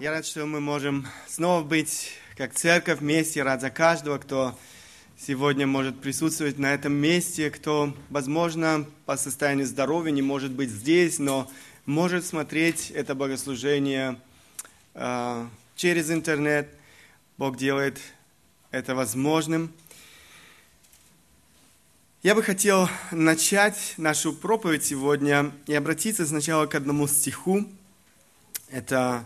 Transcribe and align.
Я 0.00 0.10
рад, 0.10 0.26
что 0.26 0.44
мы 0.44 0.60
можем 0.60 1.06
снова 1.28 1.62
быть 1.62 2.14
как 2.36 2.52
церковь 2.52 2.98
вместе. 2.98 3.44
Рад 3.44 3.60
за 3.60 3.70
каждого, 3.70 4.18
кто 4.18 4.58
сегодня 5.16 5.68
может 5.68 6.00
присутствовать 6.00 6.58
на 6.58 6.74
этом 6.74 6.92
месте, 6.94 7.48
кто, 7.48 7.94
возможно, 8.10 8.86
по 9.06 9.16
состоянию 9.16 9.68
здоровья 9.68 10.10
не 10.10 10.20
может 10.20 10.50
быть 10.50 10.68
здесь, 10.68 11.20
но 11.20 11.48
может 11.86 12.26
смотреть 12.26 12.90
это 12.90 13.14
богослужение 13.14 14.20
э, 14.94 15.46
через 15.76 16.10
интернет. 16.10 16.74
Бог 17.38 17.56
делает 17.56 18.00
это 18.72 18.96
возможным. 18.96 19.72
Я 22.24 22.34
бы 22.34 22.42
хотел 22.42 22.88
начать 23.12 23.94
нашу 23.96 24.32
проповедь 24.32 24.84
сегодня 24.84 25.52
и 25.68 25.74
обратиться 25.74 26.26
сначала 26.26 26.66
к 26.66 26.74
одному 26.74 27.06
стиху. 27.06 27.64
Это 28.70 29.24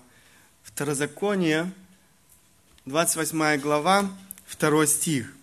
Второзаконие, 0.78 1.72
28 2.86 3.58
глава, 3.58 4.08
2 4.60 4.86
стих. 4.86 5.34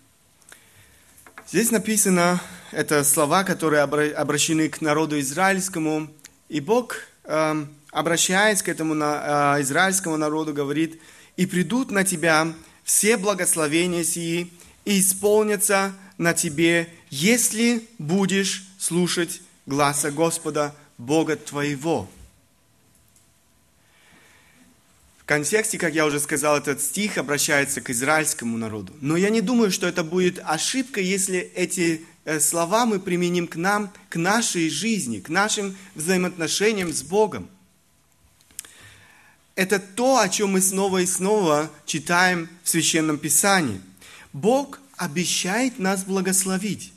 Здесь 1.49 1.71
написано, 1.71 2.41
это 2.71 3.03
слова, 3.03 3.43
которые 3.43 3.81
обращены 3.81 4.70
к 4.70 4.79
народу 4.79 5.20
израильскому, 5.20 6.07
и 6.48 6.62
Бог, 6.62 6.99
эм, 7.26 7.67
обращаясь 7.91 8.63
к 8.63 8.70
этому 8.70 8.95
э, 8.95 9.57
израильскому 9.59 10.16
народу, 10.16 10.53
говорит, 10.53 11.02
«И 11.35 11.45
придут 11.45 11.91
на 11.91 12.05
тебя 12.05 12.54
все 12.85 13.17
благословения 13.17 14.05
сии, 14.05 14.54
и 14.85 15.02
исполнятся 15.02 15.91
на 16.17 16.34
тебе, 16.34 16.88
если 17.09 17.85
будешь 17.99 18.65
слушать 18.79 19.41
гласа 19.65 20.12
Господа, 20.12 20.73
Бога 20.98 21.35
твоего». 21.35 22.07
В 25.25 25.27
контексте, 25.27 25.79
как 25.79 25.95
я 25.95 26.05
уже 26.05 26.20
сказал, 26.20 26.55
этот 26.55 26.79
стих 26.79 27.18
обращается 27.18 27.81
к 27.81 27.90
израильскому 27.90 28.59
народу. 28.59 28.93
Но 29.01 29.18
я 29.18 29.31
не 29.31 29.41
думаю, 29.41 29.71
что 29.71 29.87
это 29.87 30.04
будет 30.04 30.40
ошибка, 30.45 31.01
если 31.01 31.40
эти 31.40 32.05
э, 32.26 32.40
слова 32.40 32.85
мы 32.85 32.99
применим 32.99 33.48
к 33.48 33.55
нам, 33.55 33.91
к 34.09 34.18
нашей 34.18 34.70
жизни, 34.70 35.20
к 35.20 35.29
нашим 35.29 35.76
взаимоотношениям 35.96 36.93
с 36.93 37.01
Богом. 37.01 37.49
Это 39.55 39.79
то, 39.79 40.20
о 40.20 40.29
чем 40.29 40.51
мы 40.51 40.62
снова 40.62 40.99
и 40.99 41.07
снова 41.07 41.71
читаем 41.87 42.48
в 42.62 42.70
Священном 42.70 43.18
Писании. 43.18 43.81
Бог 44.31 44.79
обещает 44.96 45.79
нас 45.79 46.03
благословить. 46.03 46.93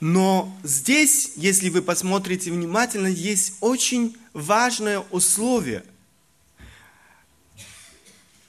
Но 0.00 0.54
здесь, 0.64 1.32
если 1.36 1.70
вы 1.70 1.80
посмотрите 1.80 2.50
внимательно, 2.50 3.06
есть 3.06 3.54
очень 3.62 4.18
важное 4.34 4.98
условие– 4.98 5.82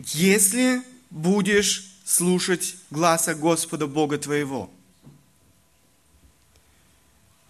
если 0.05 0.81
будешь 1.09 1.91
слушать 2.05 2.75
гласа 2.91 3.35
Господа 3.35 3.87
Бога 3.87 4.17
твоего. 4.17 4.69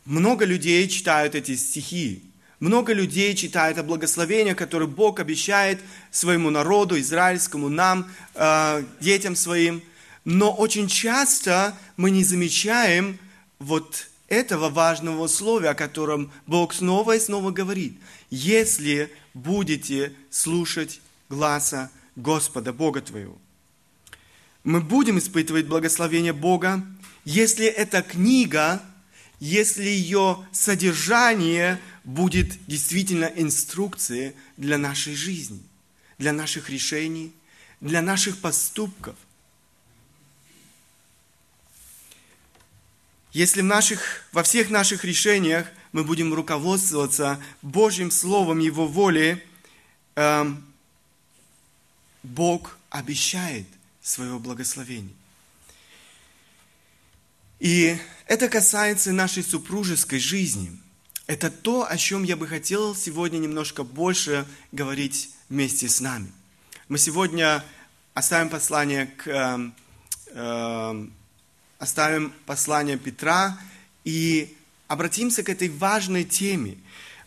Много 0.05 0.45
людей 0.45 0.87
читают 0.87 1.33
эти 1.33 1.55
стихи. 1.55 2.21
Много 2.59 2.93
людей 2.93 3.35
читают 3.35 3.77
о 3.77 3.83
благословении, 3.83 4.53
которое 4.53 4.85
Бог 4.85 5.19
обещает 5.19 5.81
своему 6.11 6.49
народу, 6.49 6.99
израильскому, 6.99 7.69
нам, 7.69 8.09
э, 8.35 8.83
детям 8.99 9.35
своим. 9.35 9.81
Но 10.23 10.53
очень 10.53 10.87
часто 10.87 11.75
мы 11.97 12.11
не 12.11 12.23
замечаем 12.23 13.17
вот 13.59 14.07
этого 14.27 14.69
важного 14.69 15.23
условия, 15.23 15.69
о 15.69 15.75
котором 15.75 16.31
Бог 16.47 16.73
снова 16.73 17.15
и 17.15 17.19
снова 17.19 17.51
говорит. 17.51 17.97
Если 18.29 19.11
будете 19.33 20.13
слушать 20.29 21.01
гласа 21.29 21.89
Господа, 22.15 22.73
Бога 22.73 23.01
твоего. 23.01 23.37
Мы 24.63 24.81
будем 24.81 25.17
испытывать 25.17 25.67
благословение 25.67 26.33
Бога, 26.33 26.85
если 27.25 27.65
эта 27.65 28.01
книга, 28.01 28.81
если 29.39 29.83
ее 29.83 30.45
содержание 30.51 31.79
будет 32.03 32.65
действительно 32.65 33.25
инструкцией 33.25 34.35
для 34.57 34.77
нашей 34.77 35.15
жизни, 35.15 35.61
для 36.17 36.31
наших 36.31 36.69
решений, 36.69 37.33
для 37.81 38.01
наших 38.01 38.39
поступков. 38.39 39.15
Если 43.33 43.61
в 43.61 43.65
наших, 43.65 44.25
во 44.31 44.43
всех 44.43 44.69
наших 44.69 45.03
решениях 45.03 45.67
мы 45.91 46.03
будем 46.03 46.33
руководствоваться 46.33 47.41
Божьим 47.61 48.11
Словом, 48.11 48.59
Его 48.59 48.87
волей, 48.87 49.43
эм, 50.15 50.63
Бог 52.23 52.77
обещает 52.89 53.67
свое 54.01 54.39
благословение. 54.39 55.13
И 57.59 57.97
это 58.27 58.49
касается 58.49 59.11
нашей 59.11 59.43
супружеской 59.43 60.19
жизни. 60.19 60.77
Это 61.27 61.49
то, 61.49 61.89
о 61.89 61.97
чем 61.97 62.23
я 62.23 62.35
бы 62.35 62.47
хотел 62.47 62.95
сегодня 62.95 63.37
немножко 63.37 63.83
больше 63.83 64.45
говорить 64.71 65.29
вместе 65.47 65.87
с 65.87 66.01
нами. 66.01 66.31
Мы 66.89 66.97
сегодня 66.97 67.63
оставим 68.13 68.49
послание 68.49 69.07
к, 69.07 69.71
э, 70.27 71.07
оставим 71.79 72.33
послание 72.45 72.97
Петра 72.97 73.57
и 74.03 74.55
обратимся 74.87 75.43
к 75.43 75.49
этой 75.49 75.69
важной 75.69 76.25
теме. 76.25 76.77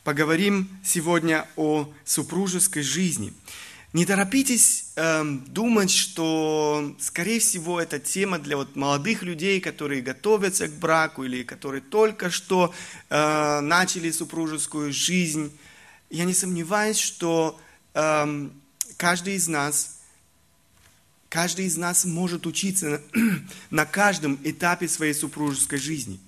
Поговорим 0.04 0.68
сегодня 0.84 1.48
о 1.56 1.92
супружеской 2.04 2.82
жизни. 2.82 3.32
Не 3.92 4.04
торопитесь 4.04 4.85
э, 4.96 5.24
думать, 5.46 5.90
что, 5.90 6.96
скорее 6.98 7.38
всего, 7.38 7.80
эта 7.80 7.98
тема 7.98 8.38
для 8.38 8.56
вот 8.56 8.74
молодых 8.76 9.22
людей, 9.22 9.60
которые 9.60 10.02
готовятся 10.02 10.68
к 10.68 10.72
браку 10.72 11.24
или 11.24 11.42
которые 11.42 11.82
только 11.82 12.30
что 12.30 12.74
э, 13.08 13.60
начали 13.60 14.10
супружескую 14.10 14.92
жизнь. 14.92 15.56
Я 16.10 16.24
не 16.24 16.34
сомневаюсь, 16.34 16.98
что 16.98 17.60
э, 17.94 18.48
каждый 18.96 19.34
из 19.34 19.48
нас, 19.48 20.00
каждый 21.28 21.66
из 21.66 21.76
нас 21.76 22.04
может 22.04 22.46
учиться 22.46 23.02
на, 23.14 23.40
на 23.70 23.86
каждом 23.86 24.38
этапе 24.42 24.88
своей 24.88 25.14
супружеской 25.14 25.78
жизни. 25.78 26.18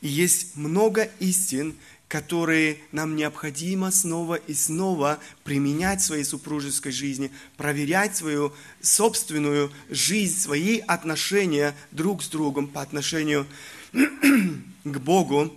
И 0.00 0.08
есть 0.08 0.56
много 0.56 1.10
истин, 1.18 1.76
которые 2.08 2.78
нам 2.92 3.16
необходимо 3.16 3.90
снова 3.90 4.34
и 4.34 4.54
снова 4.54 5.18
применять 5.42 6.00
в 6.00 6.04
своей 6.04 6.24
супружеской 6.24 6.92
жизни, 6.92 7.30
проверять 7.56 8.16
свою 8.16 8.52
собственную 8.80 9.72
жизнь, 9.90 10.38
свои 10.38 10.78
отношения 10.78 11.74
друг 11.90 12.22
с 12.22 12.28
другом 12.28 12.68
по 12.68 12.82
отношению 12.82 13.46
к 13.92 14.98
Богу 14.98 15.54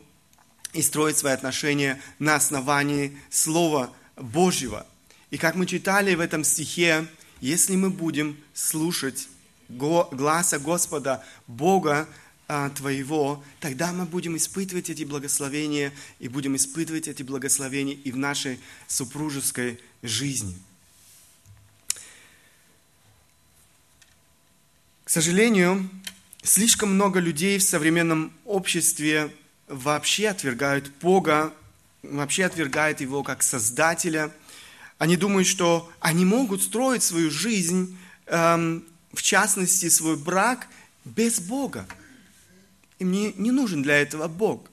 и 0.73 0.81
строить 0.81 1.17
свои 1.17 1.33
отношения 1.33 2.01
на 2.19 2.35
основании 2.35 3.17
Слова 3.29 3.93
Божьего. 4.15 4.85
И 5.29 5.37
как 5.37 5.55
мы 5.55 5.65
читали 5.65 6.15
в 6.15 6.19
этом 6.19 6.43
стихе, 6.43 7.07
если 7.41 7.75
мы 7.75 7.89
будем 7.89 8.37
слушать 8.53 9.27
гласа 9.69 10.59
Господа 10.59 11.23
Бога, 11.45 12.07
а, 12.47 12.69
Твоего, 12.69 13.43
тогда 13.59 13.91
мы 13.91 14.05
будем 14.05 14.37
испытывать 14.37 14.89
эти 14.89 15.03
благословения 15.03 15.91
и 16.19 16.29
будем 16.29 16.55
испытывать 16.55 17.07
эти 17.07 17.23
благословения 17.23 17.95
и 17.95 18.11
в 18.11 18.17
нашей 18.17 18.59
супружеской 18.87 19.79
жизни. 20.01 20.57
К 25.03 25.09
сожалению, 25.09 25.89
слишком 26.43 26.93
много 26.93 27.19
людей 27.19 27.57
в 27.59 27.63
современном 27.63 28.31
обществе 28.45 29.33
вообще 29.67 30.29
отвергают 30.29 30.89
Бога, 31.01 31.53
вообще 32.03 32.45
отвергают 32.45 33.01
Его 33.01 33.23
как 33.23 33.43
Создателя. 33.43 34.31
Они 34.97 35.17
думают, 35.17 35.47
что 35.47 35.91
они 36.00 36.25
могут 36.25 36.63
строить 36.63 37.03
свою 37.03 37.29
жизнь, 37.29 37.97
эм, 38.25 38.85
в 39.13 39.21
частности, 39.21 39.89
свой 39.89 40.17
брак 40.17 40.67
без 41.05 41.39
Бога. 41.39 41.88
Им 42.99 43.11
не, 43.11 43.33
не 43.33 43.51
нужен 43.51 43.83
для 43.83 43.97
этого 43.97 44.27
Бог. 44.27 44.67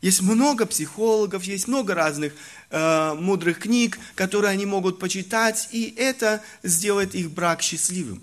Есть 0.00 0.20
много 0.20 0.66
психологов, 0.66 1.44
есть 1.44 1.68
много 1.68 1.94
разных 1.94 2.34
э, 2.70 3.14
мудрых 3.14 3.60
книг, 3.60 3.98
которые 4.16 4.50
они 4.50 4.66
могут 4.66 4.98
почитать, 4.98 5.68
и 5.70 5.94
это 5.96 6.42
сделает 6.64 7.14
их 7.14 7.30
брак 7.30 7.62
счастливым. 7.62 8.20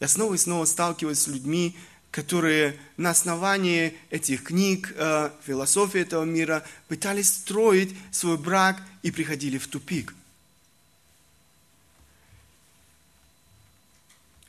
Я 0.00 0.08
снова 0.08 0.34
и 0.34 0.38
снова 0.38 0.66
сталкиваюсь 0.66 1.20
с 1.20 1.28
людьми, 1.28 1.74
которые 2.10 2.78
на 2.98 3.10
основании 3.10 3.96
этих 4.10 4.44
книг, 4.44 4.92
э, 4.96 5.30
философии 5.46 6.00
этого 6.00 6.24
мира, 6.24 6.62
пытались 6.88 7.32
строить 7.32 7.96
свой 8.10 8.36
брак 8.36 8.82
и 9.02 9.10
приходили 9.10 9.56
в 9.56 9.68
тупик. 9.68 10.14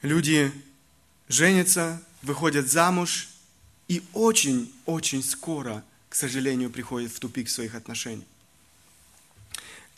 Люди 0.02 0.52
женятся, 1.30 2.02
выходят 2.22 2.70
замуж– 2.70 3.30
и 3.88 4.04
очень-очень 4.14 5.24
скоро, 5.24 5.84
к 6.10 6.16
сожалению, 6.16 6.70
приходит 6.70 7.12
в 7.12 7.20
тупик 7.20 7.50
своих 7.50 7.76
отношениях. 7.76 8.28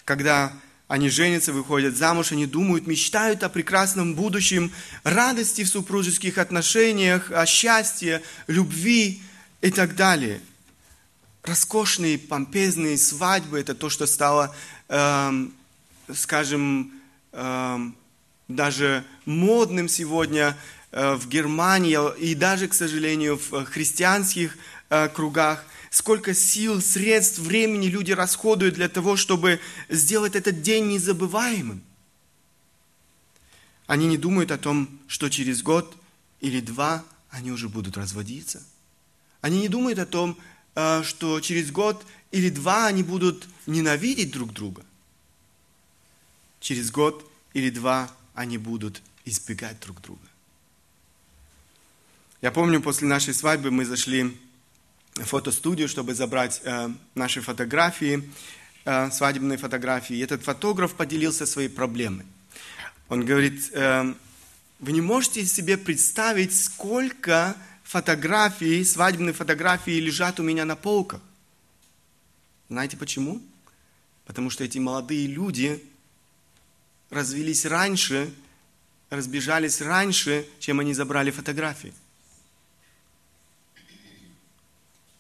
Когда 0.06 0.54
Они 0.90 1.08
женятся, 1.10 1.54
выходят 1.54 1.96
замуж, 1.96 2.32
они 2.32 2.48
думают, 2.48 2.88
мечтают 2.88 3.44
о 3.44 3.50
прекрасном 3.50 4.16
будущем, 4.16 4.72
радости 5.04 5.64
в 5.64 5.70
супружеских 5.70 6.40
отношениях, 6.40 7.32
о 7.32 7.46
счастье, 7.46 8.24
любви 8.48 9.22
и 9.62 9.70
так 9.70 9.96
далее. 9.96 10.42
Роскошные, 11.44 12.18
помпезные 12.18 12.98
свадьбы– 12.98 13.60
это 13.62 13.76
то, 13.76 13.92
что 13.92 14.08
стало, 14.08 14.56
эм, 14.88 15.54
скажем, 16.12 16.92
эм, 17.34 17.96
даже 18.48 19.06
модным 19.26 19.88
сегодня 19.88 20.58
в 20.92 21.28
Германии 21.28 21.98
и 22.18 22.34
даже, 22.36 22.68
к 22.68 22.74
сожалению, 22.74 23.38
в 23.38 23.66
христианских 23.66 24.58
э, 24.90 25.08
кругах. 25.10 25.64
Сколько 25.92 26.34
сил, 26.34 26.82
средств, 26.82 27.40
времени 27.40 27.88
люди 27.88 28.12
расходуют 28.12 28.76
для 28.76 28.90
того, 28.90 29.16
чтобы 29.16 29.60
сделать 29.90 30.36
этот 30.36 30.62
день 30.62 30.88
незабываемым. 30.88 31.82
Они 33.88 34.08
не 34.08 34.18
думают 34.18 34.52
о 34.52 34.58
том, 34.58 35.00
что 35.08 35.30
через 35.30 35.64
год 35.64 35.96
или 36.42 36.60
два 36.60 37.04
они 37.32 37.52
уже 37.52 37.70
будут 37.70 37.98
разводиться. 37.98 38.64
Они 39.42 39.62
не 39.62 39.68
думают 39.68 40.00
о 40.00 40.06
том, 40.06 40.38
э, 40.76 41.04
что 41.04 41.40
через 41.40 41.72
год 41.72 42.06
или 42.32 42.50
два 42.50 42.88
они 42.88 43.04
будут 43.04 43.48
ненавидеть 43.66 44.32
друг 44.32 44.54
друга. 44.54 44.84
Через 46.60 46.92
год 46.92 47.30
или 47.54 47.70
два 47.70 48.12
они 48.34 48.58
будут 48.58 49.02
избегать 49.26 49.80
друг 49.80 50.02
друга. 50.02 50.22
Я 52.42 52.52
помню, 52.52 52.82
после 52.82 53.06
нашей 53.06 53.34
свадьбы 53.34 53.70
мы 53.70 53.84
зашли 53.84 54.38
в 55.16 55.26
фотостудию, 55.26 55.90
чтобы 55.90 56.16
забрать 56.16 56.62
э, 56.64 56.90
наши 57.14 57.42
фотографии, 57.42 58.32
э, 58.86 59.12
свадебные 59.12 59.58
фотографии. 59.58 60.16
И 60.16 60.22
этот 60.22 60.44
фотограф 60.44 60.94
поделился 60.94 61.46
своей 61.46 61.68
проблемой. 61.68 62.26
Он 63.10 63.26
говорит, 63.26 63.70
э, 63.74 64.14
вы 64.80 64.92
не 64.94 65.02
можете 65.02 65.46
себе 65.46 65.78
представить, 65.78 66.56
сколько 66.56 67.58
фотографий, 67.84 68.86
свадебных 68.86 69.36
фотографий 69.36 70.00
лежат 70.00 70.40
у 70.40 70.44
меня 70.44 70.64
на 70.64 70.78
полках. 70.78 71.20
Знаете 72.70 72.96
почему? 72.96 73.42
Потому 74.26 74.50
что 74.50 74.64
эти 74.64 74.78
молодые 74.78 75.28
люди 75.28 75.84
развелись 77.10 77.66
раньше, 77.66 78.32
разбежались 79.10 79.82
раньше, 79.82 80.48
чем 80.60 80.80
они 80.80 80.94
забрали 80.94 81.32
фотографии. 81.32 81.94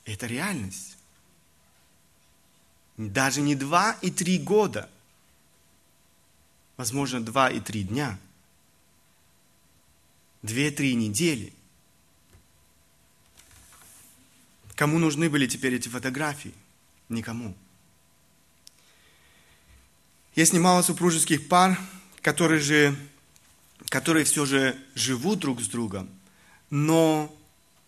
Это 0.10 0.26
реальность. 0.26 0.98
Даже 2.98 3.42
не 3.42 3.54
два 3.54 3.96
и 4.02 4.10
три 4.10 4.40
года. 4.40 4.90
Возможно, 6.78 7.24
два 7.24 7.52
и 7.52 7.60
три 7.60 7.84
дня. 7.84 8.18
Две-три 10.42 10.96
недели. 10.96 11.54
Кому 14.74 14.98
нужны 14.98 15.30
были 15.30 15.46
теперь 15.46 15.76
эти 15.76 15.90
фотографии? 15.90 16.56
Никому. 17.08 17.56
Есть 20.34 20.54
немало 20.54 20.82
супружеских 20.82 21.48
пар, 21.48 21.80
которые 22.22 22.62
же, 22.62 22.96
которые 23.90 24.26
все 24.26 24.48
же 24.48 24.76
живут 24.96 25.38
друг 25.38 25.62
с 25.62 25.68
другом, 25.68 26.10
но 26.72 27.32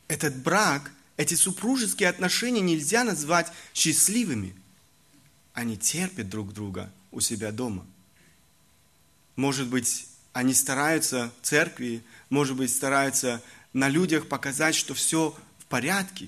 этот 0.08 0.36
брак, 0.44 0.92
эти 1.22 1.36
супружеские 1.36 2.10
отношения 2.10 2.62
нельзя 2.62 3.04
назвать 3.04 3.52
счастливыми. 3.76 4.56
Они 5.54 5.78
терпят 5.78 6.30
друг 6.30 6.52
друга 6.52 6.92
у 7.12 7.20
себя 7.20 7.52
дома. 7.52 7.86
Может 9.36 9.68
быть, 9.68 10.08
они 10.34 10.56
стараются 10.56 11.32
в 11.42 11.46
церкви, 11.46 12.04
может 12.32 12.56
быть, 12.56 12.74
стараются 12.74 13.40
на 13.72 13.88
людях 13.88 14.28
показать, 14.30 14.74
что 14.74 14.96
все 14.96 15.38
в 15.60 15.66
порядке, 15.66 16.28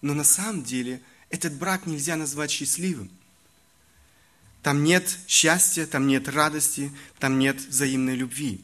но 0.00 0.14
на 0.14 0.24
самом 0.24 0.64
деле 0.64 1.02
этот 1.28 1.52
брак 1.52 1.84
нельзя 1.84 2.16
назвать 2.16 2.50
счастливым. 2.50 3.10
Там 4.62 4.84
нет 4.84 5.18
счастья, 5.28 5.84
там 5.84 6.06
нет 6.06 6.28
радости, 6.28 6.90
там 7.18 7.38
нет 7.38 7.60
взаимной 7.60 8.16
любви. 8.16 8.62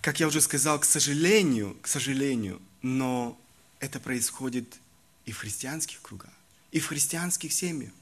Как 0.00 0.18
я 0.18 0.26
уже 0.26 0.40
сказал, 0.40 0.80
к 0.80 0.84
сожалению, 0.84 1.76
к 1.82 1.86
сожалению, 1.86 2.60
но 2.82 3.38
это 3.84 4.00
происходит 4.00 4.78
и 5.26 5.32
в 5.32 5.38
христианских 5.38 6.00
кругах, 6.02 6.32
и 6.72 6.80
в 6.80 6.86
христианских 6.86 7.52
семьях. 7.52 7.92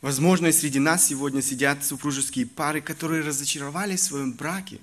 Возможно, 0.00 0.52
среди 0.52 0.78
нас 0.78 1.06
сегодня 1.06 1.42
сидят 1.42 1.84
супружеские 1.84 2.46
пары, 2.46 2.80
которые 2.80 3.22
разочаровались 3.24 4.00
в 4.00 4.04
своем 4.04 4.32
браке, 4.32 4.80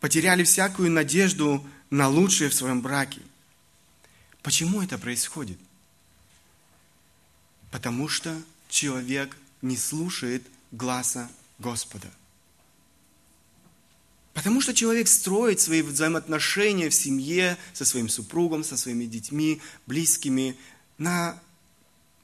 потеряли 0.00 0.44
всякую 0.44 0.90
надежду 0.90 1.66
на 1.90 2.08
лучшее 2.08 2.50
в 2.50 2.54
своем 2.54 2.82
браке. 2.82 3.22
Почему 4.42 4.82
это 4.82 4.98
происходит? 4.98 5.58
Потому 7.70 8.08
что 8.08 8.40
человек 8.68 9.36
не 9.62 9.76
слушает 9.76 10.46
глаза 10.70 11.30
Господа. 11.58 12.10
Потому 14.38 14.60
что 14.60 14.72
человек 14.72 15.08
строит 15.08 15.58
свои 15.58 15.82
взаимоотношения 15.82 16.90
в 16.90 16.94
семье 16.94 17.58
со 17.72 17.84
своим 17.84 18.08
супругом, 18.08 18.62
со 18.62 18.76
своими 18.76 19.04
детьми, 19.04 19.60
близкими 19.88 20.56
на, 20.96 21.40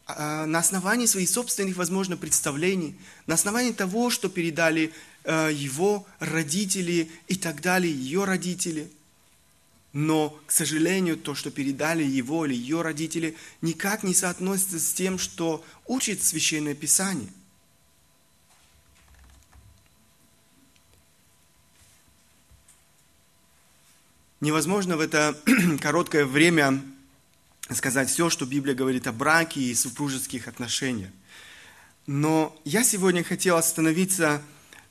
а, 0.07 0.47
на 0.47 0.61
основании 0.61 1.07
своих 1.07 1.29
собственных, 1.29 1.77
возможно, 1.77 2.17
представлений, 2.17 2.97
на 3.27 3.35
основании 3.35 3.73
того, 3.73 4.11
что 4.11 4.29
передали 4.29 4.93
э, 5.25 5.51
его 5.53 6.07
родители 6.21 7.11
и 7.27 7.35
так 7.35 7.61
далее, 7.61 7.93
ее 7.93 8.25
родители– 8.25 8.89
но, 9.95 10.37
к 10.47 10.51
сожалению, 10.51 11.17
то, 11.17 11.37
что 11.37 11.53
передали 11.53 12.03
его 12.03 12.45
или 12.45 12.55
ее 12.55 12.83
родители, 12.83 13.37
никак 13.63 14.03
не 14.03 14.13
соотносится 14.13 14.81
с 14.81 14.93
тем, 14.93 15.19
что 15.19 15.65
учит 15.87 16.21
Священное 16.21 16.75
Писание. 16.75 17.29
Невозможно 24.45 24.99
в 24.99 25.01
это 25.01 25.35
короткое 25.81 26.27
время 26.27 26.83
сказать 27.71 28.11
все, 28.11 28.29
что 28.29 28.45
Библия 28.45 28.75
говорит 28.75 29.07
о 29.07 29.13
браке 29.13 29.59
и 29.59 29.75
супружеских 29.75 30.49
отношениях. 30.49 31.09
Но 32.07 32.55
я 32.67 32.85
сегодня 32.85 33.25
хотел 33.25 33.57
остановиться 33.57 34.43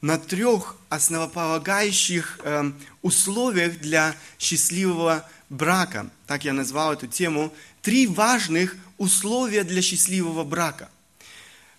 на 0.01 0.17
трех 0.17 0.75
основополагающих 0.89 2.39
э, 2.41 2.71
условиях 3.03 3.79
для 3.79 4.15
счастливого 4.39 5.23
брака. 5.49 6.09
Так 6.25 6.45
я 6.45 6.53
назвал 6.53 6.93
эту 6.93 7.05
тему. 7.05 7.53
Три 7.83 8.07
важных 8.07 8.75
условия 8.97 9.63
для 9.63 9.83
счастливого 9.83 10.43
брака. 10.43 10.89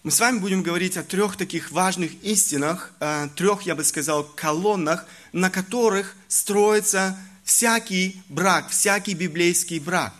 Мы 0.04 0.12
с 0.12 0.20
вами 0.20 0.38
будем 0.38 0.62
говорить 0.62 0.96
о 0.96 1.02
трех 1.02 1.36
таких 1.36 1.72
важных 1.72 2.12
истинах, 2.22 2.92
э, 3.00 3.28
трех, 3.34 3.62
я 3.62 3.74
бы 3.74 3.82
сказал, 3.82 4.22
колоннах, 4.22 5.06
на 5.32 5.50
которых 5.50 6.14
строится 6.28 7.18
всякий 7.44 8.20
брак, 8.28 8.70
всякий 8.70 9.14
библейский 9.14 9.78
брак. 9.78 10.14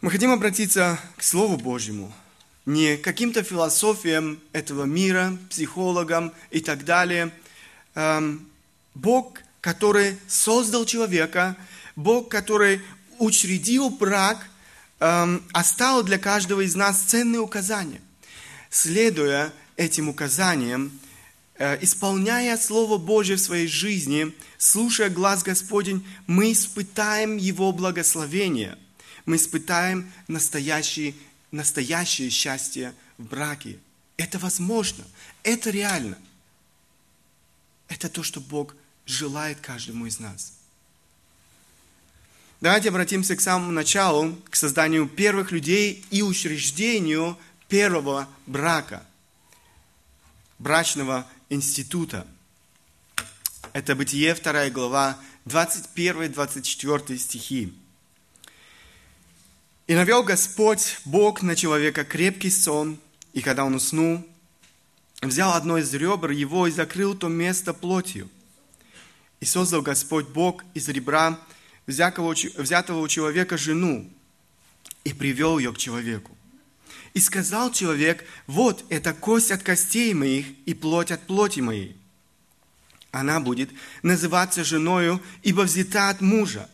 Мы 0.00 0.10
хотим 0.10 0.30
обратиться 0.32 0.98
к 1.16 1.22
Слову 1.22 1.56
Божьему– 1.56 2.12
не 2.66 2.96
каким-то 2.96 3.42
философиям 3.42 4.40
этого 4.52 4.84
мира, 4.84 5.36
психологам 5.50 6.32
и 6.50 6.60
так 6.60 6.84
далее. 6.84 7.30
Эм, 7.94 8.48
Бог, 8.94 9.40
который 9.60 10.16
создал 10.28 10.86
человека, 10.86 11.56
Бог, 11.94 12.30
который 12.30 12.80
учредил 13.18 13.90
брак, 13.90 14.46
эм, 15.00 15.44
оставил 15.52 16.02
для 16.02 16.18
каждого 16.18 16.62
из 16.62 16.74
нас 16.74 17.02
ценные 17.02 17.40
указания. 17.40 18.00
Следуя 18.70 19.52
этим 19.76 20.08
указаниям, 20.08 20.98
исполняя 21.80 22.56
Слово 22.56 22.98
Божье 22.98 23.36
в 23.36 23.40
своей 23.40 23.66
жизни, 23.66 24.32
слушая 24.58 25.10
глаз 25.10 25.42
Господень, 25.42 26.06
мы 26.26 26.52
испытаем 26.52 27.36
Его 27.36 27.72
благословение, 27.72 28.78
мы 29.26 29.36
испытаем 29.36 30.10
настоящий 30.28 31.14
настоящее 31.54 32.30
счастье 32.30 32.92
в 33.16 33.24
браке. 33.24 33.78
Это 34.16 34.38
возможно, 34.38 35.04
это 35.42 35.70
реально. 35.70 36.18
Это 37.88 38.08
то, 38.08 38.22
что 38.22 38.40
Бог 38.40 38.74
желает 39.06 39.60
каждому 39.60 40.06
из 40.06 40.18
нас. 40.18 40.54
Давайте 42.60 42.88
обратимся 42.88 43.36
к 43.36 43.40
самому 43.40 43.72
началу, 43.72 44.36
к 44.50 44.56
созданию 44.56 45.08
первых 45.08 45.52
людей 45.52 46.04
и 46.10 46.22
учреждению 46.22 47.38
первого 47.68 48.28
брака, 48.46 49.04
брачного 50.58 51.26
института. 51.48 52.26
Это 53.72 53.94
Бытие, 53.94 54.34
2 54.34 54.70
глава, 54.70 55.18
21-24 55.46 57.18
стихи. 57.18 57.74
И 59.86 59.94
навел 59.94 60.22
Господь 60.22 60.98
Бог 61.04 61.42
на 61.42 61.56
человека 61.56 62.04
крепкий 62.04 62.50
сон, 62.50 62.98
и 63.32 63.42
когда 63.42 63.64
он 63.64 63.74
уснул, 63.74 64.26
взял 65.20 65.52
одно 65.52 65.78
из 65.78 65.92
ребр 65.92 66.30
его 66.30 66.66
и 66.66 66.70
закрыл 66.70 67.14
то 67.14 67.28
место 67.28 67.74
плотью. 67.74 68.30
И 69.40 69.44
создал 69.44 69.82
Господь 69.82 70.28
Бог 70.28 70.64
из 70.72 70.88
ребра 70.88 71.38
взятого 71.86 73.00
у 73.00 73.08
человека 73.08 73.58
жену, 73.58 74.10
и 75.02 75.12
привел 75.12 75.58
ее 75.58 75.72
к 75.72 75.78
человеку. 75.78 76.36
И 77.14 77.20
сказал 77.20 77.70
человек, 77.70 78.24
вот 78.46 78.84
это 78.88 79.14
кость 79.14 79.52
от 79.52 79.62
костей 79.62 80.12
моих 80.14 80.46
и 80.66 80.74
плоть 80.74 81.12
от 81.12 81.22
плоти 81.26 81.60
моей. 81.60 81.96
Она 83.12 83.38
будет 83.38 83.70
называться 84.02 84.64
женою, 84.64 85.22
ибо 85.44 85.62
взята 85.62 86.10
от 86.10 86.20
мужа. 86.20 86.68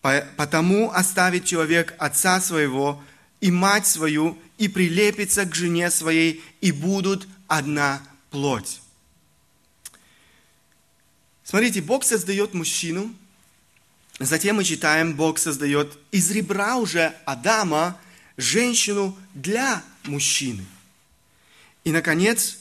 Потому 0.00 0.92
оставит 0.92 1.44
человек 1.44 1.94
отца 1.98 2.40
своего 2.40 3.02
и 3.40 3.50
мать 3.50 3.88
свою, 3.88 4.38
и 4.58 4.68
прилепится 4.68 5.44
к 5.44 5.54
жене 5.54 5.90
своей, 5.90 6.42
и 6.60 6.70
будут 6.70 7.26
одна 7.48 8.00
плоть. 8.30 8.80
Смотрите, 11.42 11.82
Бог 11.82 12.04
создает 12.04 12.54
мужчину, 12.54 13.12
затем 14.20 14.56
мы 14.56 14.64
читаем, 14.64 15.14
Бог 15.14 15.38
создает 15.38 15.98
из 16.12 16.30
ребра 16.30 16.76
уже 16.76 17.14
Адама 17.24 17.98
женщину 18.36 19.16
для 19.34 19.82
мужчины. 20.04 20.64
И, 21.84 21.92
наконец, 21.92 22.58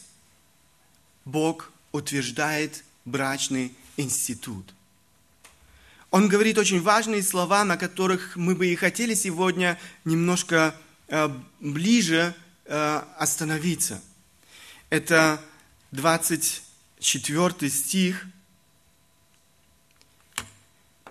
Бог 1.25 1.71
утверждает 1.91 2.83
брачный 3.05 3.73
институт– 3.97 4.73
он 6.11 6.27
говорит 6.27 6.57
очень 6.57 6.81
важные 6.81 7.23
слова, 7.23 7.63
на 7.63 7.77
которых 7.77 8.35
мы 8.35 8.53
бы 8.53 8.67
и 8.67 8.75
хотели 8.75 9.13
сегодня 9.13 9.79
немножко 10.03 10.75
э, 11.07 11.29
ближе 11.61 12.35
э, 12.65 13.01
остановиться. 13.17 14.01
Это 14.89 15.41
24 15.91 17.69
стих. 17.69 18.25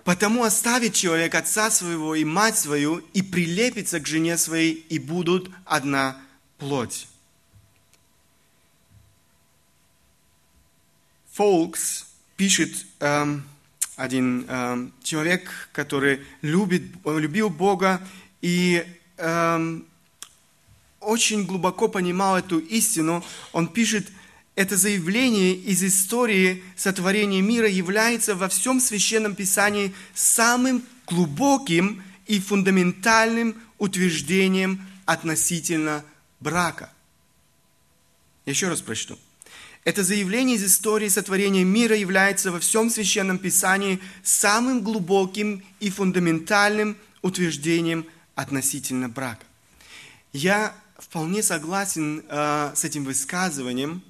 «Потому 0.03 0.43
оставит 0.43 0.93
человек 0.93 1.35
отца 1.35 1.69
своего 1.69 2.15
и 2.15 2.23
мать 2.23 2.57
свою, 2.57 2.97
и 3.13 3.21
прилепится 3.21 3.99
к 3.99 4.07
жене 4.07 4.37
своей, 4.37 4.73
и 4.73 4.99
будут 4.99 5.49
одна 5.65 6.17
плоть». 6.57 7.07
Фолкс 11.33 12.07
пишет, 12.35 12.85
эм, 12.99 13.43
один 13.95 14.45
э, 14.47 14.89
человек, 15.03 15.69
который 15.71 16.21
любит, 16.41 16.83
любил 17.05 17.49
Бога 17.49 18.01
и 18.41 18.85
э, 19.17 19.79
очень 20.99 21.45
глубоко 21.45 21.87
понимал 21.87 22.37
эту 22.37 22.59
истину. 22.59 23.23
Он 23.53 23.67
пишет, 23.67 24.07
это 24.61 24.77
заявление 24.77 25.55
из 25.55 25.83
истории 25.83 26.63
сотворения 26.75 27.41
мира 27.41 27.67
является 27.67 28.35
во 28.35 28.47
всем 28.47 28.79
Священном 28.79 29.33
Писании 29.33 29.91
самым 30.13 30.83
глубоким 31.07 32.03
и 32.27 32.39
фундаментальным 32.39 33.55
утверждением 33.79 34.85
относительно 35.07 36.05
брака. 36.39 36.91
Еще 38.45 38.67
раз 38.67 38.81
прочту. 38.81 39.17
Это 39.83 40.03
заявление 40.03 40.57
из 40.57 40.63
истории 40.63 41.07
сотворения 41.07 41.63
мира 41.63 41.95
является 41.95 42.51
во 42.51 42.59
всем 42.59 42.91
Священном 42.91 43.39
Писании 43.39 43.99
самым 44.21 44.83
глубоким 44.83 45.63
и 45.79 45.89
фундаментальным 45.89 46.97
утверждением 47.23 48.05
относительно 48.35 49.09
брака. 49.09 49.43
Я 50.33 50.75
вполне 50.99 51.41
согласен 51.41 52.23
э, 52.29 52.73
с 52.75 52.83
этим 52.83 53.05
высказыванием. 53.05 54.03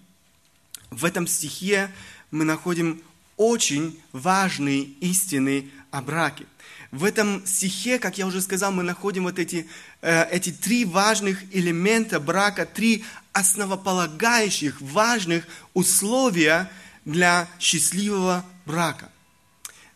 В 0.91 1.05
этом 1.05 1.25
стихе 1.25 1.89
мы 2.31 2.43
находим 2.43 3.01
очень 3.37 3.97
важные 4.11 4.83
истины 4.83 5.69
о 5.89 6.01
браке. 6.01 6.45
В 6.91 7.05
этом 7.05 7.45
стихе, 7.45 7.97
как 7.97 8.17
я 8.17 8.27
уже 8.27 8.41
сказал, 8.41 8.73
мы 8.73 8.83
находим 8.83 9.23
вот 9.23 9.39
эти, 9.39 9.67
э, 10.01 10.25
эти 10.29 10.51
три 10.51 10.83
важных 10.83 11.41
элемента 11.55 12.19
брака, 12.19 12.65
три 12.65 13.05
основополагающих, 13.31 14.81
важных 14.81 15.47
условия 15.73 16.69
для 17.05 17.47
счастливого 17.57 18.45
брака. 18.65 19.09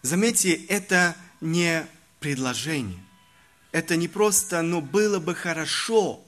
Заметьте, 0.02 0.54
это 0.54 1.16
не 1.42 1.86
предложение. 2.22 3.04
Это 3.74 3.98
не 3.98 4.08
просто 4.08 4.62
«ну 4.62 4.80
было 4.80 5.20
бы 5.20 5.36
хорошо». 5.36 6.25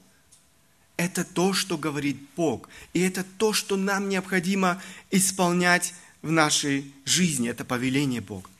Это 0.98 1.24
то, 1.24 1.54
что 1.54 1.78
говорит 1.78 2.18
Бог. 2.36 2.68
И 2.92 3.00
это 3.00 3.24
то, 3.38 3.54
что 3.54 3.76
нам 3.76 4.10
необходимо 4.10 4.82
исполнять 5.10 5.94
в 6.20 6.30
нашей 6.30 6.92
жизни. 7.06 7.48
Это 7.48 7.64
повеление 7.64 8.20
Бога 8.20 8.50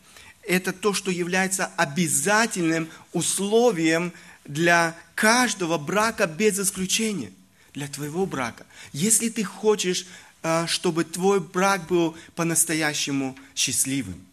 это 0.48 0.72
то, 0.72 0.94
что 0.94 1.10
является 1.10 1.66
обязательным 1.76 2.88
условием 3.12 4.12
для 4.46 4.96
каждого 5.14 5.76
брака 5.76 6.26
без 6.26 6.58
исключения, 6.58 7.30
для 7.74 7.86
твоего 7.86 8.24
брака. 8.24 8.66
Если 8.92 9.28
ты 9.28 9.44
хочешь, 9.44 10.06
э, 10.42 10.66
чтобы 10.66 11.04
твой 11.04 11.40
брак 11.40 11.86
был 11.86 12.16
по-настоящему 12.34 13.36
счастливым. 13.54 14.24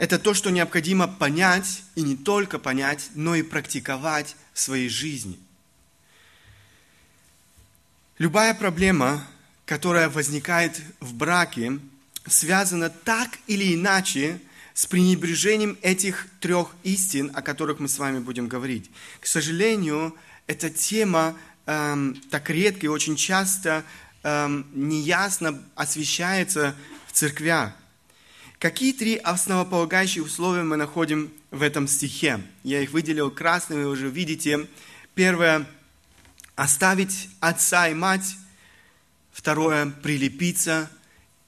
Это 0.00 0.18
то, 0.18 0.32
что 0.32 0.48
необходимо 0.48 1.06
понять, 1.06 1.82
и 1.94 2.00
не 2.00 2.16
только 2.16 2.58
понять, 2.58 3.10
но 3.14 3.34
и 3.34 3.42
практиковать 3.42 4.34
в 4.54 4.58
своей 4.58 4.88
жизни. 4.88 5.38
Любая 8.16 8.54
проблема, 8.54 9.22
которая 9.66 10.08
возникает 10.08 10.80
в 11.00 11.12
браке, 11.12 11.78
связано 12.26 12.88
так 12.88 13.28
или 13.46 13.74
иначе 13.74 14.40
с 14.72 14.86
пренебрежением 14.86 15.76
этих 15.82 16.28
трех 16.40 16.70
истин, 16.82 17.30
о 17.34 17.42
которых 17.42 17.78
мы 17.78 17.86
с 17.86 17.98
вами 17.98 18.20
будем 18.20 18.48
говорить. 18.48 18.90
К 19.20 19.26
сожалению, 19.26 20.16
эта 20.46 20.70
тема 20.70 21.36
эм, 21.66 22.14
так 22.30 22.48
редко 22.48 22.86
и 22.86 22.88
очень 22.88 23.16
часто 23.16 23.84
эм, 24.22 24.66
неясно 24.72 25.62
освещается 25.74 26.74
в 27.06 27.12
церквях. 27.12 27.74
Какие 28.60 28.92
три 28.92 29.16
основополагающие 29.16 30.22
условия 30.22 30.64
мы 30.64 30.76
находим 30.76 31.32
в 31.50 31.62
этом 31.62 31.88
стихе? 31.88 32.42
Я 32.62 32.82
их 32.82 32.90
выделил 32.90 33.30
красным, 33.30 33.78
вы 33.78 33.88
уже 33.88 34.10
видите. 34.10 34.68
Первое– 35.14 35.66
оставить 36.56 37.30
отца 37.40 37.88
и 37.88 37.94
мать. 37.94 38.36
Второе– 39.32 39.86
прилепиться 40.02 40.90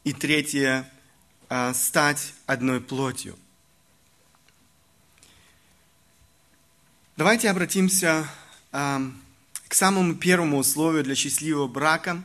и 0.04 0.14
третье 0.14 0.90
а,– 1.50 1.74
стать 1.74 2.32
одной 2.46 2.80
плотью. 2.80 3.38
Давайте 7.18 7.50
обратимся 7.50 8.26
а, 8.72 9.02
к 9.68 9.74
самому 9.74 10.14
первому 10.14 10.56
условию 10.56 11.04
для 11.04 11.14
счастливого 11.14 11.68
брака. 11.68 12.24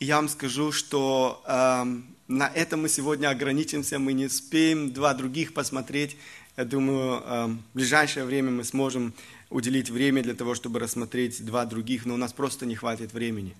И 0.00 0.04
я 0.04 0.16
вам 0.16 0.28
скажу, 0.28 0.72
что 0.72 1.44
а, 1.46 1.86
на 2.28 2.48
этом 2.48 2.82
мы 2.82 2.88
сегодня 2.88 3.28
ограничимся, 3.28 3.98
мы 3.98 4.12
не 4.12 4.26
успеем 4.26 4.92
два 4.92 5.14
других 5.14 5.54
посмотреть. 5.54 6.16
Я 6.56 6.64
думаю, 6.64 7.20
в 7.20 7.74
ближайшее 7.74 8.24
время 8.24 8.50
мы 8.50 8.64
сможем 8.64 9.14
уделить 9.50 9.90
время 9.90 10.22
для 10.22 10.34
того, 10.34 10.54
чтобы 10.54 10.80
рассмотреть 10.80 11.44
два 11.44 11.64
других, 11.66 12.06
но 12.06 12.14
у 12.14 12.16
нас 12.16 12.32
просто 12.32 12.66
не 12.66 12.74
хватит 12.74 13.12
времени. 13.12 13.54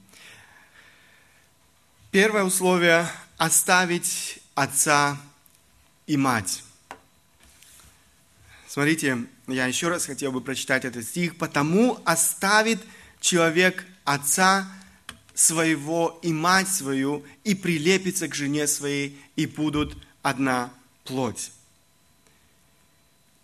Первое 2.11 2.44
условие– 2.44 3.06
оставить 3.37 4.40
отца 4.54 5.20
и 6.06 6.16
мать. 6.16 6.64
Смотрите, 8.66 9.25
я 9.46 9.66
еще 9.66 9.88
раз 9.88 10.06
хотел 10.06 10.32
бы 10.32 10.40
прочитать 10.40 10.85
этот 10.85 11.04
стих. 11.04 11.37
«Потому 11.37 12.00
оставит 12.04 12.80
человек 13.20 13.87
отца 14.04 14.68
своего 15.37 16.19
и 16.23 16.33
мать 16.33 16.69
свою, 16.69 17.25
и 17.45 17.55
прилепится 17.55 18.26
к 18.26 18.35
жене 18.35 18.66
своей, 18.66 19.16
и 19.37 19.47
будут 19.47 19.97
одна 20.23 20.73
плоть». 21.05 21.52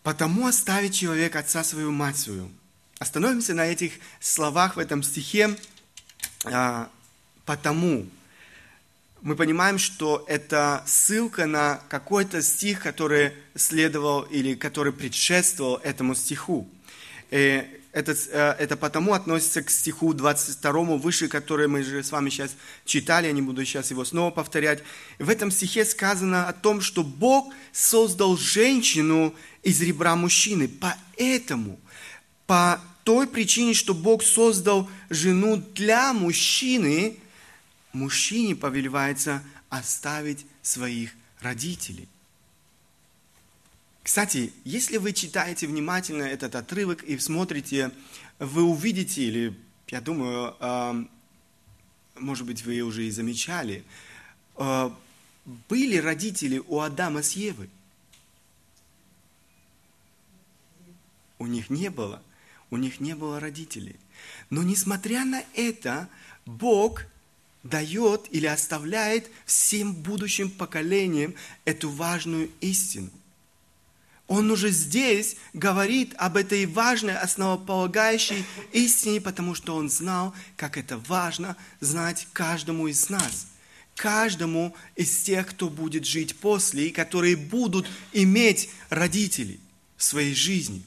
«Потому 0.02 0.48
оставит 0.48 0.92
человек 0.92 1.36
отца 1.36 1.62
свою, 1.62 1.92
мать 1.92 2.18
свою». 2.18 2.50
Остановимся 2.98 3.54
на 3.54 3.66
этих 3.66 3.92
словах 4.18 4.74
в 4.74 4.80
этом 4.80 5.04
стихе. 5.04 5.56
А, 6.44 6.90
«Потому» 7.44 8.08
мы 9.22 9.36
понимаем, 9.36 9.78
что 9.78 10.24
это 10.26 10.82
ссылка 10.84 11.46
на 11.46 11.80
какой-то 11.88 12.42
стих, 12.42 12.80
который 12.80 13.32
следовал 13.54 14.22
или 14.22 14.54
который 14.54 14.92
предшествовал 14.92 15.76
этому 15.76 16.16
стиху. 16.16 16.68
И 17.30 17.80
это, 17.92 18.12
это 18.58 18.76
потому 18.76 19.12
относится 19.12 19.62
к 19.62 19.70
стиху 19.70 20.14
22 20.14 20.72
выше, 20.96 21.28
который 21.28 21.68
мы 21.68 21.82
же 21.82 22.02
с 22.02 22.10
вами 22.10 22.30
сейчас 22.30 22.56
читали, 22.84 23.26
я 23.26 23.32
не 23.32 23.42
буду 23.42 23.64
сейчас 23.64 23.90
его 23.90 24.04
снова 24.04 24.30
повторять. 24.30 24.82
В 25.18 25.28
этом 25.28 25.50
стихе 25.50 25.84
сказано 25.84 26.48
о 26.48 26.52
том, 26.52 26.80
что 26.80 27.04
Бог 27.04 27.52
создал 27.70 28.36
женщину 28.36 29.34
из 29.62 29.80
ребра 29.82 30.16
мужчины. 30.16 30.68
Поэтому, 30.68 31.78
по 32.46 32.80
той 33.04 33.26
причине, 33.26 33.74
что 33.74 33.94
Бог 33.94 34.22
создал 34.22 34.88
жену 35.10 35.56
для 35.74 36.12
мужчины, 36.12 37.18
мужчине 37.92 38.56
повелевается 38.56 39.42
оставить 39.68 40.46
своих 40.62 41.10
родителей. 41.40 42.08
Кстати, 44.02 44.52
если 44.64 44.96
вы 44.96 45.12
читаете 45.12 45.66
внимательно 45.66 46.24
этот 46.24 46.56
отрывок 46.56 47.04
и 47.04 47.16
смотрите, 47.18 47.92
вы 48.38 48.62
увидите, 48.62 49.22
или, 49.22 49.56
я 49.88 50.00
думаю, 50.00 50.56
а, 50.58 50.96
может 52.16 52.46
быть, 52.46 52.64
вы 52.64 52.80
уже 52.80 53.06
и 53.06 53.10
замечали, 53.10 53.84
а, 54.56 54.96
были 55.68 55.96
родители 55.98 56.60
у 56.66 56.80
Адама 56.80 57.22
с 57.22 57.32
Евой? 57.32 57.70
У 61.38 61.46
них 61.46 61.70
не 61.70 61.88
было. 61.88 62.22
У 62.70 62.76
них 62.76 63.00
не 63.00 63.14
было 63.14 63.38
родителей. 63.38 63.96
Но 64.50 64.62
несмотря 64.62 65.24
на 65.24 65.44
это, 65.54 66.08
Бог 66.44 67.04
дает 67.62 68.26
или 68.30 68.46
оставляет 68.46 69.30
всем 69.44 69.94
будущим 69.94 70.50
поколениям 70.50 71.34
эту 71.64 71.90
важную 71.90 72.50
истину. 72.60 73.10
Он 74.32 74.50
уже 74.50 74.70
здесь 74.70 75.36
говорит 75.52 76.14
об 76.16 76.38
этой 76.38 76.64
важной, 76.64 77.18
основополагающей 77.18 78.46
истине, 78.72 79.20
потому 79.20 79.54
что 79.54 79.76
он 79.76 79.90
знал, 79.90 80.34
как 80.56 80.78
это 80.78 80.96
важно 80.96 81.54
знать 81.80 82.26
каждому 82.32 82.88
из 82.88 83.10
нас. 83.10 83.48
Каждому 83.94 84.74
из 84.96 85.22
тех, 85.22 85.48
кто 85.48 85.68
будет 85.68 86.06
жить 86.06 86.34
после, 86.36 86.88
и 86.88 86.92
которые 86.92 87.36
будут 87.36 87.86
иметь 88.14 88.70
родителей 88.88 89.60
в 89.98 90.02
своей 90.02 90.34
жизни. 90.34 90.82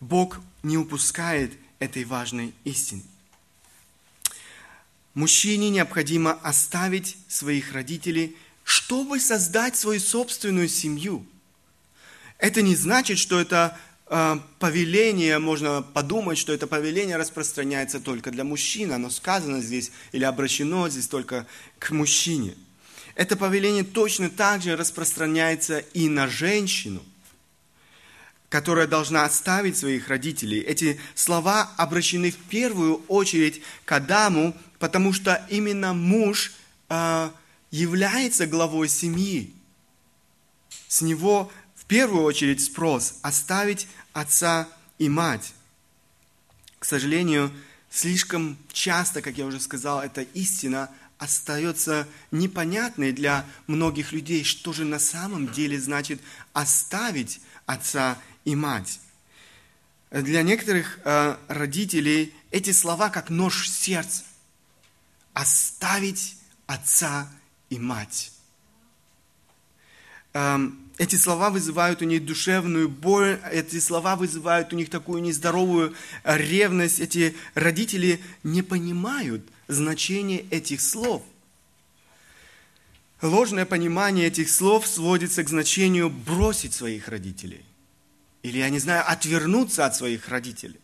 Бог 0.00 0.40
не 0.62 0.78
упускает 0.78 1.52
этой 1.78 2.04
важной 2.04 2.54
истины. 2.64 3.02
Мужчине 5.12 5.68
необходимо 5.68 6.32
оставить 6.42 7.18
своих 7.28 7.72
родителей, 7.72 8.34
чтобы 8.62 9.20
создать 9.20 9.76
свою 9.76 10.00
собственную 10.00 10.70
семью– 10.70 11.26
это 12.38 12.62
не 12.62 12.76
значит, 12.76 13.18
что 13.18 13.40
это 13.40 13.76
э, 14.06 14.36
повеление, 14.58 15.38
можно 15.38 15.82
подумать, 15.82 16.38
что 16.38 16.52
это 16.52 16.66
повеление 16.66 17.16
распространяется 17.16 18.00
только 18.00 18.30
для 18.30 18.44
мужчин. 18.44 18.92
Оно 18.92 19.10
сказано 19.10 19.60
здесь 19.60 19.92
или 20.12 20.24
обращено 20.24 20.88
здесь 20.88 21.08
только 21.08 21.46
к 21.78 21.90
мужчине. 21.90 22.54
Это 23.14 23.36
повеление 23.36 23.84
точно 23.84 24.28
так 24.28 24.62
же 24.62 24.76
распространяется 24.76 25.78
и 25.78 26.08
на 26.08 26.26
женщину, 26.26 27.02
которая 28.48 28.86
должна 28.86 29.24
оставить 29.24 29.76
своих 29.76 30.08
родителей. 30.08 30.60
Эти 30.60 31.00
слова 31.14 31.70
обращены 31.76 32.32
в 32.32 32.36
первую 32.36 33.02
очередь 33.08 33.62
к 33.84 33.92
Адаму, 33.92 34.56
потому 34.78 35.12
что 35.12 35.46
именно 35.48 35.94
муж 35.94 36.52
э, 36.88 37.30
является 37.70 38.46
главой 38.46 38.88
семьи. 38.88 39.52
С 40.88 41.00
него 41.00 41.50
первую 41.86 42.24
очередь 42.24 42.62
спрос 42.62 43.18
оставить 43.22 43.86
отца 44.12 44.68
и 44.98 45.08
мать. 45.08 45.54
К 46.78 46.84
сожалению, 46.84 47.50
слишком 47.90 48.58
часто, 48.72 49.22
как 49.22 49.36
я 49.38 49.46
уже 49.46 49.60
сказал, 49.60 50.00
эта 50.00 50.22
истина 50.22 50.90
остается 51.18 52.06
непонятной 52.30 53.12
для 53.12 53.46
многих 53.66 54.12
людей, 54.12 54.44
что 54.44 54.72
же 54.72 54.84
на 54.84 54.98
самом 54.98 55.50
деле 55.52 55.80
значит 55.80 56.20
оставить 56.52 57.40
отца 57.66 58.18
и 58.44 58.54
мать. 58.54 59.00
Для 60.10 60.42
некоторых 60.42 61.00
э, 61.04 61.36
родителей 61.48 62.34
эти 62.50 62.70
слова 62.70 63.10
как 63.10 63.30
нож 63.30 63.64
в 63.64 63.68
сердце. 63.68 64.22
Оставить 65.32 66.36
отца 66.66 67.28
и 67.68 67.78
мать. 67.78 68.30
Эм, 70.34 70.83
эти 70.96 71.16
слова 71.16 71.50
вызывают 71.50 72.02
у 72.02 72.04
них 72.04 72.24
душевную 72.24 72.88
боль, 72.88 73.40
эти 73.50 73.80
слова 73.80 74.14
вызывают 74.14 74.72
у 74.72 74.76
них 74.76 74.90
такую 74.90 75.22
нездоровую 75.22 75.94
ревность. 76.24 77.00
Эти 77.00 77.34
родители 77.54 78.20
не 78.44 78.62
понимают 78.62 79.42
значение 79.66 80.44
этих 80.50 80.80
слов. 80.80 81.22
Ложное 83.22 83.64
понимание 83.64 84.28
этих 84.28 84.50
слов 84.50 84.86
сводится 84.86 85.42
к 85.42 85.48
значению 85.48 86.10
бросить 86.10 86.74
своих 86.74 87.08
родителей. 87.08 87.64
Или, 88.42 88.58
я 88.58 88.68
не 88.68 88.78
знаю, 88.78 89.10
отвернуться 89.10 89.86
от 89.86 89.96
своих 89.96 90.28
родителей. 90.28 90.78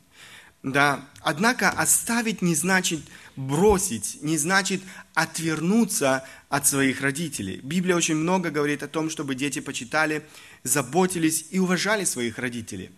Да, 0.62 1.04
однако 1.20 1.70
оставить 1.70 2.42
не 2.42 2.54
значит 2.54 3.00
бросить, 3.46 4.18
не 4.22 4.38
значит 4.38 4.82
отвернуться 5.14 6.24
от 6.48 6.66
своих 6.66 7.00
родителей. 7.00 7.60
Библия 7.62 7.96
очень 7.96 8.16
много 8.16 8.50
говорит 8.50 8.82
о 8.82 8.88
том, 8.88 9.10
чтобы 9.10 9.34
дети 9.34 9.60
почитали, 9.60 10.22
заботились 10.62 11.46
и 11.50 11.58
уважали 11.58 12.04
своих 12.04 12.38
родителей. 12.38 12.90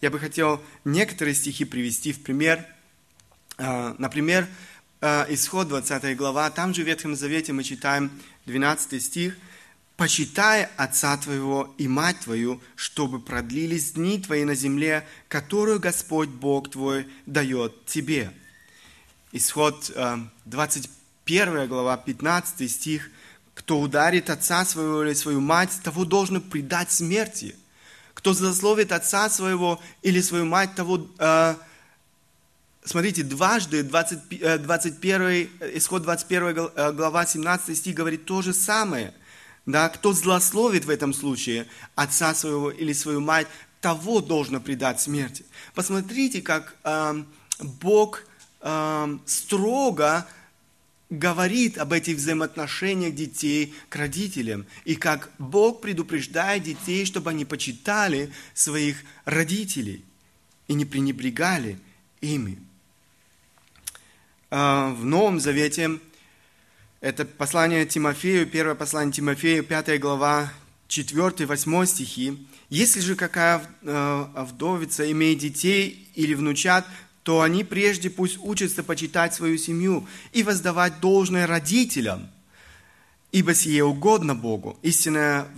Я 0.00 0.10
бы 0.10 0.18
хотел 0.18 0.62
некоторые 0.84 1.34
стихи 1.34 1.64
привести 1.64 2.12
в 2.12 2.22
пример. 2.22 2.66
А, 3.56 3.94
например, 3.98 4.46
а, 5.00 5.26
Исход 5.30 5.68
20 5.68 6.16
глава, 6.16 6.50
там 6.50 6.74
же 6.74 6.82
в 6.82 6.86
Ветхом 6.86 7.16
Завете 7.16 7.52
мы 7.52 7.62
читаем 7.62 8.10
12 8.46 9.02
стих– 9.02 9.36
почитай 9.96 10.68
отца 10.76 11.16
твоего 11.16 11.74
и 11.78 11.88
мать 11.88 12.20
твою, 12.20 12.60
чтобы 12.74 13.20
продлились 13.20 13.92
дни 13.92 14.18
твои 14.18 14.44
на 14.44 14.54
земле, 14.54 15.06
которую 15.28 15.80
Господь 15.80 16.28
Бог 16.28 16.70
твой 16.70 17.06
дает 17.26 17.86
тебе». 17.86 18.32
Исход 19.36 19.90
21 20.44 21.48
э, 21.56 21.66
глава, 21.66 21.96
15 21.96 22.70
стих. 22.70 23.10
«Кто 23.54 23.80
ударит 23.80 24.30
отца 24.30 24.64
своего 24.64 25.02
или 25.02 25.12
свою 25.12 25.40
мать, 25.40 25.70
того 25.82 26.04
должен 26.04 26.40
предать 26.40 26.92
смерти. 26.92 27.56
Кто 28.14 28.32
злословит 28.32 28.92
отца 28.92 29.28
своего 29.28 29.80
или 30.02 30.20
свою 30.20 30.44
мать, 30.46 30.76
того...» 30.76 31.08
э, 31.18 31.56
Смотрите, 32.84 33.24
дважды 33.24 33.82
20, 33.82 34.62
21, 34.62 35.22
э, 35.22 35.48
исход 35.74 36.02
21 36.02 36.94
глава, 36.94 37.26
17 37.26 37.76
стих 37.76 37.96
говорит 37.96 38.26
то 38.26 38.40
же 38.40 38.54
самое– 38.54 39.12
да, 39.66 39.88
кто 39.88 40.12
злословит 40.12 40.84
в 40.84 40.90
этом 40.90 41.14
случае 41.14 41.66
отца 41.94 42.34
своего 42.34 42.70
или 42.70 42.92
свою 42.92 43.20
мать, 43.20 43.46
того 43.80 44.20
должно 44.20 44.60
предать 44.60 45.00
смерти. 45.00 45.44
Посмотрите, 45.74 46.42
как 46.42 46.76
э, 46.84 47.24
Бог 47.60 48.20
э, 48.64 49.18
строго 49.26 50.26
говорит 51.10 51.78
об 51.78 51.92
этих 51.92 52.16
взаимоотношениях 52.16 53.14
детей 53.14 53.74
к 53.88 53.96
родителям, 53.96 54.66
и 54.84 54.96
как 54.96 55.30
Бог 55.38 55.80
предупреждает 55.80 56.64
детей, 56.64 57.04
чтобы 57.04 57.30
они 57.30 57.44
почитали 57.44 58.32
своих 58.54 58.96
родителей 59.24 60.04
и 60.66 60.74
не 60.74 60.84
пренебрегали 60.84 61.78
ими. 62.20 62.58
Э, 64.50 64.92
в 64.92 65.04
Новом 65.04 65.38
Завете 65.38 66.00
это 67.00 67.26
послание 67.26 67.84
Тимофею, 67.84 68.46
первое 68.46 68.74
послание 68.74 69.12
Тимофею, 69.12 69.62
5 69.62 70.00
глава, 70.00 70.50
4-8 70.88 71.86
стихи. 71.86 72.46
«Если 72.70 73.00
же 73.00 73.14
какая 73.14 73.62
э, 73.82 74.26
вдовица 74.36 75.10
имеет 75.12 75.38
детей 75.38 76.08
или 76.14 76.32
внучат, 76.32 76.86
то 77.24 77.40
они 77.40 77.64
прежде 77.64 78.08
пусть 78.10 78.38
учатся 78.38 78.84
почитать 78.84 79.34
свою 79.34 79.58
семью 79.58 80.06
и 80.32 80.44
воздавать 80.44 81.00
должное 81.00 81.48
родителям, 81.48 82.30
ибо 83.32 83.52
сие 83.52 83.82
угодно 83.82 84.36
Богу. 84.36 84.78
Истинная 84.82 85.48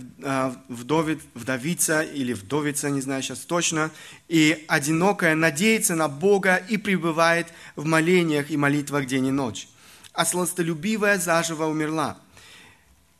вдовит, 0.67 1.21
вдовица 1.35 2.01
или 2.01 2.33
вдовица, 2.33 2.89
не 2.89 3.01
знаю 3.01 3.21
сейчас 3.21 3.41
точно, 3.41 3.91
и 4.27 4.65
одинокая 4.67 5.35
надеется 5.35 5.93
на 5.93 6.07
Бога 6.07 6.55
и 6.55 6.77
пребывает 6.77 7.53
в 7.75 7.85
молениях 7.85 8.49
и 8.49 8.57
молитвах 8.57 9.05
день 9.05 9.27
и 9.27 9.31
ночь 9.31 9.67
а 10.17 10.25
сластолюбивая 10.25 11.19
заживо 11.19 11.65
умерла. 11.65 12.17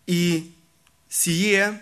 И 0.08 0.52
сие, 1.10 1.80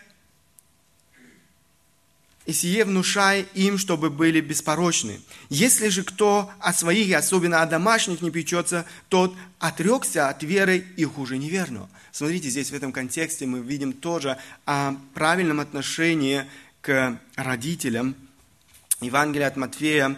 и 2.46 2.54
сие 2.54 2.86
внушай 2.86 3.48
им, 3.54 3.78
чтобы 3.78 4.10
были 4.10 4.40
беспорочны. 4.40 5.20
Если 5.50 5.90
же 5.90 6.04
кто 6.04 6.52
о 6.60 6.74
своих, 6.74 7.08
и 7.08 7.14
особенно 7.14 7.62
о 7.62 7.66
домашних, 7.66 8.22
не 8.22 8.32
печется, 8.32 8.86
тот 9.10 9.36
отрекся 9.60 10.30
от 10.30 10.44
веры 10.44 10.86
и 10.96 11.06
хуже 11.06 11.38
неверного. 11.38 11.90
Смотрите, 12.12 12.50
здесь 12.50 12.70
в 12.70 12.76
этом 12.76 12.92
контексте 12.92 13.46
мы 13.46 13.60
видим 13.60 13.94
тоже 13.94 14.38
о 14.66 14.96
правильном 15.14 15.60
отношении 15.60 16.46
к 16.82 17.20
родителям. 17.36 18.16
Евангелие 19.02 19.48
от 19.48 19.58
Матфея, 19.58 20.16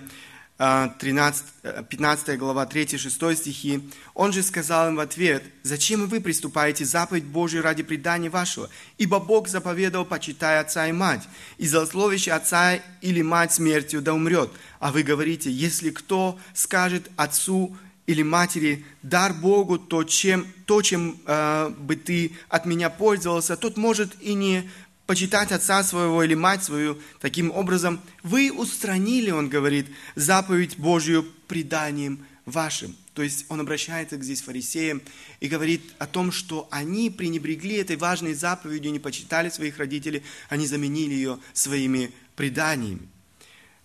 13, 0.57 1.43
э, 1.61 1.83
15 1.87 2.29
э, 2.29 2.37
глава, 2.37 2.65
3-6 2.65 3.35
стихи. 3.35 3.89
Он 4.15 4.33
же 4.33 4.41
сказал 4.41 4.89
им 4.89 4.95
в 4.95 4.99
ответ, 4.99 5.43
«Зачем 5.61 6.07
вы 6.07 6.19
приступаете 6.19 6.83
заповедь 6.83 7.25
Божию 7.25 7.61
ради 7.61 7.83
предания 7.83 8.29
вашего? 8.29 8.69
Ибо 8.97 9.19
Бог 9.19 9.47
заповедовал, 9.47 10.05
почитай 10.05 10.59
отца 10.59 10.87
и 10.87 10.91
мать, 10.91 11.27
и 11.59 11.67
злословящий 11.67 12.31
отца 12.31 12.79
или 13.01 13.21
мать 13.21 13.53
смертью 13.53 14.01
да 14.01 14.13
умрет. 14.13 14.49
А 14.79 14.91
вы 14.91 15.03
говорите, 15.03 15.51
если 15.51 15.91
кто 15.91 16.39
скажет 16.55 17.11
отцу 17.17 17.77
или 18.07 18.23
матери, 18.23 18.83
дар 19.03 19.33
Богу, 19.33 19.77
то 19.77 20.03
чем, 20.05 20.47
то, 20.65 20.81
чем 20.81 21.17
э, 21.25 21.69
бы 21.77 21.95
ты 21.97 22.31
от 22.49 22.65
меня 22.65 22.89
пользовался, 22.89 23.57
тот 23.57 23.77
может 23.77 24.19
и 24.21 24.33
не 24.33 24.67
почитать 25.07 25.51
отца 25.51 25.83
своего 25.83 26.21
или 26.21 26.35
мать 26.35 26.63
свою. 26.63 26.99
Таким 27.19 27.49
образом, 27.49 27.99
вы 28.23 28.51
устранили, 28.51 29.31
он 29.31 29.49
говорит, 29.49 29.87
заповедь 30.15 30.77
Божью 30.77 31.25
преданием 31.47 32.25
вашим. 32.45 32.95
То 33.13 33.23
есть 33.23 33.45
он 33.49 33.59
обращается 33.59 34.17
к 34.17 34.23
здесь 34.23 34.41
фарисеям 34.41 35.01
и 35.39 35.47
говорит 35.47 35.81
о 35.97 36.05
том, 36.05 36.31
что 36.31 36.67
они 36.69 37.09
пренебрегли 37.09 37.77
этой 37.77 37.95
важной 37.95 38.35
заповедью, 38.35 38.91
не 38.91 38.99
почитали 38.99 39.49
своих 39.49 39.79
родителей, 39.79 40.23
они 40.49 40.67
заменили 40.67 41.15
ее 41.15 41.39
своими 41.53 42.11
преданиями. 42.35 43.07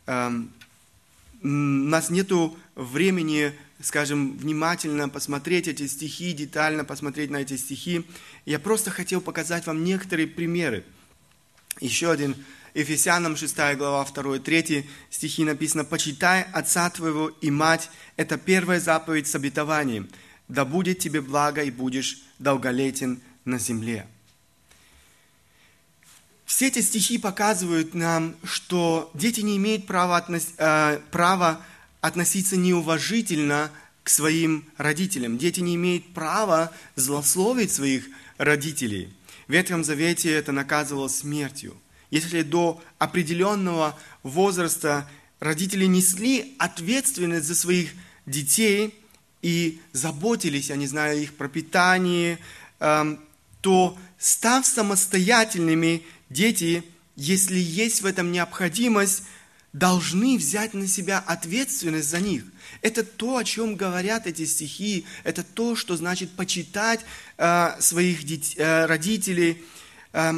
Эм, 0.07 0.51
у 1.43 1.49
нас 1.49 2.11
нет 2.11 2.31
времени, 2.75 3.53
скажем, 3.81 4.37
внимательно 4.37 5.09
посмотреть 5.09 5.67
эти 5.67 5.87
стихи, 5.87 6.33
детально 6.33 6.85
посмотреть 6.85 7.31
на 7.31 7.39
эти 7.39 7.57
стихи. 7.57 8.05
Я 8.45 8.59
просто 8.59 8.91
хотел 8.91 9.21
показать 9.21 9.67
вам 9.67 9.83
некоторые 9.83 10.29
примеры. 10.29 10.85
Еще 11.83 12.13
один 12.13 12.37
Ефесянам 12.75 13.37
6 13.37 13.57
глава 13.77 14.05
2 14.05 14.39
3 14.39 14.89
стихи 15.11 15.45
написано 15.45 15.85
«Почитай 15.85 16.45
отца 16.53 16.89
твоего 16.91 17.29
и 17.41 17.51
мать, 17.51 17.91
это 18.17 18.39
первая 18.39 18.79
заповедь 18.79 19.27
с 19.27 19.35
обетованием, 19.35 20.09
да 20.47 20.65
будет 20.65 21.01
тебе 21.01 21.21
благо 21.21 21.61
и 21.61 21.73
будешь 21.73 22.23
долголетен 22.39 23.21
на 23.45 23.59
земле». 23.59 24.07
Все 26.47 26.69
эти 26.69 26.83
стихи 26.83 27.19
показывают 27.19 27.95
нам, 27.95 28.37
что 28.45 29.11
дети 29.13 29.41
не 29.41 29.57
имеют 29.57 29.89
права, 29.89 30.19
относ... 30.19 30.55
э, 30.59 31.01
права 31.11 31.61
относиться 32.01 32.57
неуважительно 32.57 33.73
к 34.05 34.09
своим 34.09 34.65
родителям. 34.77 35.37
Дети 35.37 35.59
не 35.59 35.75
имеют 35.75 36.15
права 36.15 36.71
злословить 36.95 37.73
своих 37.73 38.07
родителей– 38.39 39.13
в 39.49 39.53
Ветхом 39.53 39.85
Завете 39.85 40.33
это 40.33 40.53
наказывалось 40.53 41.19
смертью. 41.19 41.77
Если 42.11 42.43
до 42.43 42.83
определенного 42.99 43.99
возраста 44.23 45.09
родители 45.41 45.87
несли 45.87 46.55
ответственность 46.59 47.47
за 47.47 47.55
своих 47.55 47.91
детей 48.27 48.95
и 49.41 49.81
заботились, 49.93 50.71
я 50.71 50.77
не 50.77 50.87
знаю, 50.87 51.21
их 51.21 51.35
пропитании, 51.35 52.39
эм, 52.81 53.19
то 53.61 53.97
став 54.19 54.67
самостоятельными, 54.67 56.03
дети, 56.31 56.85
если 57.17 57.59
есть 57.59 58.03
в 58.03 58.07
этом 58.07 58.31
необходимость, 58.31 59.23
должны 59.73 60.37
взять 60.37 60.75
на 60.75 60.87
себя 60.87 61.19
ответственность 61.19 62.09
за 62.09 62.21
них. 62.21 62.45
Это 62.83 63.03
то, 63.03 63.39
о 63.39 63.45
чем 63.45 63.77
говорят 63.77 64.27
эти 64.27 64.45
стихи, 64.45 65.07
это 65.25 65.43
то, 65.43 65.77
что 65.77 65.97
значит 65.97 66.31
почитать 66.33 67.01
э, 67.39 67.77
своих 67.81 68.25
дет, 68.25 68.57
э, 68.57 68.87
родителей. 68.87 69.65
Э, 70.13 70.33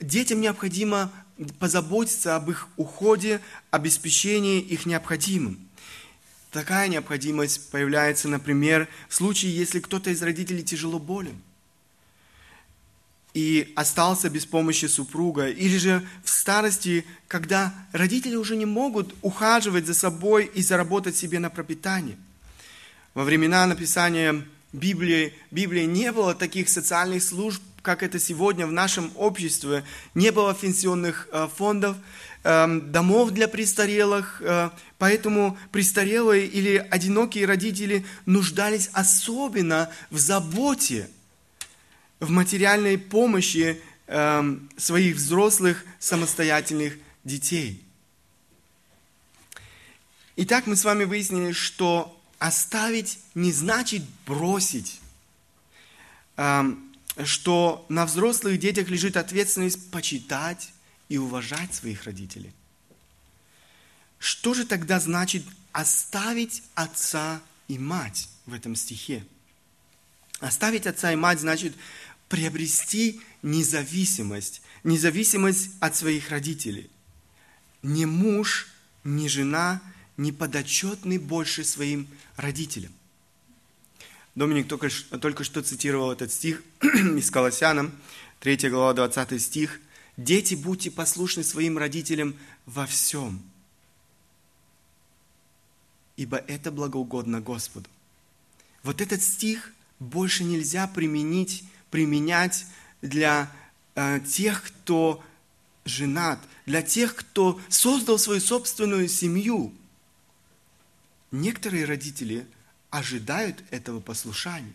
детям 0.00 0.40
необходимо 0.40 1.12
позаботиться 1.58 2.36
об 2.36 2.50
их 2.50 2.68
уходе, 2.76 3.40
обеспечении 3.70 4.60
их 4.60 4.86
необходимым. 4.86 5.58
Такая 6.50 6.88
необходимость 6.88 7.70
появляется, 7.70 8.28
например, 8.28 8.88
в 9.08 9.14
случае, 9.14 9.56
если 9.56 9.80
кто-то 9.80 10.10
из 10.10 10.20
родителей 10.22 10.62
тяжело 10.62 10.98
болен– 10.98 11.40
и 13.34 13.72
остался 13.76 14.28
без 14.28 14.44
помощи 14.44 14.86
супруга, 14.86 15.48
или 15.48 15.78
же 15.78 16.06
в 16.22 16.30
старости, 16.30 17.06
когда 17.28 17.72
родители 17.92 18.36
уже 18.36 18.56
не 18.56 18.66
могут 18.66 19.14
ухаживать 19.22 19.86
за 19.86 19.94
собой 19.94 20.50
и 20.54 20.62
заработать 20.62 21.16
себе 21.16 21.38
на 21.38 21.48
пропитание. 21.48 22.16
Во 23.14 23.24
времена 23.24 23.66
написания 23.66 24.44
Библии, 24.72 25.32
Библии 25.50 25.84
не 25.84 26.12
было 26.12 26.34
таких 26.34 26.68
социальных 26.68 27.22
служб, 27.22 27.62
как 27.80 28.02
это 28.02 28.18
сегодня 28.18 28.66
в 28.66 28.72
нашем 28.72 29.10
обществе, 29.16 29.82
не 30.14 30.30
было 30.30 30.54
пенсионных 30.54 31.28
э, 31.32 31.48
фондов, 31.56 31.96
эм, 32.44 32.92
домов 32.92 33.30
для 33.32 33.48
престарелых, 33.48 34.40
э, 34.40 34.70
поэтому 34.98 35.58
престарелые 35.72 36.46
или 36.46 36.76
одинокие 36.90 37.44
родители 37.44 38.04
нуждались 38.26 38.90
особенно 38.92 39.90
в 40.10 40.18
заботе– 40.18 41.08
в 42.22 42.30
материальной 42.30 42.98
помощи 42.98 43.82
э, 44.06 44.58
своих 44.76 45.16
взрослых 45.16 45.84
самостоятельных 45.98 46.96
детей. 47.24 47.82
Итак, 50.36 50.68
мы 50.68 50.76
с 50.76 50.84
вами 50.84 51.02
выяснили, 51.02 51.50
что 51.50 52.16
оставить 52.38 53.18
не 53.34 53.50
значит 53.50 54.04
бросить, 54.24 55.00
э, 56.36 56.62
что 57.24 57.84
на 57.88 58.06
взрослых 58.06 58.56
детях 58.60 58.88
лежит 58.88 59.16
ответственность 59.16 59.90
почитать 59.90 60.70
и 61.08 61.18
уважать 61.18 61.74
своих 61.74 62.04
родителей. 62.04 62.54
Что 64.20 64.54
же 64.54 64.64
тогда 64.64 65.00
значит 65.00 65.42
оставить 65.72 66.62
отца 66.76 67.42
и 67.66 67.80
мать 67.80 68.28
в 68.46 68.54
этом 68.54 68.76
стихе? 68.76 69.26
Оставить 70.38 70.86
отца 70.86 71.12
и 71.12 71.16
мать 71.16 71.40
значит 71.40 71.72
приобрести 72.32 73.20
независимость, 73.42 74.62
независимость 74.84 75.68
от 75.80 75.94
своих 75.94 76.30
родителей. 76.30 76.88
Ни 77.82 78.06
муж, 78.06 78.68
ни 79.04 79.28
жена 79.28 79.82
не 80.16 80.32
подотчетны 80.32 81.20
больше 81.20 81.62
своим 81.62 82.08
родителям. 82.36 82.90
Доминик 84.34 84.66
только, 84.66 84.88
только 85.20 85.44
что 85.44 85.60
цитировал 85.60 86.10
этот 86.10 86.32
стих 86.32 86.62
из 86.82 87.30
Колоссянам, 87.30 87.92
3 88.40 88.70
глава, 88.70 88.94
20 88.94 89.42
стих. 89.42 89.78
«Дети, 90.16 90.54
будьте 90.54 90.90
послушны 90.90 91.44
своим 91.44 91.76
родителям 91.76 92.34
во 92.64 92.86
всем, 92.86 93.42
ибо 96.16 96.38
это 96.38 96.72
благоугодно 96.72 97.42
Господу». 97.42 97.90
Вот 98.82 99.02
этот 99.02 99.22
стих 99.22 99.74
больше 99.98 100.44
нельзя 100.44 100.86
применить 100.86 101.64
применять 101.92 102.64
для 103.02 103.52
э, 103.94 104.18
тех, 104.26 104.64
кто 104.64 105.22
женат, 105.84 106.40
для 106.64 106.82
тех, 106.82 107.14
кто 107.14 107.60
создал 107.68 108.18
свою 108.18 108.40
собственную 108.40 109.08
семью. 109.08 109.72
Некоторые 111.30 111.84
родители 111.84 112.46
ожидают 112.90 113.62
этого 113.70 114.00
послушания. 114.00 114.72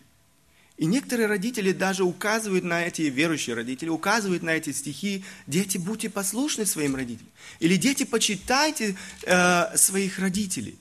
И 0.76 0.86
некоторые 0.86 1.26
родители 1.26 1.72
даже 1.72 2.04
указывают 2.04 2.62
на 2.62 2.84
эти, 2.84 3.02
верующие 3.02 3.56
родители, 3.56 3.88
указывают 3.88 4.44
на 4.44 4.50
эти 4.50 4.70
стихи, 4.70 5.24
дети, 5.48 5.76
будьте 5.76 6.08
послушны 6.08 6.66
своим 6.66 6.94
родителям. 6.94 7.30
Или 7.58 7.74
дети, 7.76 8.04
почитайте 8.04 8.96
э, 9.24 9.76
своих 9.76 10.20
родителей. 10.20 10.78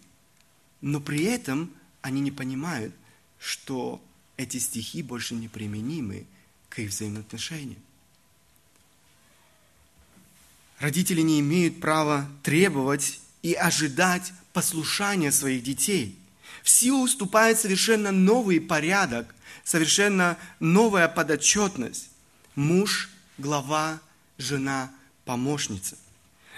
Но 0.81 0.99
при 0.99 1.23
этом 1.23 1.73
они 2.03 2.21
не 2.21 2.29
понимают, 2.29 2.93
что 3.39 3.99
эти 4.37 4.57
стихи 4.57 5.01
больше 5.01 5.33
не 5.33 5.47
применимы 5.47 6.25
к 6.69 6.79
их 6.79 6.91
взаимоотношениям. 6.91 7.81
Родители 10.79 11.21
не 11.21 11.39
имеют 11.39 11.81
права 11.81 12.29
требовать 12.43 13.19
и 13.41 13.53
ожидать 13.53 14.31
послушания 14.53 15.31
своих 15.31 15.63
детей. 15.63 16.17
В 16.63 16.69
силу 16.69 17.03
уступает 17.03 17.59
совершенно 17.59 18.11
новый 18.11 18.61
порядок, 18.61 19.33
совершенно 19.63 20.37
новая 20.59 21.07
подотчетность. 21.07 22.09
Муж, 22.53 23.09
глава, 23.39 23.99
жена, 24.37 24.91
помощница. 25.25 25.97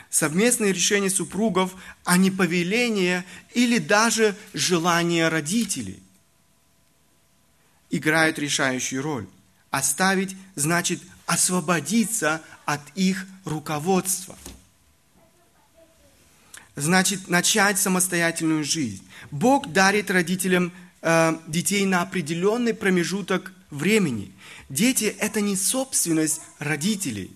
Совместные 0.09 0.73
решения 0.73 1.09
супругов, 1.09 1.75
а 2.03 2.17
не 2.17 2.31
повеление 2.31 3.23
или 3.53 3.77
даже 3.77 4.35
желание 4.53 5.29
родителей– 5.29 6.03
играют 7.89 8.39
решающую 8.39 9.01
роль. 9.01 9.27
Оставить 9.71 10.35
значит 10.55 10.99
освободиться 11.25 12.41
от 12.65 12.81
их 12.95 13.25
руководства. 13.45 14.35
Значит, 16.75 17.27
начать 17.27 17.77
самостоятельную 17.77 18.63
жизнь. 18.63 19.07
Бог 19.31 19.71
дарит 19.71 20.09
родителям 20.09 20.71
э, 21.01 21.37
детей 21.47 21.85
на 21.85 22.01
определенный 22.01 22.73
промежуток 22.73 23.51
времени. 23.69 24.31
Дети– 24.69 25.15
это 25.19 25.41
не 25.41 25.55
собственность 25.55 26.41
родителей. 26.57 27.31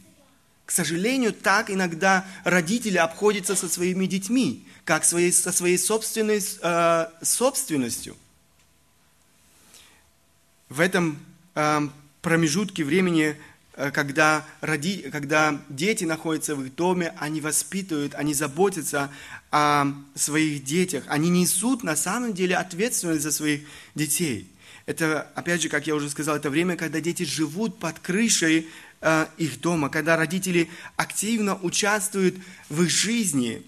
К 0.65 0.71
сожалению, 0.71 1.33
так 1.33 1.69
иногда 1.69 2.25
родители 2.45 2.97
обходятся 2.97 3.55
со 3.55 3.67
своими 3.67 4.05
детьми, 4.05 4.65
как 4.85 5.03
своей, 5.03 5.31
со 5.31 5.51
своей 5.51 5.77
собственной 5.77 6.41
э, 6.61 7.07
собственностью. 7.21 8.15
В 10.73 10.79
этом 10.79 11.19
э, 11.53 11.81
промежутке 12.23 12.83
времени, 12.83 13.35
э, 13.75 13.91
когда, 13.91 14.43
роди, 14.59 15.07
когда 15.11 15.61
дети 15.69 16.03
находятся 16.03 16.55
в 16.55 16.63
их 16.63 16.73
доме, 16.75 17.13
они 17.19 17.41
воспитывают, 17.41 18.15
они 18.15 18.33
заботятся 18.33 19.11
о 19.51 19.85
своих 20.15 20.63
детях, 20.63 21.03
они 21.09 21.29
несут 21.29 21.83
на 21.83 21.95
самом 21.95 22.33
деле 22.33 22.55
ответственность 22.55 23.21
за 23.21 23.31
своих 23.31 23.67
детей. 23.93 24.49
Это, 24.87 25.27
опять 25.35 25.61
же, 25.61 25.69
как 25.69 25.85
я 25.85 25.93
уже 25.93 26.09
сказал, 26.09 26.37
это 26.37 26.49
время, 26.49 26.75
когда 26.75 26.99
дети 27.01 27.21
живут 27.21 27.77
под 27.77 27.99
крышей 27.99 28.67
э, 29.01 29.27
их 29.37 29.61
дома, 29.61 29.89
когда 29.89 30.17
родители 30.17 30.71
активно 30.95 31.55
участвуют 31.55 32.37
в 32.69 32.81
их 32.81 32.89
жизни, 32.89 33.61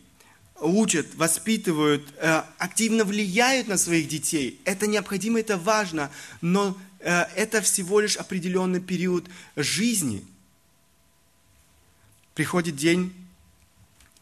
учат, 0.59 1.13
воспитывают, 1.13 2.01
э, 2.17 2.41
активно 2.57 3.03
влияют 3.03 3.67
на 3.67 3.77
своих 3.77 4.07
детей. 4.07 4.59
Это 4.65 4.87
необходимо, 4.87 5.39
это 5.39 5.55
важно, 5.55 6.09
но 6.41 6.75
это 7.09 7.61
всего 7.61 7.99
лишь 7.99 8.17
определенный 8.17 8.81
период 8.81 9.29
жизни. 9.55 10.25
Приходит 12.33 12.75
день, 12.75 13.13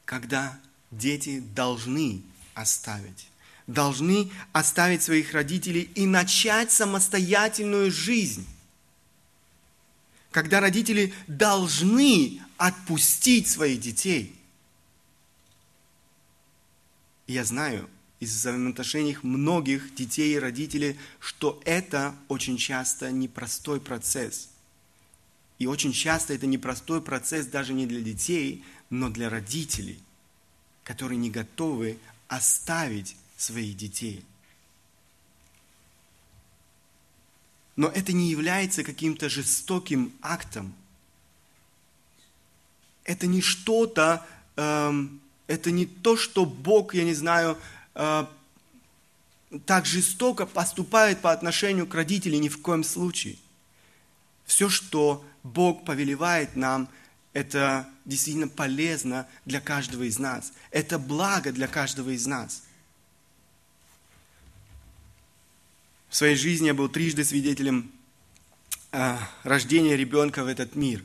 когда 0.05 0.59
дети 0.91 1.39
должны 1.55 2.21
оставить 2.53 3.27
должны 3.65 4.29
оставить 4.51 5.01
своих 5.01 5.31
родителей 5.31 5.89
и 5.95 6.05
начать 6.05 6.69
самостоятельную 6.69 7.89
жизнь 7.91 8.45
когда 10.33 10.59
родители 10.59 11.13
должны 11.27 12.41
отпустить 12.57 13.47
своих 13.47 13.79
детей. 13.79 14.35
Я 17.27 17.45
знаю 17.45 17.89
из 18.23 18.33
взаимоотношений 18.35 19.17
многих 19.21 19.93
детей 19.95 20.35
и 20.35 20.39
родителей, 20.39 20.97
что 21.19 21.61
это 21.65 22.15
очень 22.27 22.57
часто 22.57 23.11
непростой 23.11 23.79
процесс. 23.79 24.49
И 25.59 25.67
очень 25.67 25.93
часто 25.93 26.33
это 26.33 26.47
непростой 26.47 27.01
процесс 27.01 27.45
даже 27.45 27.73
не 27.73 27.85
для 27.85 28.01
детей, 28.01 28.63
но 28.89 29.09
для 29.09 29.29
родителей, 29.29 29.99
которые 30.83 31.17
не 31.17 31.29
готовы 31.29 31.97
оставить 32.27 33.15
своих 33.37 33.77
детей– 33.77 34.25
Но 37.75 37.87
это 37.87 38.13
не 38.13 38.29
является 38.29 38.83
каким-то 38.83 39.29
жестоким 39.29 40.13
актом. 40.21 40.73
Это 43.03 43.27
не 43.27 43.41
что-то, 43.41 44.25
эм, 44.55 45.19
это 45.47 45.71
не 45.71 45.85
то, 45.85 46.15
что 46.15 46.45
Бог, 46.45 46.93
я 46.93 47.03
не 47.03 47.13
знаю, 47.13 47.57
так 47.93 49.85
жестоко 49.85 50.45
поступает 50.45 51.21
по 51.21 51.31
отношению 51.31 51.87
к 51.87 51.93
родителям 51.93 52.41
ни 52.41 52.49
в 52.49 52.61
коем 52.61 52.83
случае. 52.83 53.37
Все, 54.45 54.69
что 54.69 55.23
Бог 55.43 55.85
повелевает 55.85 56.55
нам, 56.55 56.89
это 57.33 57.87
действительно 58.05 58.47
полезно 58.47 59.27
для 59.45 59.61
каждого 59.61 60.03
из 60.03 60.19
нас. 60.19 60.53
Это 60.71 60.99
благо 60.99 61.51
для 61.51 61.67
каждого 61.67 62.09
из 62.09 62.25
нас– 62.27 62.63
В 66.13 66.15
своей 66.15 66.35
жизни 66.35 66.67
я 66.67 66.75
был 66.75 66.89
трижды 66.89 67.23
свидетелем 67.23 67.91
э, 68.91 69.17
рождения 69.41 69.97
ребенка 69.97 70.43
в 70.43 70.47
этот 70.47 70.75
мир. 70.75 71.03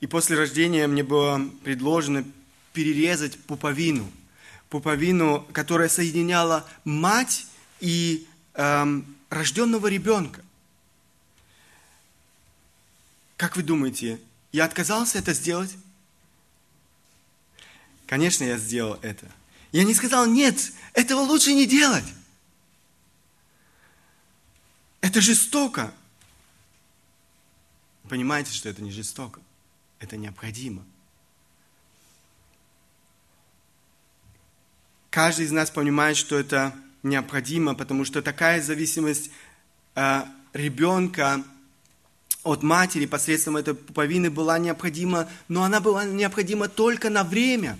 И 0.00 0.06
после 0.06 0.36
рождения 0.36 0.86
мне 0.86 1.02
было 1.02 1.44
предложено 1.64 2.24
перерезать 2.72 3.36
пуповину. 3.40 4.08
Пуповину, 4.72 5.46
которая 5.52 5.90
соединяла 5.90 6.66
мать 6.84 7.46
и 7.80 8.26
эм, 8.54 9.04
рожденного 9.28 9.86
ребенка. 9.86 10.42
Как 13.36 13.54
вы 13.54 13.62
думаете, 13.62 14.18
я 14.50 14.64
отказался 14.64 15.18
это 15.18 15.34
сделать? 15.34 15.76
Конечно, 18.06 18.44
я 18.44 18.56
сделал 18.56 18.98
это. 19.02 19.30
Я 19.72 19.84
не 19.84 19.92
сказал, 19.92 20.24
нет, 20.24 20.72
этого 20.94 21.20
лучше 21.20 21.52
не 21.52 21.66
делать. 21.66 22.06
Это 25.02 25.20
жестоко. 25.20 25.92
Понимаете, 28.08 28.54
что 28.54 28.70
это 28.70 28.80
не 28.80 28.90
жестоко? 28.90 29.38
Это 29.98 30.16
необходимо. 30.16 30.82
Каждый 35.12 35.44
из 35.44 35.52
нас 35.52 35.70
понимает, 35.70 36.16
что 36.16 36.38
это 36.38 36.74
необходимо, 37.02 37.74
потому 37.74 38.06
что 38.06 38.22
такая 38.22 38.62
зависимость 38.62 39.30
э, 39.94 40.22
ребенка 40.54 41.44
от 42.44 42.62
матери 42.62 43.04
посредством 43.04 43.58
этой 43.58 43.74
пуповины 43.74 44.30
была 44.30 44.58
необходима, 44.58 45.28
но 45.48 45.64
она 45.64 45.80
была 45.80 46.06
необходима 46.06 46.66
только 46.66 47.10
на 47.10 47.24
время. 47.24 47.78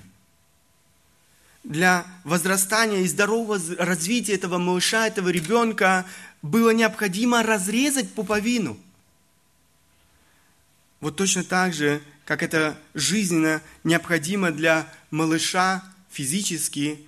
Для 1.65 2.05
возрастания 2.25 2.99
и 2.99 3.09
здорового 3.09 3.59
развития 3.79 4.35
этого 4.35 4.59
малыша, 4.59 5.07
этого 5.07 5.31
ребенка 5.31 6.05
было 6.43 6.69
необходимо 6.69 7.43
разрезать 7.43 8.13
пуповину. 8.13 8.77
Вот 11.01 11.17
точно 11.17 11.45
так 11.45 11.73
же, 11.73 12.03
как 12.27 12.43
это 12.43 12.77
жизненно 12.93 13.63
необходимо 13.85 14.51
для 14.51 14.87
малыша 15.11 15.83
физически, 16.11 17.07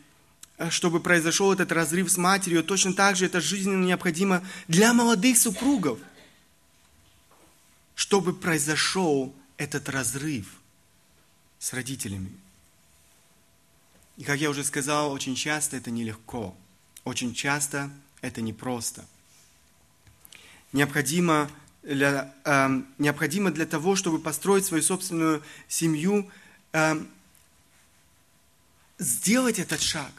чтобы 0.71 1.01
произошел 1.01 1.53
этот 1.53 1.73
разрыв 1.73 2.11
с 2.11 2.17
матерью, 2.17 2.65
точно 2.65 2.95
так 2.95 3.17
же 3.17 3.27
это 3.27 3.41
жизненно 3.41 3.85
необходимо 3.85 4.43
для 4.69 4.93
молодых 4.93 5.37
супругов, 5.39 5.99
чтобы 7.95 8.35
произошел 8.35 9.35
этот 9.57 9.89
разрыв 9.89 10.47
с 11.59 11.73
родителями. 11.73 12.33
И 14.17 14.25
как 14.25 14.39
я 14.39 14.51
уже 14.51 14.63
сказал, 14.63 15.13
очень 15.13 15.35
часто 15.35 15.77
это 15.77 15.91
нелегко, 15.91 16.57
очень 17.05 17.35
часто 17.35 17.91
это 18.21 18.41
непросто 18.41 19.05
необходимо 20.75 21.51
для, 21.83 22.35
э, 22.45 22.83
необходимо 22.99 23.51
для 23.51 23.65
того, 23.65 23.97
чтобы 23.97 24.19
построить 24.19 24.67
свою 24.67 24.83
собственную 24.83 25.43
семью, 25.69 26.29
э, 26.73 27.03
сделать 28.99 29.59
этот 29.59 29.81
шаг. 29.81 30.11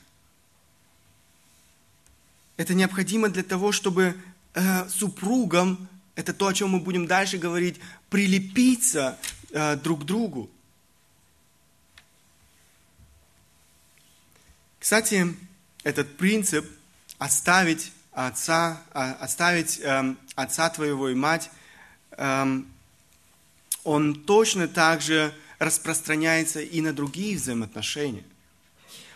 Это 2.58 2.74
необходимо 2.74 3.30
для 3.30 3.44
того, 3.44 3.72
чтобы 3.72 4.16
э, 4.54 4.90
супругам, 4.90 5.88
это 6.16 6.34
то, 6.34 6.48
о 6.48 6.54
чем 6.54 6.70
мы 6.70 6.80
будем 6.80 7.08
дальше 7.08 7.38
говорить, 7.38 7.80
прилепиться 8.10 9.18
э, 9.52 9.76
друг 9.76 10.02
к 10.02 10.06
другу. 10.06 10.50
Кстати, 14.80 15.36
этот 15.84 16.16
принцип 16.16 16.66
оставить 17.18 17.92
отца, 18.12 18.82
а, 18.94 19.14
оставить 19.14 19.80
эм, 19.82 20.18
отца 20.36 20.70
твоего 20.70 21.10
и 21.10 21.16
мать, 21.16 21.50
эм, 22.12 22.68
он 23.84 24.16
точно 24.16 24.68
так 24.68 25.02
же 25.02 25.34
распространяется 25.60 26.62
и 26.62 26.82
на 26.82 26.94
другие 26.94 27.36
взаимоотношения. 27.36 28.24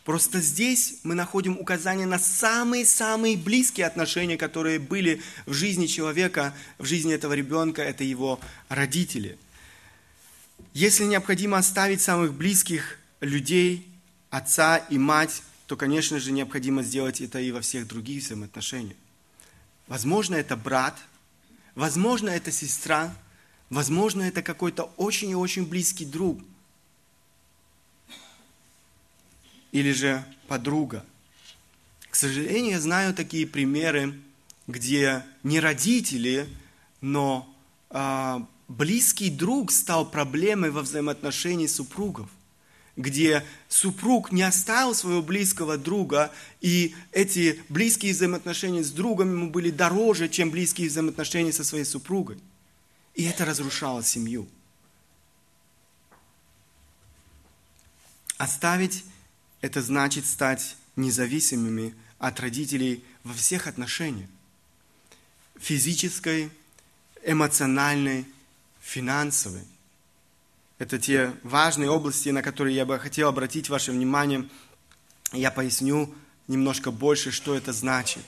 Просто 0.05 0.41
здесь 0.41 0.95
мы 1.03 1.13
находим 1.13 1.57
указание 1.57 2.07
на 2.07 2.19
самые-самые 2.19 3.37
близкие 3.37 3.85
отношения, 3.85 4.37
которые 4.37 4.79
были 4.79 5.21
в 5.45 5.53
жизни 5.53 5.87
человека, 5.87 6.55
в 6.77 6.85
жизни 6.85 7.13
этого 7.13 7.33
ребенка, 7.33 7.81
это 7.81 8.03
его 8.03 8.39
родители. 8.69 9.37
Если 10.73 11.03
необходимо 11.03 11.57
оставить 11.57 12.01
самых 12.01 12.33
близких 12.33 12.97
людей, 13.19 13.87
отца 14.29 14.77
и 14.77 14.97
мать, 14.97 15.43
то, 15.67 15.75
конечно 15.75 16.19
же, 16.19 16.31
необходимо 16.31 16.81
сделать 16.83 17.21
это 17.21 17.39
и 17.39 17.51
во 17.51 17.61
всех 17.61 17.87
других 17.87 18.23
взаимоотношениях. 18.23 18.97
Возможно, 19.87 20.35
это 20.35 20.55
брат, 20.55 20.97
возможно, 21.75 22.29
это 22.29 22.51
сестра, 22.51 23.13
возможно, 23.69 24.23
это 24.23 24.41
какой-то 24.41 24.91
очень 24.97 25.31
и 25.31 25.35
очень 25.35 25.65
близкий 25.65 26.05
друг. 26.05 26.39
Или 29.71 29.91
же 29.91 30.23
подруга. 30.47 31.05
К 32.09 32.15
сожалению, 32.15 32.71
я 32.71 32.79
знаю 32.79 33.13
такие 33.13 33.45
примеры, 33.45 34.19
где 34.67 35.23
не 35.43 35.59
родители, 35.59 36.47
но 37.01 37.47
а, 37.89 38.47
близкий 38.67 39.29
друг 39.29 39.71
стал 39.71 40.09
проблемой 40.09 40.71
во 40.71 40.81
взаимоотношении 40.81 41.67
супругов 41.67 42.29
где 42.99 43.45
супруг 43.69 44.33
не 44.33 44.41
оставил 44.41 44.93
своего 44.93 45.21
близкого 45.21 45.77
друга, 45.77 46.33
и 46.59 46.93
эти 47.13 47.63
близкие 47.69 48.11
взаимоотношения 48.11 48.83
с 48.83 48.91
другом 48.91 49.31
ему 49.31 49.49
были 49.49 49.71
дороже, 49.71 50.27
чем 50.27 50.51
близкие 50.51 50.89
взаимоотношения 50.89 51.53
со 51.53 51.63
своей 51.63 51.85
супругой. 51.85 52.37
И 53.15 53.23
это 53.23 53.45
разрушало 53.45 54.03
семью. 54.03 54.49
Оставить– 58.37 59.05
это 59.61 59.81
значит 59.81 60.25
стать 60.25 60.75
независимыми 60.95 61.95
от 62.17 62.39
родителей 62.39 63.03
во 63.23 63.33
всех 63.33 63.67
отношениях. 63.67 64.29
Физической, 65.59 66.51
эмоциональной, 67.23 68.25
финансовой. 68.81 69.63
Это 70.77 70.97
те 70.97 71.33
важные 71.43 71.89
области, 71.89 72.29
на 72.29 72.41
которые 72.41 72.75
я 72.75 72.85
бы 72.85 72.97
хотел 72.99 73.27
обратить 73.27 73.69
ваше 73.69 73.91
внимание. 73.91 74.47
Я 75.33 75.51
поясню 75.51 76.13
немножко 76.47 76.91
больше, 76.91 77.31
что 77.31 77.55
это 77.55 77.73
значит. 77.73 78.23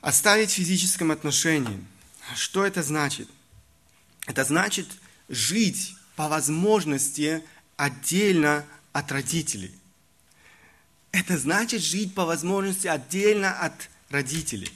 Оставить 0.00 0.50
в 0.50 0.54
физическом 0.54 1.10
отношении. 1.10 1.84
Что 2.34 2.64
это 2.64 2.82
значит? 2.82 3.28
Это 4.26 4.44
значит 4.44 4.88
жить 5.28 5.94
по 6.16 6.28
возможности 6.28 7.44
отдельно 7.76 8.64
от 8.92 9.10
родителей. 9.12 9.72
Это 11.12 11.36
значит 11.36 11.82
жить 11.82 12.14
по 12.14 12.24
возможности 12.24 12.86
отдельно 12.86 13.52
от 13.58 13.90
родителей. 14.10 14.72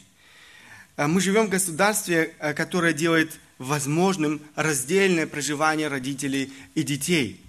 А 0.97 1.09
мы 1.09 1.21
живем 1.21 1.47
в 1.47 1.51
государстве, 1.51 2.35
э, 2.39 2.55
которое 2.55 2.93
делает 2.93 3.39
возможным 3.59 4.43
раздельное 4.55 5.27
проживание 5.27 5.89
родителей 5.89 6.53
и 6.75 6.83
детей. 6.83 7.41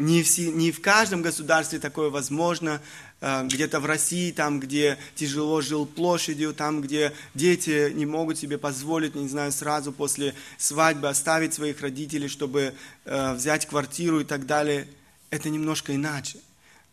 Не, 0.00 0.22
все, 0.22 0.50
не 0.50 0.72
в 0.72 0.80
каждом 0.80 1.20
государстве 1.20 1.78
такое 1.78 2.08
возможно. 2.08 2.80
Э, 3.20 3.46
где-то 3.46 3.80
в 3.80 3.84
России, 3.86 4.32
там, 4.32 4.58
где 4.58 4.96
тяжело 5.14 5.60
жил 5.60 5.84
площадью, 5.84 6.54
там, 6.54 6.80
где 6.80 7.12
дети 7.34 7.92
не 7.92 8.06
могут 8.06 8.38
себе 8.38 8.56
позволить, 8.56 9.14
не 9.14 9.28
знаю, 9.28 9.52
сразу 9.52 9.92
после 9.92 10.34
свадьбы 10.56 11.10
оставить 11.10 11.52
своих 11.52 11.82
родителей, 11.82 12.28
чтобы 12.28 12.72
э, 13.04 13.34
взять 13.34 13.66
квартиру 13.66 14.20
и 14.20 14.24
так 14.24 14.46
далее. 14.46 14.88
Это 15.28 15.50
немножко 15.50 15.94
иначе. 15.94 16.38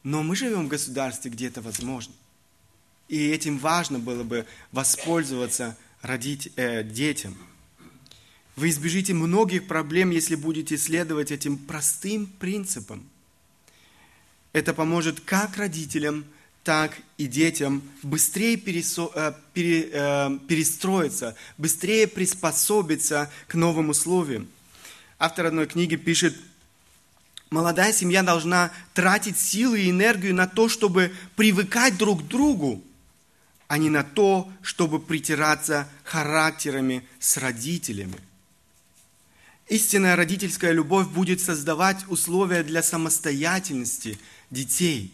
Но 0.03 0.21
мы 0.21 0.35
живем 0.35 0.65
в 0.65 0.67
государстве, 0.67 1.31
где 1.31 1.47
это 1.47 1.61
возможно. 1.61 2.13
И 3.07 3.29
этим 3.29 3.57
важно 3.57 3.99
было 3.99 4.23
бы 4.23 4.45
воспользоваться 4.73 5.77
родить, 6.01 6.51
э, 6.57 6.83
детям. 6.83 7.37
Вы 8.57 8.69
избежите 8.69 9.13
многих 9.13 9.67
проблем, 9.67 10.09
если 10.09 10.33
будете 10.33 10.79
следовать 10.79 11.31
этим 11.31 11.59
простым 11.59 12.25
принципам. 12.25 13.07
Это 14.51 14.73
поможет 14.73 15.19
как 15.19 15.57
родителям, 15.57 16.25
так 16.63 16.97
и 17.19 17.27
детям 17.27 17.83
быстрее 18.01 18.57
пересо, 18.57 19.11
э, 19.13 19.33
пере, 19.53 19.89
э, 19.93 20.39
перестроиться, 20.47 21.35
быстрее 21.59 22.07
приспособиться 22.07 23.31
к 23.47 23.53
новым 23.53 23.89
условиям. 23.89 24.47
Автор 25.19 25.45
одной 25.45 25.67
книги 25.67 25.95
пишет, 25.95 26.35
молодая 27.51 27.93
семья 27.93 28.23
должна 28.23 28.71
тратить 28.95 29.37
силы 29.37 29.81
и 29.81 29.91
энергию 29.91 30.33
на 30.33 30.47
то, 30.47 30.67
чтобы 30.67 31.13
привыкать 31.35 31.95
друг 31.95 32.23
к 32.23 32.27
другу, 32.27 32.83
а 33.67 33.77
не 33.77 33.91
на 33.91 34.03
то, 34.03 34.51
чтобы 34.63 34.99
притираться 34.99 35.87
характерами 36.03 37.07
с 37.19 37.37
родителями. 37.37 38.17
Истинная 39.69 40.15
родительская 40.15 40.71
любовь 40.71 41.07
будет 41.07 41.41
создавать 41.41 42.05
условия 42.07 42.63
для 42.63 42.81
самостоятельности 42.81 44.17
детей. 44.49 45.13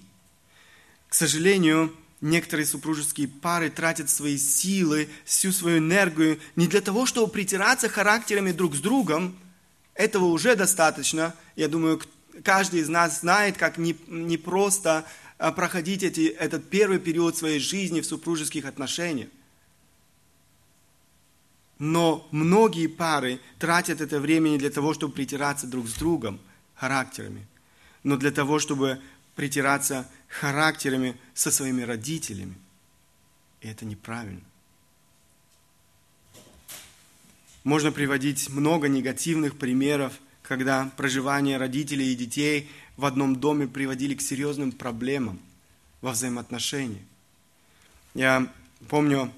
К 1.10 1.16
сожалению, 1.16 1.92
некоторые 2.22 2.68
супружеские 2.68 3.28
пары 3.28 3.72
тратят 3.72 4.12
свои 4.12 4.38
силы, 4.38 5.10
всю 5.26 5.52
свою 5.52 5.80
энергию 5.80 6.40
не 6.56 6.68
для 6.68 6.82
того, 6.82 7.08
чтобы 7.08 7.32
притираться 7.32 7.90
характерами 7.90 8.52
друг 8.52 8.76
с 8.76 8.80
другом. 8.80 9.36
Этого 9.96 10.26
уже 10.26 10.56
достаточно. 10.56 11.36
Я 11.56 11.68
думаю, 11.68 12.00
каждый 12.44 12.82
из 12.82 12.90
нас 12.90 13.22
знает, 13.22 13.58
как 13.58 13.80
непросто 13.80 14.12
не, 14.12 14.38
просто 14.38 15.06
а, 15.40 15.52
проходить 15.52 16.04
эти, 16.04 16.28
этот 16.28 16.70
первый 16.70 17.00
период 17.00 17.36
своей 17.36 17.60
жизни 17.60 18.02
в 18.02 18.06
супружеских 18.06 18.66
отношениях. 18.66 19.30
Но 21.86 22.26
многие 22.32 22.88
пары 22.88 23.42
тратят 23.60 24.00
это 24.00 24.22
время 24.22 24.48
не 24.48 24.58
для 24.58 24.70
того, 24.70 24.94
чтобы 24.94 25.16
притираться 25.16 25.68
друг 25.68 25.90
с 25.90 25.96
другом 25.96 26.40
характерами, 26.76 27.46
но 28.04 28.16
для 28.16 28.32
того, 28.32 28.58
чтобы 28.60 29.02
притираться 29.36 30.10
характерами 30.30 31.18
со 31.34 31.52
своими 31.52 31.82
родителями. 31.82 32.56
И 33.60 33.68
это 33.68 33.84
неправильно. 33.84 34.40
Можно 37.66 37.92
приводить 37.92 38.50
много 38.50 38.88
негативных 38.88 39.58
примеров, 39.58 40.14
когда 40.42 40.90
проживание 40.96 41.58
родителей 41.58 42.14
и 42.14 42.16
детей 42.16 42.72
в 42.96 43.04
одном 43.04 43.36
доме 43.36 43.68
приводили 43.68 44.16
к 44.16 44.22
серьезным 44.22 44.72
проблемам 44.72 45.38
во 46.00 46.14
взаимоотношениях. 46.14 47.04
Я 48.14 48.50
помню 48.88 49.34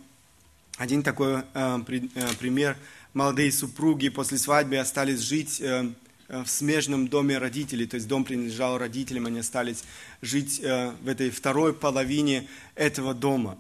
один 0.78 1.04
такой 1.04 1.44
э, 1.54 1.80
при, 1.86 2.10
э, 2.16 2.28
пример. 2.40 2.78
Молодые 3.14 3.52
супруги 3.52 4.10
после 4.10 4.38
свадьбы 4.38 4.78
остались 4.78 5.20
жить 5.20 5.62
э, 5.62 5.92
э, 6.28 6.44
в 6.44 6.50
смежном 6.50 7.08
доме 7.08 7.38
родителей, 7.38 7.88
то 7.88 7.96
есть 7.96 8.08
дом 8.08 8.26
принадлежал 8.26 8.78
родителям, 8.78 9.26
они 9.26 9.40
остались 9.40 9.86
жить 10.22 10.60
э, 10.62 10.92
в 11.02 11.08
этой 11.08 11.30
второй 11.30 11.74
половине 11.74 12.48
этого 12.76 13.14
дома. 13.14 13.58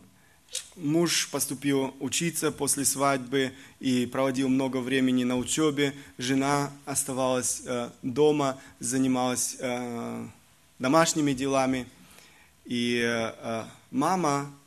Муж 0.75 1.29
поступил 1.31 1.93
учиться 1.99 2.51
после 2.51 2.85
свадьбы 2.85 3.51
и 3.79 4.05
проводил 4.05 4.47
много 4.47 4.77
времени 4.77 5.23
на 5.23 5.37
учебе. 5.37 5.93
Жена 6.17 6.71
оставалась 6.85 7.61
э, 7.65 7.89
дома, 8.03 8.59
занималась 8.79 9.55
э, 9.59 10.27
домашними 10.79 11.33
делами. 11.33 11.87
И 12.65 13.01
э, 13.03 13.63
мама 13.91 14.49
Э, 14.49 14.64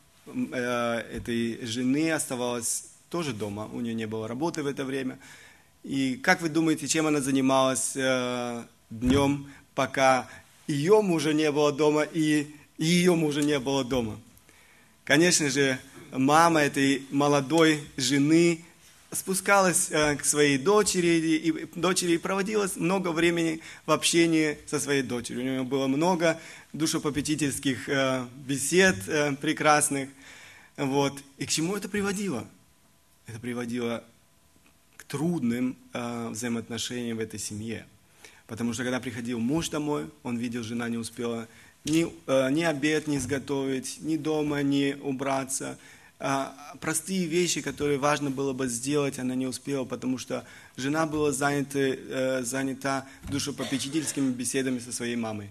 этой 0.52 1.64
жены 1.64 2.12
оставалась 2.12 2.84
тоже 3.10 3.32
дома, 3.32 3.68
у 3.72 3.80
нее 3.80 3.94
не 3.94 4.06
было 4.06 4.28
работы 4.28 4.62
в 4.62 4.66
это 4.66 4.84
время. 4.84 5.18
И 5.82 6.16
как 6.16 6.42
вы 6.42 6.48
думаете, 6.48 6.86
чем 6.88 7.06
она 7.06 7.20
занималась 7.20 7.92
э, 7.94 8.64
днем, 8.90 9.50
пока 9.74 10.28
ее 10.66 11.00
мужа 11.02 11.32
не 11.32 11.50
было 11.50 11.72
дома 11.72 12.02
и 12.02 12.46
ее 12.76 13.14
мужа 13.14 13.42
не 13.42 13.58
было 13.58 13.84
дома? 13.84 14.18
Конечно 15.04 15.48
же, 15.48 15.78
мама 16.12 16.60
этой 16.60 17.06
молодой 17.10 17.80
жены 17.96 18.64
спускалась 19.10 19.88
э, 19.90 20.16
к 20.16 20.24
своей 20.24 20.58
дочери 20.58 21.38
и, 21.38 21.66
дочери 21.74 22.12
и 22.12 22.18
проводила 22.18 22.68
много 22.76 23.08
времени 23.08 23.60
в 23.86 23.92
общении 23.92 24.58
со 24.66 24.78
своей 24.78 25.02
дочерью. 25.02 25.40
У 25.40 25.44
нее 25.44 25.62
было 25.62 25.86
много 25.86 26.38
душепопечительских 26.74 27.88
э, 27.88 28.26
бесед 28.46 28.96
э, 29.06 29.32
прекрасных. 29.36 30.10
Вот. 30.78 31.12
И 31.38 31.44
к 31.44 31.50
чему 31.50 31.76
это 31.76 31.88
приводило? 31.88 32.46
Это 33.26 33.40
приводило 33.40 34.04
к 34.96 35.02
трудным 35.04 35.76
э, 35.92 36.28
взаимоотношениям 36.28 37.16
в 37.16 37.20
этой 37.20 37.40
семье. 37.40 37.84
Потому 38.46 38.72
что 38.72 38.84
когда 38.84 39.00
приходил 39.00 39.40
муж 39.40 39.70
домой, 39.70 40.08
он 40.22 40.38
видел, 40.38 40.62
жена 40.62 40.88
не 40.88 40.96
успела 40.96 41.48
ни, 41.84 42.06
э, 42.28 42.50
ни 42.52 42.62
обед 42.62 43.08
не 43.08 43.16
изготовить, 43.16 43.98
ни 44.02 44.16
дома 44.16 44.62
не 44.62 44.94
убраться. 45.02 45.76
Э, 46.20 46.46
простые 46.80 47.26
вещи, 47.26 47.60
которые 47.60 47.98
важно 47.98 48.30
было 48.30 48.52
бы 48.52 48.68
сделать, 48.68 49.18
она 49.18 49.34
не 49.34 49.48
успела, 49.48 49.84
потому 49.84 50.16
что 50.16 50.46
жена 50.76 51.06
была 51.06 51.32
занята, 51.32 51.80
э, 51.80 52.42
занята 52.44 53.04
душепопечительскими 53.28 54.30
беседами 54.30 54.78
со 54.78 54.92
своей 54.92 55.16
мамой. 55.16 55.50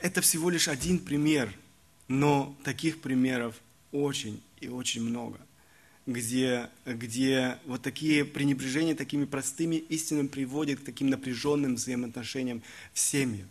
Это 0.00 0.22
всего 0.22 0.48
лишь 0.48 0.66
один 0.66 0.98
пример– 0.98 1.52
но 2.10 2.56
таких 2.64 3.00
примеров 3.00 3.54
очень 3.92 4.42
и 4.60 4.66
очень 4.66 5.00
много, 5.00 5.38
где, 6.06 6.68
где 6.84 7.56
вот 7.66 7.82
такие 7.82 8.24
пренебрежения 8.24 8.96
такими 8.96 9.24
простыми 9.24 9.76
истинами 9.76 10.26
приводят 10.26 10.80
к 10.80 10.84
таким 10.84 11.08
напряженным 11.08 11.76
взаимоотношениям 11.76 12.64
в 12.92 12.98
семье. 12.98 13.46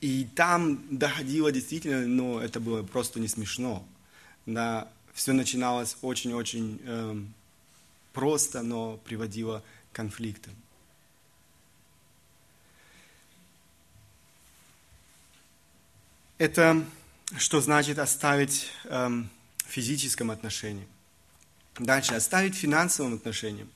И 0.00 0.26
там 0.34 0.82
доходило 0.90 1.52
действительно, 1.52 2.06
но 2.06 2.40
это 2.40 2.60
было 2.60 2.82
просто 2.82 3.20
не 3.20 3.28
смешно. 3.28 3.86
Да, 4.46 4.88
все 5.12 5.34
начиналось 5.34 5.98
очень-очень 6.00 6.80
э, 6.82 7.22
просто, 8.14 8.62
но 8.62 8.96
приводило 9.04 9.62
к 9.92 9.96
конфликтам. 9.96 10.54
Это 16.38 16.84
что 17.36 17.60
значит 17.60 17.98
оставить 17.98 18.68
эм, 18.84 19.28
в 19.58 19.70
физическом 19.70 20.30
отношении. 20.30 20.86
Дальше, 21.78 22.14
оставить 22.14 22.54
в 22.54 22.58
финансовом 22.58 23.14
отношении. 23.14 23.66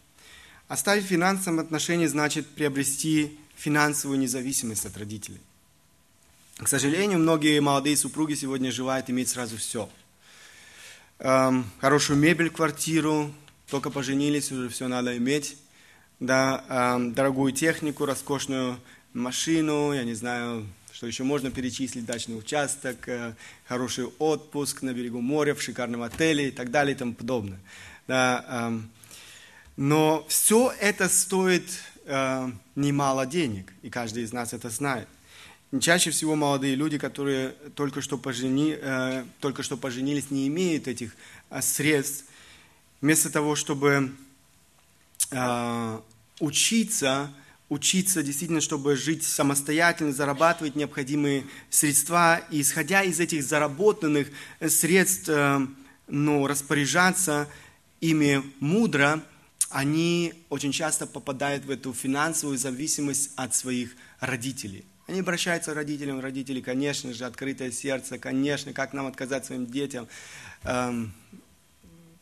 Оставить 0.68 1.04
в 1.04 1.08
финансовом 1.08 1.58
отношении 1.58 2.06
значит 2.06 2.48
приобрести 2.48 3.36
финансовую 3.56 4.18
независимость 4.20 4.86
от 4.86 4.96
родителей. 4.96 5.40
К 6.56 6.68
сожалению, 6.68 7.18
многие 7.18 7.60
молодые 7.60 7.96
супруги 7.96 8.34
сегодня 8.34 8.70
желают 8.70 9.10
иметь 9.10 9.28
сразу 9.28 9.56
все. 9.56 9.90
Эм, 11.18 11.68
хорошую 11.80 12.18
мебель, 12.18 12.50
квартиру, 12.50 13.34
только 13.68 13.90
поженились, 13.90 14.52
уже 14.52 14.68
все 14.68 14.86
надо 14.86 15.16
иметь. 15.16 15.56
да, 16.20 16.64
э, 16.68 17.10
дорогую 17.10 17.52
технику, 17.52 18.06
роскошную 18.06 18.78
машину, 19.12 19.92
я 19.92 20.04
не 20.04 20.14
знаю, 20.14 20.64
что 21.02 21.08
еще 21.08 21.24
можно 21.24 21.50
перечислить, 21.50 22.04
дачный 22.04 22.38
участок, 22.38 23.08
э, 23.08 23.34
хороший 23.66 24.04
отпуск 24.20 24.82
на 24.82 24.92
берегу 24.92 25.20
моря, 25.20 25.56
в 25.56 25.60
шикарном 25.60 26.02
отеле 26.02 26.46
и 26.46 26.50
так 26.52 26.70
далее 26.70 26.94
и 26.94 26.96
тому 26.96 27.12
подобное. 27.12 27.58
Да, 28.06 28.46
э, 28.48 28.80
но 29.76 30.24
все 30.28 30.72
это 30.80 31.08
стоит 31.08 31.64
э, 32.04 32.52
немало 32.76 33.26
денег, 33.26 33.72
и 33.82 33.90
каждый 33.90 34.22
из 34.22 34.32
нас 34.32 34.52
это 34.52 34.70
знает. 34.70 35.08
Чаще 35.80 36.12
всего 36.12 36.36
молодые 36.36 36.76
люди, 36.76 36.98
которые 36.98 37.48
только 37.74 38.00
что, 38.00 38.16
пожени, 38.16 38.78
э, 38.80 39.24
только 39.40 39.64
что 39.64 39.76
поженились, 39.76 40.30
не 40.30 40.46
имеют 40.46 40.86
этих 40.86 41.16
средств. 41.62 42.26
Вместо 43.00 43.28
того, 43.28 43.56
чтобы 43.56 44.12
учиться, 46.38 47.32
учиться 47.72 48.22
действительно, 48.22 48.60
чтобы 48.60 48.96
жить 48.96 49.24
самостоятельно, 49.24 50.12
зарабатывать 50.12 50.76
необходимые 50.76 51.44
средства, 51.70 52.42
и 52.50 52.60
исходя 52.60 53.02
из 53.02 53.18
этих 53.18 53.42
заработанных 53.42 54.28
средств, 54.68 55.30
э, 55.30 55.66
ну, 56.06 56.46
распоряжаться 56.46 57.48
ими 58.00 58.42
мудро, 58.60 59.22
они 59.70 60.34
очень 60.50 60.70
часто 60.70 61.06
попадают 61.06 61.64
в 61.64 61.70
эту 61.70 61.94
финансовую 61.94 62.58
зависимость 62.58 63.30
от 63.36 63.54
своих 63.54 63.96
родителей. 64.20 64.84
Они 65.06 65.20
обращаются 65.20 65.72
к 65.72 65.74
родителям, 65.74 66.20
родители, 66.20 66.60
конечно 66.60 67.14
же, 67.14 67.24
открытое 67.24 67.72
сердце, 67.72 68.18
конечно, 68.18 68.74
как 68.74 68.92
нам 68.92 69.06
отказать 69.06 69.46
своим 69.46 69.66
детям. 69.66 70.08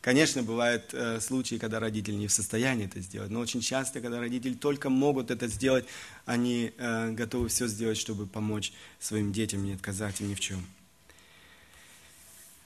Конечно, 0.01 0.41
бывают 0.41 0.93
э, 0.93 1.19
случаи, 1.21 1.55
когда 1.55 1.79
родители 1.79 2.15
не 2.15 2.25
в 2.25 2.31
состоянии 2.31 2.85
это 2.85 2.99
сделать, 3.01 3.29
но 3.29 3.39
очень 3.39 3.61
часто, 3.61 4.01
когда 4.01 4.19
родители 4.19 4.55
только 4.55 4.89
могут 4.89 5.29
это 5.29 5.47
сделать, 5.47 5.85
они 6.25 6.73
э, 6.75 7.11
готовы 7.11 7.49
все 7.49 7.67
сделать, 7.67 7.99
чтобы 7.99 8.25
помочь 8.25 8.73
своим 8.99 9.31
детям, 9.31 9.63
не 9.63 9.73
отказать 9.73 10.19
им 10.19 10.29
ни 10.29 10.33
в 10.33 10.39
чем. 10.39 10.65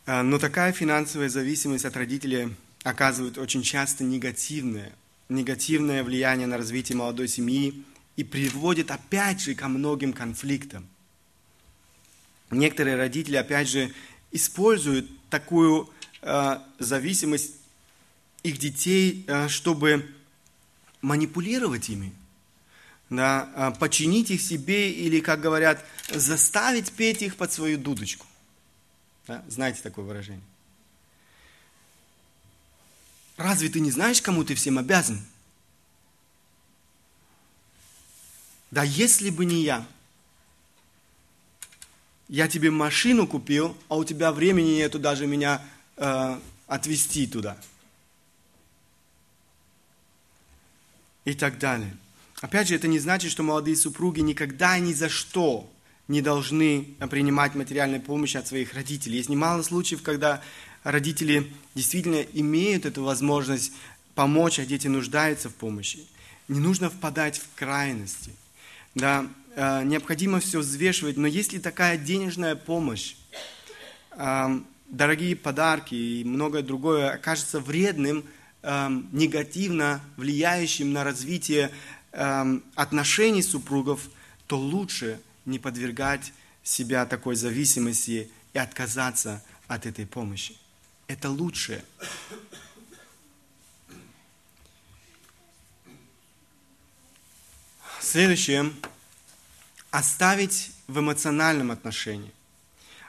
Э, 0.06 0.22
но 0.22 0.40
такая 0.40 0.72
финансовая 0.72 1.28
зависимость 1.28 1.84
от 1.84 1.98
родителей 1.98 2.56
оказывает 2.84 3.38
очень 3.38 3.64
часто 3.64 4.06
негативное, 4.06 4.94
негативное 5.28 6.06
влияние 6.06 6.48
на 6.48 6.58
развитие 6.58 6.98
молодой 6.98 7.28
семьи, 7.28 7.84
и 8.16 8.24
приводит 8.24 8.92
опять 8.92 9.42
же 9.42 9.56
ко 9.56 9.68
многим 9.68 10.14
конфликтам. 10.14 10.88
Некоторые 12.50 12.96
родители, 12.96 13.36
опять 13.36 13.68
же, 13.68 13.92
используют 14.32 15.10
такую 15.30 15.90
зависимость 16.80 17.52
их 18.46 18.60
детей, 18.60 19.26
э, 19.28 19.48
чтобы 19.48 20.14
манипулировать 21.02 21.90
ими, 21.90 22.14
да, 23.10 23.50
э, 23.56 23.80
подчинить 23.80 24.30
их 24.30 24.42
себе 24.42 24.92
или, 24.92 25.20
как 25.20 25.42
говорят, 25.42 25.84
заставить 26.10 26.92
петь 26.92 27.22
их 27.24 27.38
под 27.38 27.52
свою 27.52 27.78
дудочку. 27.78 28.26
Да, 29.28 29.44
знаете 29.48 29.82
такое 29.82 30.06
выражение? 30.06 30.44
Разве 33.38 33.70
ты 33.70 33.80
не 33.80 33.92
знаешь, 33.92 34.22
кому 34.22 34.44
ты 34.44 34.54
всем 34.54 34.78
обязан? 34.78 35.26
Да 38.70 38.84
если 38.84 39.30
бы 39.32 39.46
не 39.46 39.64
я, 39.64 39.86
я 42.28 42.48
тебе 42.48 42.72
машину 42.72 43.28
купил, 43.28 43.78
а 43.88 43.98
у 43.98 44.04
тебя 44.04 44.32
времени 44.32 44.76
нету 44.76 45.00
даже 45.00 45.28
меня 45.28 45.62
э, 45.98 46.40
отвезти 46.68 47.28
туда. 47.28 47.58
И 51.26 51.34
так 51.34 51.58
далее. 51.58 51.96
Опять 52.42 52.68
же, 52.68 52.76
это 52.76 52.88
не 52.88 53.00
значит, 53.00 53.32
что 53.32 53.44
молодые 53.44 53.76
супруги 53.76 54.20
никогда 54.20 54.78
ни 54.78 54.94
за 54.94 55.10
что 55.10 55.70
не 56.08 56.22
должны 56.22 56.96
принимать 57.10 57.56
материальную 57.56 58.02
помощь 58.02 58.36
от 58.36 58.48
своих 58.48 58.74
родителей. 58.74 59.18
Есть 59.18 59.30
немало 59.30 59.64
случаев, 59.64 60.04
когда 60.04 60.42
родители 60.84 61.52
действительно 61.74 62.22
имеют 62.22 62.86
эту 62.86 63.04
возможность 63.04 63.72
помочь, 64.14 64.60
а 64.60 64.66
дети 64.66 64.88
нуждаются 64.88 65.50
в 65.50 65.56
помощи. 65.56 66.06
Не 66.48 66.60
нужно 66.60 66.90
впадать 66.90 67.40
в 67.40 67.48
крайности– 67.56 68.32
да, 68.96 69.28
э, 69.56 69.84
необходимо 69.84 70.40
все 70.40 70.60
взвешивать, 70.60 71.18
но 71.18 71.28
если 71.28 71.60
такая 71.60 71.98
денежная 71.98 72.56
помощь, 72.56 73.16
дорогие 74.96 75.36
подарки 75.36 75.96
и 75.96 76.24
многое 76.24 76.62
другое 76.62 77.12
окажется 77.12 77.60
вредным, 77.60 78.24
э, 78.62 78.90
негативно 79.12 80.02
влияющим 80.18 80.94
на 80.94 81.04
развитие 81.04 81.72
отношений 82.76 83.44
супругов, 83.44 84.08
то 84.48 84.58
лучше 84.58 85.20
не 85.44 85.60
подвергать 85.60 86.32
себя 86.64 87.06
такой 87.06 87.36
зависимости 87.36 88.32
и 88.54 88.58
отказаться 88.58 89.44
от 89.68 89.86
этой 89.86 90.06
помощи. 90.06 90.56
Это 91.08 91.30
лучше. 91.30 91.84
Следующее. 98.00 98.72
Оставить 99.92 100.72
в 100.88 100.98
эмоциональном 101.00 101.72
отношении. 101.72 102.32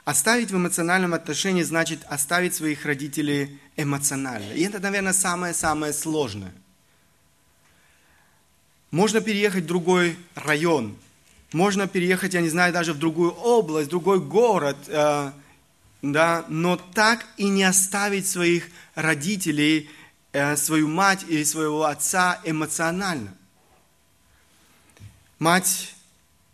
Оставить 0.07 0.51
в 0.51 0.55
эмоциональном 0.55 1.13
отношении 1.13 1.63
значит 1.63 1.99
оставить 2.07 2.55
своих 2.55 2.85
родителей 2.85 3.59
эмоционально. 3.75 4.53
И 4.53 4.63
это, 4.63 4.79
наверное, 4.79 5.11
самое-самое 5.11 5.91
сложное. 5.91 6.53
Можно 8.89 9.19
переехать 9.19 9.65
в 9.65 9.67
другой 9.67 10.15
район, 10.33 10.95
можно 11.51 11.89
переехать, 11.89 12.33
я 12.35 12.39
не 12.39 12.47
знаю, 12.47 12.71
даже 12.71 12.93
в 12.93 12.99
другую 12.99 13.31
область, 13.31 13.87
в 13.87 13.89
другой 13.89 14.21
город, 14.21 14.77
э, 14.87 15.31
да, 16.01 16.45
но 16.47 16.77
так 16.77 17.25
и 17.35 17.49
не 17.49 17.65
оставить 17.65 18.27
своих 18.27 18.69
родителей, 18.95 19.89
э, 20.31 20.55
свою 20.55 20.87
мать 20.87 21.25
или 21.27 21.43
своего 21.43 21.83
отца 21.83 22.39
эмоционально– 22.45 23.35
Мать 25.39 25.93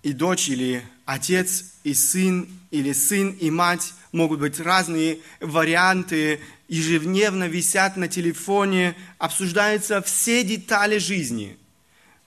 и 0.02 0.12
дочь 0.12 0.50
или 0.50 0.84
отец 1.06 1.74
и 1.84 1.94
сын 1.94 2.48
или 2.72 2.94
сын 2.94 3.32
и 3.32 3.50
мать 3.50 3.94
могут 4.12 4.40
быть 4.40 4.60
разные 4.60 5.20
варианты, 5.40 6.40
ежедневно 6.68 7.48
висят 7.48 7.98
на 7.98 8.08
телефоне, 8.08 8.96
обсуждаются 9.18 10.02
все 10.02 10.44
детали 10.44 10.98
жизни, 10.98 11.58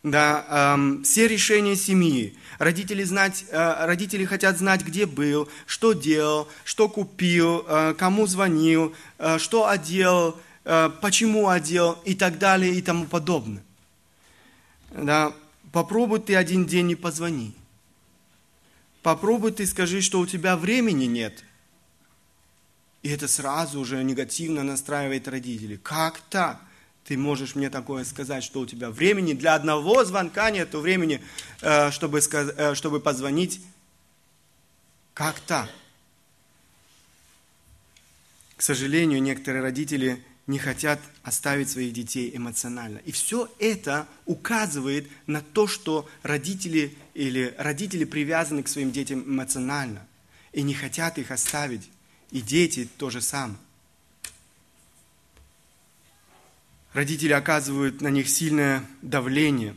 да, 0.03 0.75
эм, 0.75 1.03
все 1.03 1.27
решения 1.27 1.77
семьи. 1.77 2.37
Родители, 2.59 3.03
знать, 3.03 3.45
э, 3.51 3.87
родители 3.87 4.25
хотят 4.25 4.59
знать, 4.59 4.83
где 4.83 5.07
был, 5.07 5.49
что 5.67 5.93
делал, 5.93 6.49
что 6.65 6.89
купил, 6.89 7.65
э, 7.67 7.95
кому 7.99 8.27
звонил, 8.27 8.95
э, 9.19 9.39
что 9.39 9.69
одел, 9.69 10.39
э, 10.65 10.91
почему 11.01 11.49
одел 11.49 11.99
и 12.05 12.15
так 12.15 12.39
далее 12.39 12.75
и 12.75 12.83
тому 12.83 13.07
подобное. 13.07 13.63
Да, 14.93 15.35
Попробуй 15.77 16.21
ты 16.21 16.35
один 16.35 16.65
день 16.65 16.87
не 16.87 16.95
позвони. 16.95 17.53
Попробуй 19.07 19.53
ты 19.53 19.69
скажи, 19.69 20.03
что 20.03 20.19
у 20.19 20.27
тебя 20.27 20.57
времени 20.57 21.05
нет. 21.05 21.45
И 23.05 23.09
это 23.09 23.29
сразу 23.29 23.79
уже 23.79 24.03
негативно 24.03 24.65
настраивает 24.65 25.29
родителей. 25.29 25.77
Как 25.77 26.19
так? 26.29 26.61
Ты 27.05 27.17
можешь 27.17 27.55
мне 27.55 27.71
такое 27.71 28.03
сказать, 28.03 28.43
что 28.43 28.59
у 28.59 28.67
тебя 28.67 28.91
времени 28.91 29.33
для 29.33 29.55
одного 29.55 30.05
звонка 30.05 30.51
нет 30.51 30.75
времени, 30.75 31.23
э, 31.61 31.93
чтобы, 31.93 32.19
э, 32.19 32.75
чтобы 32.75 32.99
позвонить. 32.99 33.61
Как 35.15 35.39
так? 35.39 35.71
К 38.57 38.63
сожалению, 38.63 39.23
некоторые 39.23 39.63
родители 39.63 40.21
не 40.49 40.59
хотят 40.59 40.99
оставить 41.23 41.71
своих 41.71 41.93
детей 41.93 42.33
эмоционально. 42.35 42.99
И 43.05 43.13
все 43.13 43.49
это 43.61 44.09
указывает 44.25 45.07
на 45.29 45.43
то, 45.43 45.69
что 45.69 46.09
родители 46.25 46.97
или 47.17 47.55
родители 47.57 48.05
привязаны 48.05 48.63
к 48.63 48.69
своим 48.69 48.93
детям 48.93 49.25
эмоционально 49.25 50.07
и 50.53 50.63
не 50.63 50.75
хотят 50.75 51.17
их 51.17 51.31
оставить. 51.31 51.89
И 52.31 52.43
дети 52.43 52.89
то 52.99 53.09
же 53.09 53.23
самое. 53.23 53.59
Родители 56.93 57.33
оказывают 57.33 58.03
на 58.03 58.09
них 58.09 58.29
сильное 58.29 58.85
давление. 59.01 59.75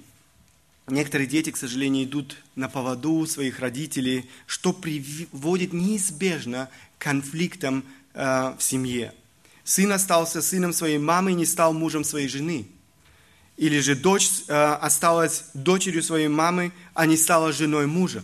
Некоторые 0.87 1.27
дети, 1.27 1.51
к 1.51 1.57
сожалению, 1.57 2.05
идут 2.05 2.37
на 2.55 2.67
поводу 2.67 3.25
своих 3.25 3.59
родителей, 3.59 4.29
что 4.45 4.73
приводит 4.73 5.71
неизбежно 5.71 6.69
к 6.97 7.03
конфликтам 7.03 7.85
э, 8.13 8.55
в 8.57 8.61
семье. 8.61 9.13
Сын 9.63 9.91
остался 9.91 10.41
сыном 10.41 10.73
своей 10.73 10.97
мамы 10.97 11.31
и 11.31 11.35
не 11.35 11.45
стал 11.45 11.73
мужем 11.73 12.03
своей 12.03 12.27
жены. 12.27 12.67
Или 13.59 13.81
же 13.81 13.93
дочь 13.93 14.29
э, 14.47 14.53
осталась 14.53 15.43
дочерью 15.53 16.01
своей 16.01 16.29
мамы, 16.29 16.71
а 16.93 17.05
не 17.05 17.17
стала 17.17 17.51
женой 17.51 17.87
мужа. 17.87 18.23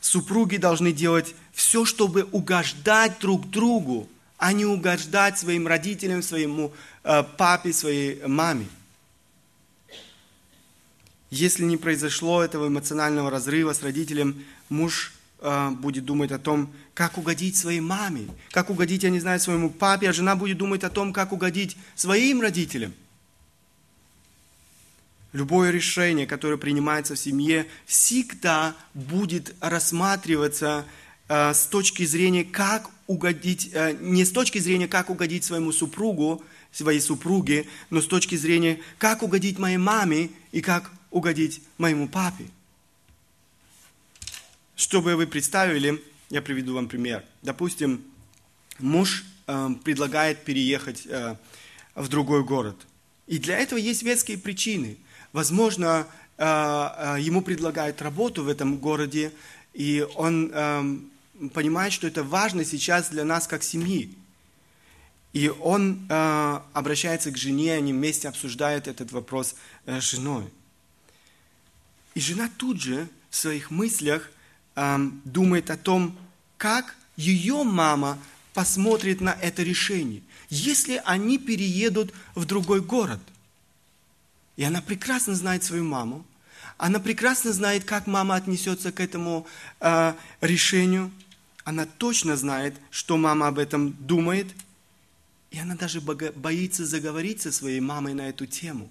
Супруги 0.00 0.56
должны 0.56 0.90
делать 0.90 1.36
все, 1.52 1.84
чтобы 1.84 2.24
угождать 2.32 3.20
друг 3.20 3.48
другу, 3.48 4.08
а 4.38 4.52
не 4.52 4.64
угождать 4.64 5.38
своим 5.38 5.68
родителям, 5.68 6.20
своему 6.24 6.72
э, 7.04 7.22
папе, 7.38 7.72
своей 7.72 8.26
маме. 8.26 8.66
Если 11.30 11.62
не 11.62 11.76
произошло 11.76 12.42
этого 12.42 12.66
эмоционального 12.66 13.30
разрыва 13.30 13.72
с 13.72 13.84
родителем, 13.84 14.44
муж 14.68 15.12
э, 15.38 15.70
будет 15.70 16.04
думать 16.04 16.32
о 16.32 16.40
том, 16.40 16.72
как 16.92 17.18
угодить 17.18 17.56
своей 17.56 17.78
маме, 17.78 18.26
как 18.50 18.68
угодить, 18.68 19.04
я 19.04 19.10
не 19.10 19.20
знаю, 19.20 19.38
своему 19.38 19.70
папе, 19.70 20.10
а 20.10 20.12
жена 20.12 20.34
будет 20.34 20.58
думать 20.58 20.82
о 20.82 20.90
том, 20.90 21.12
как 21.12 21.30
угодить 21.30 21.76
своим 21.94 22.40
родителям. 22.40 22.92
Любое 25.36 25.70
решение, 25.70 26.26
которое 26.26 26.56
принимается 26.56 27.14
в 27.14 27.18
семье, 27.18 27.66
всегда 27.84 28.74
будет 28.94 29.54
рассматриваться 29.60 30.86
э, 31.28 31.52
с 31.52 31.66
точки 31.66 32.06
зрения, 32.06 32.42
как 32.42 32.88
угодить, 33.06 33.68
э, 33.74 33.98
не 34.00 34.24
с 34.24 34.30
точки 34.30 34.58
зрения, 34.58 34.88
как 34.88 35.10
угодить 35.10 35.44
своему 35.44 35.72
супругу, 35.72 36.42
своей 36.72 37.00
супруге, 37.00 37.66
но 37.90 38.00
с 38.00 38.06
точки 38.06 38.34
зрения, 38.34 38.80
как 38.96 39.22
угодить 39.22 39.58
моей 39.58 39.76
маме 39.76 40.30
и 40.52 40.62
как 40.62 40.90
угодить 41.10 41.60
моему 41.76 42.08
папе. 42.08 42.46
Чтобы 44.74 45.16
вы 45.16 45.26
представили, 45.26 46.02
я 46.30 46.40
приведу 46.40 46.72
вам 46.72 46.88
пример. 46.88 47.22
Допустим, 47.42 48.02
муж 48.78 49.22
э, 49.46 49.68
предлагает 49.84 50.46
переехать 50.46 51.06
в 51.94 52.08
другой 52.08 52.42
город. 52.42 52.86
И 53.26 53.36
для 53.36 53.58
этого 53.58 53.78
есть 53.78 54.02
веские 54.02 54.38
причины. 54.38 54.96
Возможно, 55.32 56.06
э, 56.38 56.44
э, 56.44 57.16
ему 57.20 57.42
предлагают 57.42 58.02
работу 58.02 58.44
в 58.44 58.48
этом 58.48 58.76
городе, 58.78 59.32
и 59.74 60.06
он 60.14 60.50
э, 60.52 60.98
понимает, 61.52 61.92
что 61.92 62.06
это 62.06 62.22
важно 62.22 62.64
сейчас 62.64 63.10
для 63.10 63.24
нас 63.24 63.46
как 63.46 63.62
семьи. 63.62 64.10
И 65.32 65.48
он 65.48 66.06
э, 66.08 66.60
обращается 66.72 67.30
к 67.30 67.36
жене, 67.36 67.74
они 67.74 67.92
вместе 67.92 68.28
обсуждают 68.28 68.88
этот 68.88 69.12
вопрос 69.12 69.54
с 69.84 70.02
женой. 70.02 70.44
И 72.14 72.20
жена 72.20 72.50
тут 72.56 72.80
же 72.80 73.08
в 73.28 73.36
своих 73.36 73.70
мыслях 73.70 74.30
э, 74.74 74.98
думает 75.24 75.70
о 75.70 75.76
том, 75.76 76.16
как 76.56 76.96
ее 77.16 77.62
мама 77.62 78.18
посмотрит 78.54 79.20
на 79.20 79.32
это 79.34 79.62
решение, 79.62 80.22
если 80.48 81.02
они 81.04 81.36
переедут 81.36 82.14
в 82.34 82.46
другой 82.46 82.80
город. 82.80 83.20
И 84.56 84.64
она 84.64 84.80
прекрасно 84.80 85.34
знает 85.34 85.64
свою 85.64 85.84
маму, 85.84 86.24
она 86.78 87.00
прекрасно 87.00 87.52
знает, 87.52 87.84
как 87.84 88.06
мама 88.06 88.34
отнесется 88.34 88.92
к 88.92 89.00
этому 89.00 89.46
э, 89.80 90.14
решению. 90.42 91.10
Она 91.64 91.86
точно 91.86 92.36
знает, 92.36 92.74
что 92.90 93.16
мама 93.16 93.48
об 93.48 93.58
этом 93.58 93.92
думает– 93.92 94.48
и 95.50 95.58
она 95.58 95.74
даже 95.74 96.00
боится 96.00 96.84
заговорить 96.84 97.40
со 97.40 97.52
своей 97.52 97.80
мамой 97.80 98.12
на 98.12 98.28
эту 98.28 98.44
тему. 98.46 98.90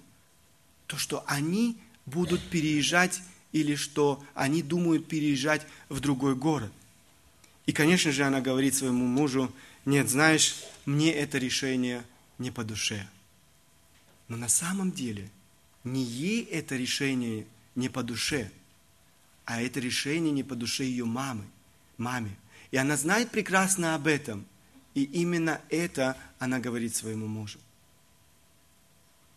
То, 0.88 0.96
что 0.96 1.22
они 1.28 1.76
будут 2.06 2.42
переезжать 2.42 3.20
или 3.52 3.74
что 3.74 4.20
они 4.34 4.62
думают 4.62 5.06
переезжать 5.06 5.66
в 5.88 6.00
другой 6.00 6.34
город. 6.34 6.72
И, 7.66 7.72
конечно 7.72 8.12
же, 8.12 8.24
она 8.24 8.40
говорит 8.40 8.74
своему 8.74 9.06
мужу, 9.06 9.52
нет, 9.84 10.08
знаешь, 10.08 10.56
мне 10.84 11.12
это 11.12 11.38
решение 11.38 12.04
не 12.38 12.50
по 12.50 12.64
душе. 12.64 13.06
Но 14.26 14.36
на 14.36 14.48
самом 14.48 14.90
деле 14.90 15.30
не 15.86 16.02
ей 16.02 16.44
это 16.44 16.76
решение 16.76 17.46
не 17.74 17.88
по 17.88 18.02
душе, 18.02 18.50
а 19.46 19.62
это 19.62 19.80
решение 19.80 20.32
не 20.32 20.42
по 20.42 20.54
душе 20.54 20.84
ее 20.84 21.06
мамы, 21.06 21.44
маме. 21.96 22.36
И 22.70 22.76
она 22.76 22.96
знает 22.96 23.30
прекрасно 23.30 23.94
об 23.94 24.06
этом– 24.06 24.44
и 24.96 25.02
именно 25.02 25.60
это 25.68 26.16
она 26.38 26.58
говорит 26.58 26.96
своему 26.96 27.26
мужу. 27.26 27.58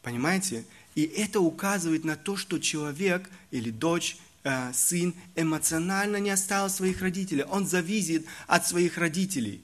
Понимаете? 0.02 0.64
И 0.96 1.04
это 1.04 1.42
указывает 1.42 2.06
на 2.06 2.16
то, 2.16 2.38
что 2.38 2.60
человек 2.60 3.30
или 3.52 3.70
дочь, 3.70 4.16
э, 4.46 4.72
сын 4.72 5.14
эмоционально 5.36 6.16
не 6.16 6.30
оставил 6.30 6.70
своих 6.70 7.02
родителей. 7.02 7.44
Он 7.44 7.68
зависит 7.68 8.26
от 8.48 8.66
своих 8.66 8.98
родителей. 8.98 9.62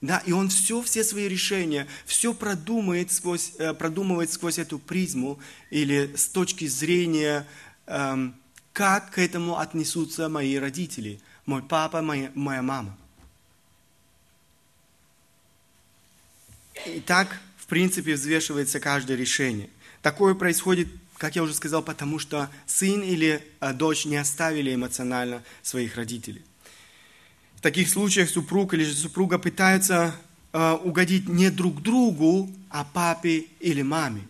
Да, 0.00 0.22
и 0.24 0.32
он 0.32 0.48
все, 0.48 0.80
все 0.82 1.02
свои 1.02 1.26
решения, 1.26 1.88
все 2.06 2.32
продумает 2.32 3.10
сквозь, 3.10 3.52
э, 3.58 3.74
продумывает 3.74 4.32
сквозь 4.32 4.58
эту 4.58 4.78
призму 4.78 5.40
или 5.70 6.14
с 6.14 6.28
точки 6.28 6.68
зрения, 6.68 7.46
э, 7.86 8.30
как 8.72 9.10
к 9.10 9.18
этому 9.18 9.58
отнесутся 9.58 10.28
мои 10.28 10.54
родители, 10.54 11.20
мой 11.46 11.62
папа, 11.62 12.00
моя, 12.00 12.30
моя 12.36 12.62
мама. 12.62 12.96
И 16.86 17.00
так, 17.00 17.40
в 17.56 17.66
принципе, 17.66 18.14
взвешивается 18.14 18.78
каждое 18.78 19.16
решение. 19.16 19.68
Такое 20.00 20.34
происходит, 20.34 20.86
как 21.16 21.34
я 21.34 21.42
уже 21.42 21.54
сказал, 21.54 21.82
потому 21.82 22.20
что 22.20 22.48
сын 22.66 23.02
или 23.02 23.44
э, 23.60 23.72
дочь 23.72 24.04
не 24.04 24.16
оставили 24.16 24.72
эмоционально 24.72 25.42
своих 25.62 25.96
родителей. 25.96 26.44
В 27.58 27.60
таких 27.60 27.88
случаях 27.88 28.30
супруг 28.30 28.72
или 28.72 28.84
супруга 28.84 29.36
пытаются 29.36 30.14
э, 30.52 30.72
угодить 30.74 31.28
не 31.28 31.50
друг 31.50 31.82
другу, 31.82 32.48
а 32.70 32.84
папе 32.84 33.46
или 33.58 33.82
маме, 33.82 34.22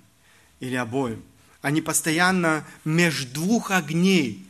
или 0.60 0.74
обоим. 0.76 1.22
Они 1.60 1.82
постоянно 1.82 2.66
между 2.86 3.34
двух 3.34 3.70
огней. 3.70 4.46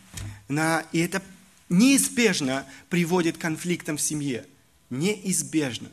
На, 0.47 0.85
и 0.93 1.01
это 1.01 1.21
неизбежно 1.69 2.65
приводит 2.89 3.37
к 3.37 3.41
конфликтам 3.41 3.97
в 3.97 4.01
семье. 4.01 4.47
Неизбежно. 4.91 5.89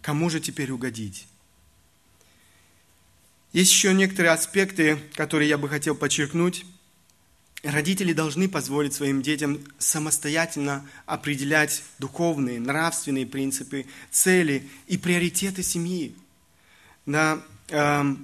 Кому 0.00 0.30
же 0.30 0.40
теперь 0.40 0.70
угодить? 0.70 1.26
Есть 3.52 3.70
еще 3.70 3.92
некоторые 3.92 4.32
аспекты, 4.32 4.98
которые 5.14 5.50
я 5.50 5.58
бы 5.58 5.68
хотел 5.68 5.94
подчеркнуть. 5.94 6.64
Родители 7.62 8.14
должны 8.14 8.48
позволить 8.48 8.94
своим 8.94 9.20
детям 9.20 9.60
самостоятельно 9.78 10.88
определять 11.04 11.82
духовные, 11.98 12.58
нравственные 12.58 13.26
принципы, 13.26 13.84
цели 14.10 14.66
и 14.86 14.96
приоритеты 14.96 15.62
семьи. 15.62 16.14
Да, 17.04 17.42
э, 17.68 18.16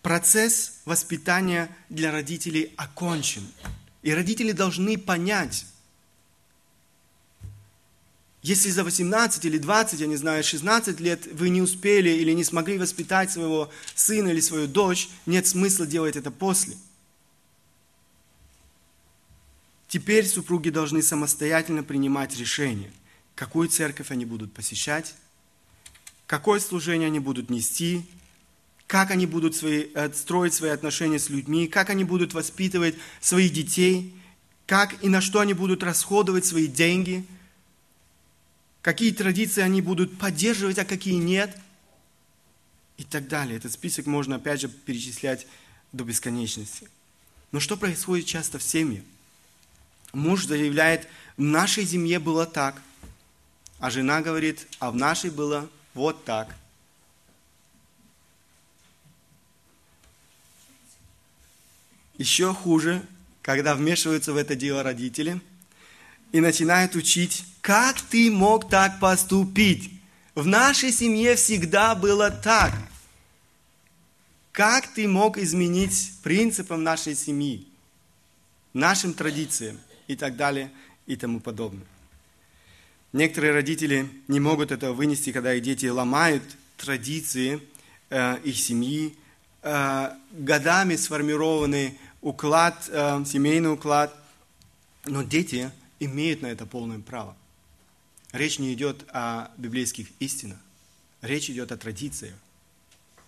процесс 0.00 0.80
воспитания 0.86 1.68
для 1.90 2.10
родителей 2.10 2.72
окончен. 2.76 3.46
И 4.02 4.14
родители 4.14 4.52
должны 4.52 4.96
понять, 4.96 5.66
если 8.40 8.70
за 8.70 8.84
18 8.84 9.44
или 9.44 9.58
20, 9.58 10.00
я 10.00 10.06
не 10.06 10.16
знаю, 10.16 10.42
16 10.42 10.98
лет 11.00 11.26
вы 11.32 11.50
не 11.50 11.60
успели 11.60 12.08
или 12.08 12.32
не 12.32 12.44
смогли 12.44 12.78
воспитать 12.78 13.30
своего 13.30 13.70
сына 13.94 14.28
или 14.28 14.40
свою 14.40 14.66
дочь, 14.66 15.10
нет 15.26 15.46
смысла 15.46 15.86
делать 15.86 16.16
это 16.16 16.30
после. 16.30 16.74
Теперь 19.88 20.26
супруги 20.26 20.70
должны 20.70 21.02
самостоятельно 21.02 21.82
принимать 21.82 22.36
решение, 22.36 22.92
какую 23.34 23.68
церковь 23.68 24.10
они 24.10 24.24
будут 24.24 24.52
посещать, 24.52 25.14
какое 26.26 26.60
служение 26.60 27.06
они 27.06 27.18
будут 27.18 27.50
нести, 27.50 28.04
как 28.86 29.10
они 29.10 29.26
будут 29.26 29.56
свои, 29.56 29.88
э, 29.94 30.12
строить 30.12 30.54
свои 30.54 30.70
отношения 30.70 31.18
с 31.18 31.28
людьми, 31.28 31.66
как 31.66 31.90
они 31.90 32.04
будут 32.04 32.34
воспитывать 32.34 32.94
своих 33.20 33.52
детей, 33.52 34.14
как 34.66 35.02
и 35.02 35.08
на 35.08 35.20
что 35.20 35.40
они 35.40 35.54
будут 35.54 35.82
расходовать 35.82 36.44
свои 36.44 36.66
деньги– 36.66 37.26
какие 38.88 39.12
традиции 39.12 39.60
они 39.60 39.82
будут 39.82 40.18
поддерживать, 40.18 40.78
а 40.78 40.84
какие 40.86 41.16
нет, 41.16 41.54
и 42.96 43.04
так 43.04 43.28
далее. 43.28 43.58
Этот 43.58 43.72
список 43.72 44.06
можно, 44.06 44.36
опять 44.36 44.62
же, 44.62 44.68
перечислять 44.68 45.46
до 45.92 46.04
бесконечности. 46.04 46.88
Но 47.52 47.60
что 47.60 47.76
происходит 47.76 48.24
часто 48.24 48.58
в 48.58 48.62
семье? 48.62 49.02
Муж 50.12 50.46
заявляет, 50.46 51.08
в 51.36 51.42
нашей 51.42 51.86
семье 51.86 52.18
было 52.18 52.46
так, 52.46 52.80
а 53.78 53.90
жена 53.90 54.20
говорит, 54.20 54.66
а 54.78 54.90
в 54.90 54.96
нашей 54.96 55.30
было 55.30 55.68
вот 55.94 56.24
так. 56.24 56.54
Еще 62.16 62.52
хуже, 62.52 63.02
когда 63.42 63.74
вмешиваются 63.74 64.32
в 64.32 64.36
это 64.36 64.56
дело 64.56 64.82
родители– 64.82 65.40
и 66.32 66.40
начинает 66.40 66.94
учить, 66.94 67.44
как 67.60 68.00
ты 68.00 68.30
мог 68.30 68.68
так 68.68 69.00
поступить. 69.00 69.90
В 70.34 70.46
нашей 70.46 70.92
семье 70.92 71.36
всегда 71.36 71.94
было 71.94 72.30
так. 72.30 72.72
Как 74.52 74.86
ты 74.88 75.08
мог 75.08 75.38
изменить 75.38 76.12
принципам 76.22 76.82
нашей 76.82 77.14
семьи, 77.14 77.66
нашим 78.72 79.14
традициям 79.14 79.78
и 80.08 80.16
так 80.16 80.36
далее 80.36 80.72
и 81.06 81.14
тому 81.16 81.40
подобное. 81.40 81.86
Некоторые 83.12 83.52
родители 83.52 84.08
не 84.26 84.40
могут 84.40 84.70
этого 84.70 84.92
вынести, 84.92 85.32
когда 85.32 85.54
их 85.54 85.62
дети 85.62 85.86
ломают 85.86 86.42
традиции 86.76 87.62
э, 88.10 88.38
их 88.44 88.56
семьи, 88.58 89.14
э, 89.62 90.10
годами 90.32 90.96
сформированный 90.96 91.98
уклад, 92.20 92.88
э, 92.88 93.24
семейный 93.24 93.72
уклад, 93.72 94.14
но 95.06 95.22
дети 95.22 95.70
имеют 96.00 96.42
на 96.42 96.48
это 96.48 96.66
полное 96.66 96.98
право. 96.98 97.34
Речь 98.32 98.58
не 98.58 98.74
идет 98.74 99.04
о 99.08 99.50
библейских 99.56 100.08
истинах, 100.20 100.58
речь 101.22 101.48
идет 101.48 101.72
о 101.72 101.78
традициях. 101.78 102.34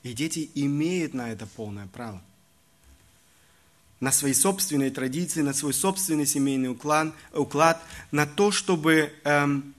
И 0.02 0.12
дети 0.12 0.50
имеют 0.54 1.14
на 1.14 1.30
это 1.30 1.46
полное 1.46 1.86
право. 1.86 2.22
На 4.00 4.12
свои 4.12 4.32
собственные 4.32 4.90
традиции, 4.90 5.42
на 5.42 5.52
свой 5.52 5.74
собственный 5.74 6.26
семейный 6.26 6.70
уклад, 6.70 7.14
уклад 7.32 7.82
на 8.10 8.26
то, 8.26 8.50
чтобы... 8.50 9.12
Эм, 9.24 9.74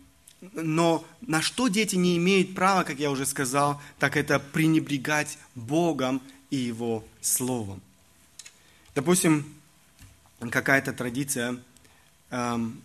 но 0.53 1.05
на 1.21 1.41
что 1.41 1.67
дети 1.67 1.95
не 1.95 2.17
имеют 2.17 2.55
права, 2.55 2.83
как 2.83 2.99
я 2.99 3.11
уже 3.11 3.25
сказал, 3.25 3.79
так 3.99 4.17
это 4.17 4.39
пренебрегать 4.39 5.37
Богом 5.53 6.21
и 6.49 6.55
Его 6.55 7.03
Словом. 7.21 7.81
Допустим, 8.95 9.45
какая-то 10.49 10.93
традиция 10.93 11.57
эм, 12.31 12.81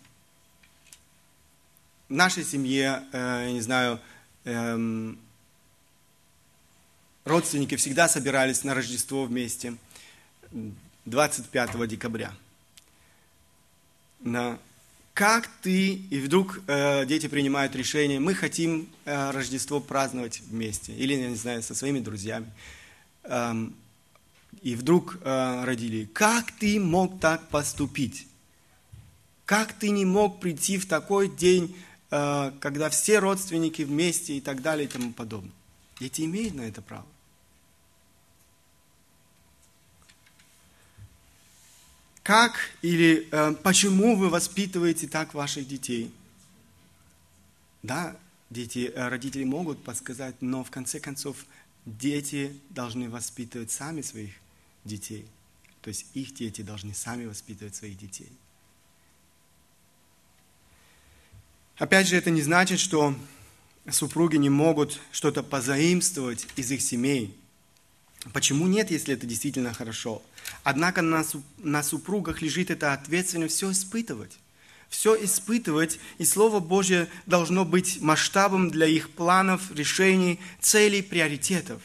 в 2.09 2.13
нашей 2.13 2.43
семье, 2.43 3.03
э, 3.11 3.43
я 3.47 3.51
не 3.51 3.61
знаю, 3.61 3.99
эм, 4.45 5.19
родственники 7.25 7.75
всегда 7.75 8.07
собирались 8.07 8.63
на 8.63 8.73
Рождество 8.73 9.25
вместе 9.25 9.75
25 11.07 11.87
декабря. 11.87 12.33
На 14.19 14.59
как 15.13 15.49
ты, 15.63 15.93
и 15.93 16.19
вдруг 16.19 16.59
э, 16.67 17.05
дети 17.07 17.27
принимают 17.27 17.75
решение, 17.75 18.19
мы 18.19 18.35
хотим 18.35 18.87
э, 19.05 19.31
Рождество 19.31 19.79
праздновать 19.79 20.41
вместе, 20.41 20.93
или, 20.93 21.15
я 21.15 21.29
не 21.29 21.35
знаю, 21.35 21.63
со 21.63 21.73
своими 21.73 21.99
друзьями. 21.99 22.51
Эм, 23.23 23.73
и 24.61 24.75
вдруг 24.75 25.17
э, 25.23 25.63
родили, 25.63 26.05
как 26.05 26.51
ты 26.51 26.79
мог 26.79 27.19
так 27.19 27.47
поступить? 27.47 28.27
Как 29.45 29.73
ты 29.73 29.89
не 29.89 30.05
мог 30.05 30.39
прийти 30.39 30.77
в 30.77 30.85
такой 30.85 31.29
день, 31.29 31.75
э, 32.11 32.51
когда 32.59 32.91
все 32.91 33.17
родственники 33.17 33.81
вместе 33.81 34.37
и 34.37 34.41
так 34.41 34.61
далее 34.61 34.85
и 34.85 34.87
тому 34.87 35.13
подобное? 35.13 35.53
Дети 35.99 36.21
имеют 36.21 36.53
на 36.53 36.61
это 36.61 36.83
право. 36.83 37.07
Как 42.27 42.59
или 42.81 43.29
э, 43.31 43.53
почему 43.63 44.17
вы 44.17 44.27
воспитываете 44.27 45.07
так 45.07 45.33
ваших 45.33 45.65
детей? 45.65 46.13
Да, 47.83 48.17
дети, 48.49 48.91
э, 48.93 49.07
родители 49.07 49.45
могут 49.45 49.81
подсказать, 49.81 50.35
но 50.41 50.65
в 50.65 50.69
конце 50.69 50.99
концов 50.99 51.37
дети 51.85 52.53
должны 52.69 53.09
воспитывать 53.09 53.71
сами 53.71 54.01
своих 54.01 54.33
детей. 54.83 55.25
То 55.81 55.87
есть 55.87 56.07
их 56.15 56.33
дети 56.33 56.63
должны 56.63 56.93
сами 56.93 57.27
воспитывать 57.27 57.75
своих 57.75 57.97
детей. 57.97 58.33
Опять 61.77 62.09
же, 62.09 62.17
это 62.17 62.29
не 62.29 62.41
значит, 62.41 62.81
что 62.81 63.15
супруги 63.89 64.35
не 64.35 64.49
могут 64.49 64.99
что-то 65.13 65.43
позаимствовать 65.43 66.45
из 66.57 66.69
их 66.71 66.81
семей. 66.81 67.33
Почему 68.33 68.67
нет, 68.67 68.91
если 68.91 69.13
это 69.13 69.25
действительно 69.25 69.73
хорошо? 69.73 70.21
Однако 70.69 71.01
на, 71.01 71.23
на 71.59 71.81
супругах 71.81 72.41
лежит 72.41 72.69
эта 72.71 72.91
ответственность 72.91 73.55
все 73.55 73.71
испытывать. 73.71 74.37
Все 74.89 75.15
испытывать, 75.23 75.97
и 76.17 76.25
Слово 76.25 76.59
Божье 76.59 77.07
должно 77.25 77.63
быть 77.63 78.01
масштабом 78.01 78.69
для 78.69 78.85
их 78.85 79.09
планов, 79.11 79.71
решений, 79.71 80.41
целей, 80.59 81.01
приоритетов. 81.01 81.81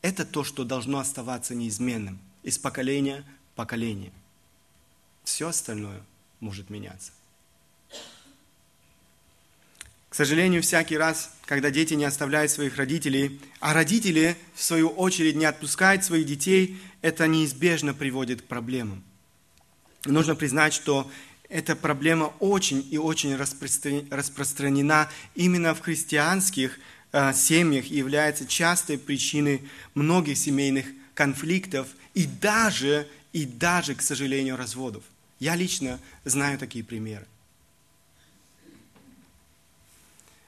Это 0.00 0.24
то, 0.24 0.42
что 0.42 0.64
должно 0.64 0.98
оставаться 0.98 1.54
неизменным 1.54 2.18
из 2.42 2.58
поколения 2.58 3.24
в 3.52 3.54
поколение. 3.54 4.12
Все 5.22 5.46
остальное 5.46 6.02
может 6.40 6.70
меняться. 6.70 7.12
К 10.12 10.14
сожалению, 10.14 10.60
всякий 10.60 10.98
раз, 10.98 11.30
когда 11.46 11.70
дети 11.70 11.94
не 11.94 12.04
оставляют 12.04 12.50
своих 12.50 12.76
родителей, 12.76 13.40
а 13.60 13.72
родители, 13.72 14.36
в 14.54 14.62
свою 14.62 14.88
очередь, 14.88 15.36
не 15.36 15.46
отпускают 15.46 16.04
своих 16.04 16.26
детей, 16.26 16.78
это 17.00 17.26
неизбежно 17.26 17.94
приводит 17.94 18.42
к 18.42 18.44
проблемам. 18.44 19.02
Нужно 20.04 20.34
признать, 20.34 20.74
что 20.74 21.10
эта 21.48 21.74
проблема 21.74 22.34
очень 22.40 22.86
и 22.90 22.98
очень 22.98 23.36
распространена 23.36 25.08
именно 25.34 25.74
в 25.74 25.80
христианских 25.80 26.78
э, 27.12 27.32
семьях 27.32 27.90
и 27.90 27.96
является 27.96 28.44
частой 28.44 28.98
причиной 28.98 29.62
многих 29.94 30.36
семейных 30.36 30.84
конфликтов 31.14 31.88
и 32.12 32.26
даже, 32.26 33.08
и 33.32 33.46
даже, 33.46 33.94
к 33.94 34.02
сожалению, 34.02 34.58
разводов. 34.58 35.04
Я 35.40 35.56
лично 35.56 35.98
знаю 36.26 36.58
такие 36.58 36.84
примеры. 36.84 37.26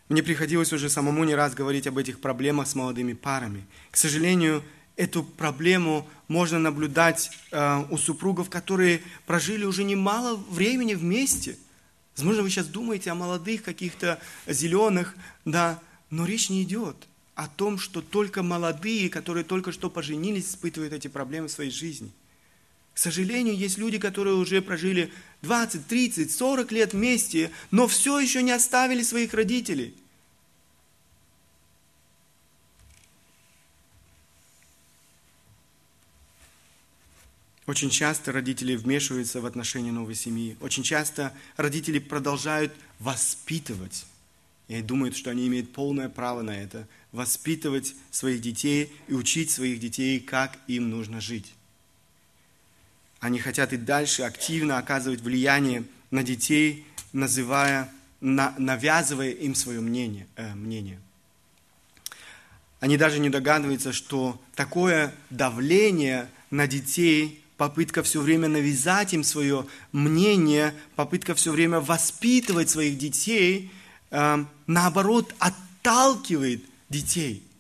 Мне 0.08 0.22
приходилось 0.22 0.72
уже 0.72 0.90
самому 0.90 1.24
не 1.24 1.34
раз 1.34 1.54
говорить 1.54 1.86
об 1.86 1.98
этих 1.98 2.20
проблемах 2.20 2.68
с 2.68 2.74
молодыми 2.74 3.14
парами. 3.14 3.64
К 3.90 3.96
сожалению, 3.96 4.62
эту 4.96 5.22
проблему 5.22 6.06
можно 6.28 6.58
наблюдать 6.58 7.30
э, 7.50 7.84
у 7.90 7.96
супругов, 7.96 8.50
которые 8.50 9.00
прожили 9.26 9.64
уже 9.64 9.82
немало 9.82 10.36
времени 10.50 10.94
вместе. 10.94 11.56
Возможно, 12.16 12.42
вы 12.42 12.50
сейчас 12.50 12.66
думаете 12.66 13.10
о 13.10 13.14
молодых 13.14 13.62
каких-то 13.62 14.20
зеленых, 14.46 15.16
да, 15.44 15.80
но 16.10 16.26
речь 16.26 16.50
не 16.50 16.62
идет 16.62 16.96
о 17.34 17.48
том, 17.48 17.78
что 17.78 18.00
только 18.00 18.42
молодые, 18.42 19.08
которые 19.08 19.44
только 19.44 19.72
что 19.72 19.90
поженились, 19.90 20.50
испытывают 20.50 20.92
эти 20.92 21.08
проблемы 21.08 21.48
в 21.48 21.52
своей 21.52 21.70
жизни. 21.70 22.12
К 22.94 22.98
сожалению, 22.98 23.56
есть 23.56 23.76
люди, 23.76 23.98
которые 23.98 24.36
уже 24.36 24.62
прожили 24.62 25.12
20, 25.42 25.86
30, 25.86 26.30
40 26.30 26.70
лет 26.70 26.92
вместе, 26.92 27.50
но 27.72 27.88
все 27.88 28.20
еще 28.20 28.40
не 28.42 28.52
оставили 28.52 29.02
своих 29.02 29.34
родителей. 29.34 29.94
Очень 37.66 37.90
часто 37.90 38.30
родители 38.30 38.76
вмешиваются 38.76 39.40
в 39.40 39.46
отношения 39.46 39.90
новой 39.90 40.14
семьи. 40.14 40.56
Очень 40.60 40.82
часто 40.82 41.34
родители 41.56 41.98
продолжают 41.98 42.72
воспитывать. 43.00 44.06
И 44.68 44.80
думают, 44.82 45.16
что 45.16 45.30
они 45.30 45.48
имеют 45.48 45.72
полное 45.72 46.08
право 46.08 46.42
на 46.42 46.56
это. 46.56 46.86
Воспитывать 47.10 47.94
своих 48.10 48.40
детей 48.40 48.92
и 49.08 49.14
учить 49.14 49.50
своих 49.50 49.80
детей, 49.80 50.20
как 50.20 50.58
им 50.68 50.90
нужно 50.90 51.20
жить. 51.20 51.54
Они 53.24 53.38
хотят 53.38 53.72
и 53.72 53.78
дальше 53.78 54.22
активно 54.24 54.76
оказывать 54.76 55.22
влияние 55.22 55.84
на 56.10 56.22
детей, 56.22 56.86
называя, 57.14 57.90
на, 58.20 58.54
навязывая 58.58 59.30
им 59.30 59.54
свое 59.54 59.80
мнение, 59.80 60.26
э, 60.36 60.54
мнение. 60.54 61.00
Они 62.80 62.98
даже 62.98 63.20
не 63.20 63.30
догадываются, 63.30 63.94
что 63.94 64.38
такое 64.54 65.14
давление 65.30 66.28
на 66.50 66.66
детей, 66.66 67.42
попытка 67.56 68.02
все 68.02 68.20
время 68.20 68.46
навязать 68.48 69.14
им 69.14 69.24
свое 69.24 69.64
мнение, 69.92 70.74
попытка 70.94 71.34
все 71.34 71.50
время 71.50 71.80
воспитывать 71.80 72.68
своих 72.68 72.98
детей, 72.98 73.72
э, 74.10 74.44
наоборот, 74.66 75.34
отталкивает 75.38 76.62
детей– 76.90 77.42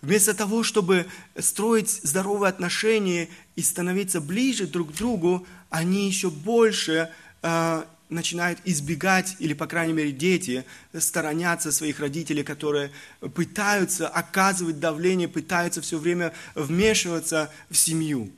Вместо 0.00 0.32
того, 0.32 0.62
чтобы 0.62 1.06
строить 1.36 1.90
здоровые 1.90 2.50
отношения 2.50 3.28
и 3.58 3.62
становиться 3.62 4.20
ближе 4.20 4.68
друг 4.68 4.92
к 4.92 4.96
другу, 4.96 5.44
они 5.68 6.06
еще 6.06 6.30
больше 6.30 7.10
э, 7.42 7.84
начинают 8.08 8.60
избегать, 8.64 9.34
или, 9.40 9.52
по 9.52 9.66
крайней 9.66 9.94
мере, 9.94 10.12
дети 10.12 10.64
сторонятся 10.96 11.72
своих 11.72 11.98
родителей, 11.98 12.44
которые 12.44 12.92
пытаются 13.34 14.06
оказывать 14.06 14.78
давление, 14.78 15.26
пытаются 15.26 15.80
все 15.80 15.98
время 15.98 16.32
вмешиваться 16.54 17.50
в 17.68 17.76
семью 17.76 18.30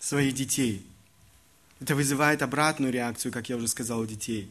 своих 0.00 0.34
детей. 0.34 0.84
Это 1.80 1.94
вызывает 1.94 2.42
обратную 2.42 2.92
реакцию, 2.92 3.30
как 3.30 3.48
я 3.48 3.56
уже 3.56 3.68
сказал, 3.68 4.00
у 4.00 4.06
детей. 4.06 4.50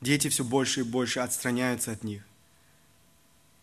Дети 0.00 0.26
все 0.26 0.42
больше 0.42 0.80
и 0.80 0.82
больше 0.82 1.20
отстраняются 1.20 1.92
от 1.92 2.02
них. 2.02 2.24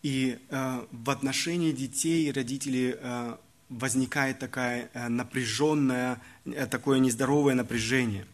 И 0.02 0.38
э, 0.48 0.86
в 0.90 1.10
отношении 1.10 1.72
детей 1.72 2.28
и 2.28 2.32
родителей 2.32 2.96
э, 2.98 3.36
возникает 3.68 4.38
такая 4.38 4.90
э, 4.94 5.08
напряженная, 5.08 6.20
э, 6.46 6.66
такое 6.66 6.98
нездоровое 6.98 7.54
напряжение. 7.54 8.26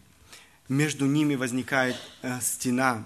Между 0.69 1.05
ними 1.05 1.35
возникает 1.35 1.97
э, 2.21 2.39
стена. 2.41 3.05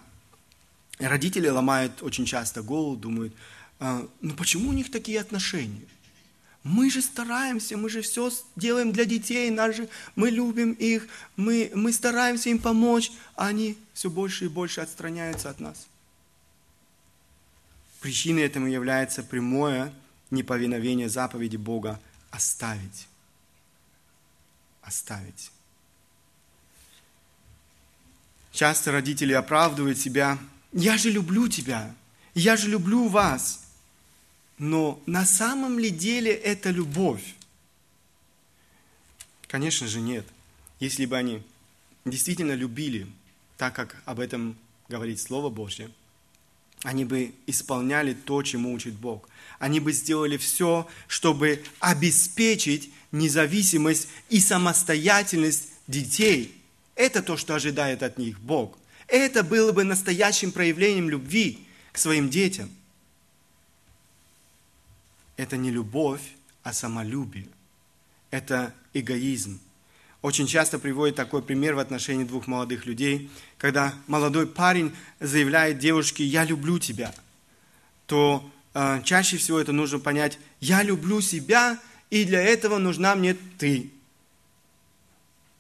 Родители 1.00 1.48
ломают 1.48 2.04
очень 2.04 2.26
часто 2.26 2.62
голову, 2.62 2.96
думают, 2.96 3.34
э, 3.80 4.08
ну 4.22 4.34
почему 4.36 4.70
у 4.70 4.74
них 4.74 4.92
такие 4.92 5.20
отношения? 5.20 5.82
Мы 6.64 6.92
же 6.92 7.02
стараемся, 7.02 7.76
мы 7.76 7.90
же 7.90 8.02
все 8.04 8.32
делаем 8.56 8.92
для 8.92 9.06
детей, 9.06 9.50
нас 9.50 9.76
же, 9.76 9.90
мы 10.16 10.30
любим 10.30 10.74
их, 10.74 11.08
мы, 11.36 11.72
мы 11.74 11.92
стараемся 11.92 12.50
им 12.50 12.60
помочь, 12.60 13.12
а 13.36 13.48
они 13.48 13.76
все 13.94 14.12
больше 14.12 14.46
и 14.46 14.48
больше 14.48 14.82
отстраняются 14.82 15.50
от 15.50 15.60
нас. 15.60 15.88
Причиной 18.02 18.42
этому 18.42 18.66
является 18.68 19.22
прямое 19.24 19.94
неповиновение 20.32 21.08
заповеди 21.08 21.56
Бога 21.56 22.02
оставить. 22.32 23.08
Оставить. 24.82 25.52
Часто 28.52 28.92
родители 28.92 29.34
оправдывают 29.34 30.00
себя. 30.00 30.40
Я 30.74 30.98
же 30.98 31.12
люблю 31.12 31.48
тебя. 31.48 31.96
я 32.34 32.58
же 32.58 32.70
люблю 32.70 33.08
вас. 33.08 33.68
Но 34.58 35.02
на 35.06 35.26
самом 35.26 35.78
ли 35.78 35.92
деле 35.92 36.32
это 36.32 36.72
любовь? 36.72 37.36
Конечно 39.48 39.88
же 39.88 40.02
нет. 40.02 40.26
Если 40.80 41.06
бы 41.06 41.18
они 41.18 41.44
действительно 42.06 42.54
любили, 42.54 43.08
так 43.58 43.76
как 43.76 44.02
об 44.06 44.20
этом 44.20 44.58
говорит 44.90 45.20
Слово 45.20 45.50
Божье, 45.50 45.92
они 46.84 47.06
бы 47.06 47.34
исполняли 47.46 48.14
то, 48.14 48.42
чему 48.42 48.74
учит 48.74 48.94
Бог. 48.94 49.30
Они 49.60 49.80
бы 49.80 49.94
сделали 49.94 50.38
все, 50.38 50.88
чтобы 51.08 51.64
обеспечить 51.80 52.92
независимость 53.12 54.08
и 54.30 54.40
самостоятельность 54.40 55.70
детей. 55.88 56.56
Это 56.96 57.22
то, 57.22 57.38
что 57.38 57.56
ожидает 57.56 58.02
от 58.02 58.18
них 58.18 58.40
Бог. 58.40 58.78
Это 59.08 59.44
было 59.44 59.72
бы 59.72 59.84
настоящим 59.84 60.52
проявлением 60.52 61.10
любви 61.10 61.60
к 61.92 61.98
своим 61.98 62.30
детям. 62.30 62.72
Это 65.38 65.58
не 65.58 65.70
любовь, 65.70 66.22
а 66.64 66.74
самолюбие. 66.74 67.48
Это 68.32 68.74
эгоизм. 68.94 69.60
Очень 70.22 70.46
часто 70.46 70.78
приводит 70.78 71.16
такой 71.16 71.42
пример 71.42 71.74
в 71.74 71.80
отношении 71.80 72.26
двух 72.26 72.46
молодых 72.46 72.86
людей, 72.86 73.32
когда 73.58 73.96
молодой 74.06 74.46
парень 74.46 74.96
заявляет 75.20 75.80
девушке 75.80 76.24
«я 76.24 76.46
люблю 76.46 76.78
тебя», 76.78 77.14
то 78.06 78.48
э, 78.76 79.02
чаще 79.04 79.38
всего 79.38 79.60
это 79.60 79.72
нужно 79.72 79.98
понять 79.98 80.38
«я 80.60 80.84
люблю 80.84 81.22
себя, 81.22 81.80
и 82.12 82.24
для 82.24 82.40
этого 82.40 82.78
нужна 82.78 83.16
мне 83.16 83.36
ты». 83.58 83.90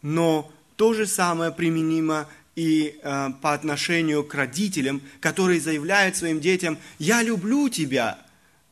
Но 0.03 0.51
то 0.75 0.93
же 0.93 1.07
самое 1.07 1.51
применимо 1.51 2.27
и 2.55 2.99
э, 3.01 3.29
по 3.41 3.53
отношению 3.53 4.23
к 4.23 4.35
родителям, 4.35 5.01
которые 5.21 5.59
заявляют 5.59 6.15
своим 6.15 6.39
детям 6.39 6.77
«я 6.99 7.23
люблю 7.23 7.67
тебя». 7.69 8.19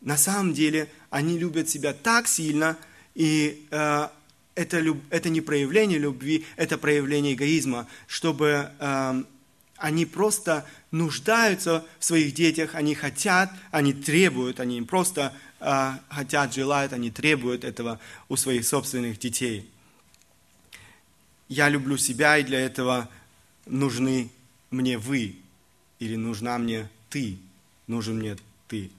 На 0.01 0.17
самом 0.17 0.53
деле 0.53 0.87
они 1.09 1.39
любят 1.39 1.67
себя 1.67 1.93
так 1.93 2.27
сильно, 2.27 2.77
и 3.15 3.65
э, 3.71 4.07
это, 4.59 4.83
это 5.09 5.29
не 5.29 5.39
проявление 5.39 5.97
любви, 5.97 6.45
это 6.57 6.77
проявление 6.77 7.33
эгоизма, 7.33 7.87
чтобы 8.07 8.69
э, 8.77 9.23
они 9.77 10.05
просто 10.05 10.65
нуждаются 10.91 11.85
в 11.97 12.03
своих 12.03 12.33
детях, 12.33 12.75
они 12.75 12.93
хотят, 12.93 13.51
они 13.71 13.93
требуют, 13.93 14.59
они 14.59 14.81
просто 14.81 15.33
э, 15.61 15.91
хотят, 16.09 16.53
желают, 16.53 16.91
они 16.91 17.09
требуют 17.09 17.63
этого 17.63 18.01
у 18.27 18.35
своих 18.35 18.65
собственных 18.65 19.17
детей. 19.17 19.69
Я 21.47 21.69
люблю 21.69 21.95
себя, 21.97 22.37
и 22.37 22.43
для 22.43 22.59
этого 22.59 23.09
нужны 23.65 24.29
мне 24.71 24.97
вы, 24.97 25.37
или 25.99 26.17
нужна 26.17 26.57
мне 26.57 26.89
ты, 27.09 27.37
нужен 27.87 28.17
мне 28.17 28.35
ты. 28.67 28.91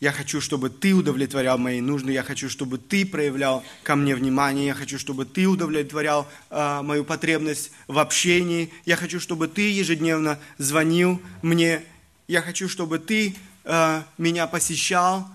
Я 0.00 0.12
хочу, 0.12 0.40
чтобы 0.40 0.70
ты 0.70 0.94
удовлетворял 0.94 1.58
мои 1.58 1.80
нужды. 1.80 2.12
Я 2.12 2.22
хочу, 2.22 2.48
чтобы 2.48 2.78
ты 2.78 3.04
проявлял 3.04 3.64
ко 3.82 3.96
мне 3.96 4.14
внимание. 4.14 4.66
Я 4.66 4.74
хочу, 4.74 4.96
чтобы 4.96 5.24
ты 5.24 5.46
удовлетворял 5.46 6.28
э, 6.50 6.82
мою 6.82 7.04
потребность 7.04 7.72
в 7.88 7.98
общении. 7.98 8.72
Я 8.84 8.94
хочу, 8.94 9.18
чтобы 9.18 9.48
ты 9.48 9.72
ежедневно 9.72 10.38
звонил 10.56 11.20
мне. 11.42 11.82
Я 12.28 12.42
хочу, 12.42 12.68
чтобы 12.68 13.00
ты 13.00 13.34
э, 13.64 14.02
меня 14.18 14.46
посещал. 14.46 15.28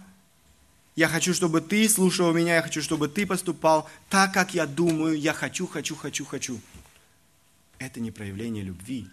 Я 0.95 1.09
хочу, 1.09 1.33
чтобы 1.33 1.59
ты 1.59 1.89
слушал 1.89 2.31
меня. 2.31 2.55
Я 2.55 2.61
хочу, 2.61 2.81
чтобы 2.81 3.09
ты 3.09 3.25
поступал 3.25 3.89
так, 4.09 4.33
как 4.33 4.53
я 4.53 4.65
думаю. 4.65 5.19
Я 5.19 5.33
хочу, 5.33 5.67
хочу, 5.67 5.93
хочу, 5.93 6.23
хочу. 6.23 6.61
Это 7.79 7.99
не 7.99 8.11
проявление 8.11 8.63
любви. 8.63 9.09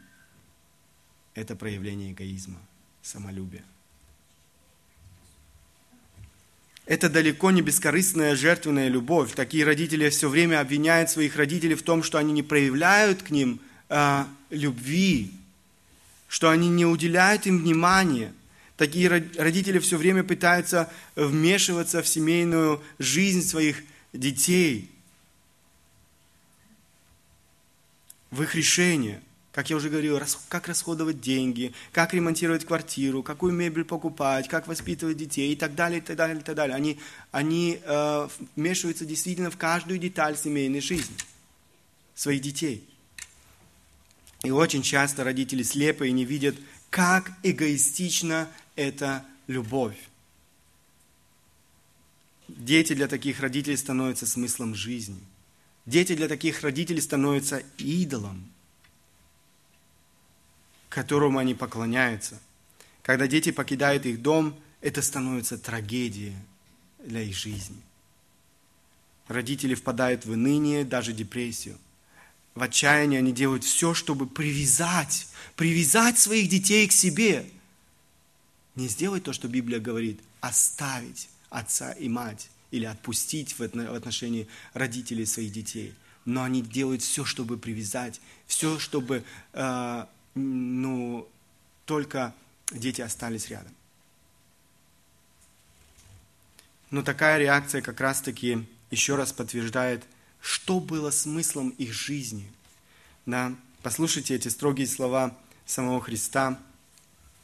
Это 1.34 1.56
проявление 1.56 2.12
эгоизма, 2.12 2.60
самолюбия. 3.02 3.64
Это 6.90 7.08
далеко 7.08 7.52
не 7.52 7.62
бескорыстная 7.62 8.34
жертвенная 8.34 8.88
любовь. 8.88 9.34
Такие 9.36 9.64
родители 9.64 10.08
все 10.08 10.28
время 10.28 10.58
обвиняют 10.58 11.08
своих 11.08 11.36
родителей 11.36 11.76
в 11.76 11.84
том, 11.84 12.02
что 12.02 12.18
они 12.18 12.32
не 12.32 12.42
проявляют 12.42 13.22
к 13.22 13.30
ним 13.30 13.60
э, 13.88 14.24
любви, 14.50 15.30
что 16.26 16.50
они 16.50 16.68
не 16.68 16.84
уделяют 16.84 17.46
им 17.46 17.60
внимания. 17.60 18.32
Такие 18.76 19.06
родители 19.08 19.78
все 19.78 19.98
время 19.98 20.24
пытаются 20.24 20.92
вмешиваться 21.14 22.02
в 22.02 22.08
семейную 22.08 22.82
жизнь 22.98 23.42
своих 23.46 23.84
детей, 24.12 24.90
в 28.32 28.42
их 28.42 28.56
решения– 28.56 29.22
как 29.60 29.68
я 29.68 29.76
уже 29.76 29.90
говорил, 29.90 30.18
как 30.48 30.68
расходовать 30.68 31.20
деньги, 31.20 31.74
как 31.92 32.14
ремонтировать 32.14 32.64
квартиру, 32.64 33.22
какую 33.22 33.52
мебель 33.52 33.84
покупать, 33.84 34.48
как 34.48 34.66
воспитывать 34.66 35.18
детей 35.18 35.52
и 35.52 35.54
так 35.54 35.74
далее, 35.74 35.98
и 35.98 36.00
так 36.00 36.16
далее, 36.16 36.38
и 36.38 36.42
так 36.42 36.56
далее. 36.56 36.74
Они, 36.74 36.98
они 37.30 37.78
э, 37.84 38.28
вмешиваются 38.56 39.04
действительно 39.04 39.50
в 39.50 39.58
каждую 39.58 39.98
деталь 39.98 40.38
семейной 40.38 40.80
жизни 40.80 41.14
своих 42.14 42.40
детей. 42.40 42.88
И 44.44 44.50
очень 44.50 44.80
часто 44.80 45.24
родители 45.24 45.62
слепы 45.62 46.08
и 46.08 46.12
не 46.12 46.24
видят, 46.24 46.56
как 46.88 47.30
эгоистична 47.42 48.48
эта 48.76 49.26
любовь. 49.46 49.98
Дети 52.48 52.94
для 52.94 53.08
таких 53.08 53.40
родителей 53.40 53.76
становятся 53.76 54.26
смыслом 54.26 54.74
жизни. 54.74 55.20
Дети 55.84 56.14
для 56.14 56.28
таких 56.28 56.62
родителей 56.62 57.02
становятся 57.02 57.62
идолом 57.76 58.49
которому 60.90 61.38
они 61.38 61.54
поклоняются. 61.54 62.38
Когда 63.02 63.26
дети 63.26 63.52
покидают 63.52 64.04
их 64.04 64.20
дом, 64.20 64.58
это 64.82 65.00
становится 65.00 65.56
трагедией 65.56 66.34
для 67.02 67.22
их 67.22 67.34
жизни. 67.34 67.80
Родители 69.28 69.74
впадают 69.74 70.26
в 70.26 70.32
уныние, 70.32 70.84
даже 70.84 71.12
депрессию. 71.12 71.78
В 72.54 72.62
отчаянии 72.62 73.16
они 73.16 73.32
делают 73.32 73.62
все, 73.62 73.94
чтобы 73.94 74.26
привязать, 74.26 75.28
привязать 75.56 76.18
своих 76.18 76.48
детей 76.48 76.88
к 76.88 76.92
себе. 76.92 77.48
Не 78.74 78.88
сделать 78.88 79.22
то, 79.22 79.32
что 79.32 79.46
Библия 79.46 79.78
говорит, 79.78 80.20
оставить 80.40 81.28
отца 81.48 81.92
и 81.92 82.08
мать 82.08 82.50
или 82.72 82.84
отпустить 82.84 83.56
в 83.58 83.62
отношении 83.62 84.48
родителей 84.74 85.26
своих 85.26 85.52
детей. 85.52 85.94
Но 86.24 86.42
они 86.42 86.60
делают 86.60 87.02
все, 87.02 87.24
чтобы 87.24 87.56
привязать, 87.56 88.20
все, 88.46 88.78
чтобы 88.78 89.24
э, 89.52 90.06
ну, 90.40 91.28
только 91.84 92.34
дети 92.70 93.00
остались 93.00 93.48
рядом. 93.48 93.74
Но 96.90 97.02
такая 97.02 97.38
реакция 97.38 97.82
как 97.82 98.00
раз-таки 98.00 98.66
еще 98.90 99.14
раз 99.14 99.32
подтверждает, 99.32 100.04
что 100.40 100.80
было 100.80 101.10
смыслом 101.10 101.70
их 101.70 101.92
жизни. 101.92 102.50
Да? 103.26 103.54
Послушайте 103.82 104.34
эти 104.34 104.48
строгие 104.48 104.86
слова 104.86 105.36
самого 105.66 106.00
Христа. 106.00 106.58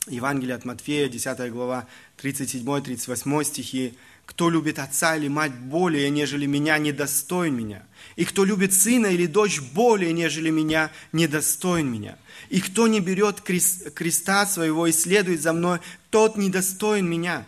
Евангелие 0.08 0.54
от 0.54 0.64
Матфея, 0.64 1.08
10 1.08 1.52
глава, 1.52 1.86
37-38 2.18 3.44
стихи. 3.44 3.98
Кто 4.26 4.50
любит 4.50 4.78
отца 4.78 5.16
или 5.16 5.28
мать 5.28 5.54
более, 5.54 6.10
нежели 6.10 6.46
меня, 6.46 6.76
недостоин 6.78 7.54
меня. 7.54 7.82
И 8.16 8.24
кто 8.24 8.44
любит 8.44 8.74
сына 8.74 9.06
или 9.06 9.26
дочь 9.26 9.60
более, 9.60 10.12
нежели 10.12 10.50
меня, 10.50 10.90
недостоин 11.12 11.90
меня. 11.90 12.18
И 12.50 12.60
кто 12.60 12.88
не 12.88 13.00
берет 13.00 13.40
креста 13.40 14.44
своего 14.46 14.88
и 14.88 14.92
следует 14.92 15.40
за 15.40 15.52
мной, 15.52 15.78
тот 16.10 16.36
недостоин 16.36 17.08
меня. 17.08 17.46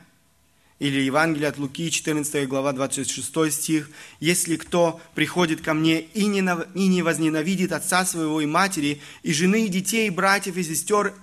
Или 0.79 1.01
Евангелие 1.01 1.49
от 1.49 1.59
Луки, 1.59 1.91
14 1.91 2.47
глава, 2.47 2.73
26 2.73 3.53
стих. 3.53 3.91
«Если 4.21 4.55
кто 4.55 5.01
приходит 5.17 5.61
ко 5.61 5.75
мне 5.75 6.01
и 6.01 6.27
не, 6.27 7.03
возненавидит 7.03 7.73
отца 7.73 8.05
своего 8.05 8.41
и 8.41 8.47
матери, 8.47 9.01
и 9.25 9.33
жены, 9.33 9.67
и 9.67 9.69
детей, 9.69 10.07
и 10.07 10.11
братьев, 10.11 10.57
и 10.57 10.63
сестер, 10.63 11.15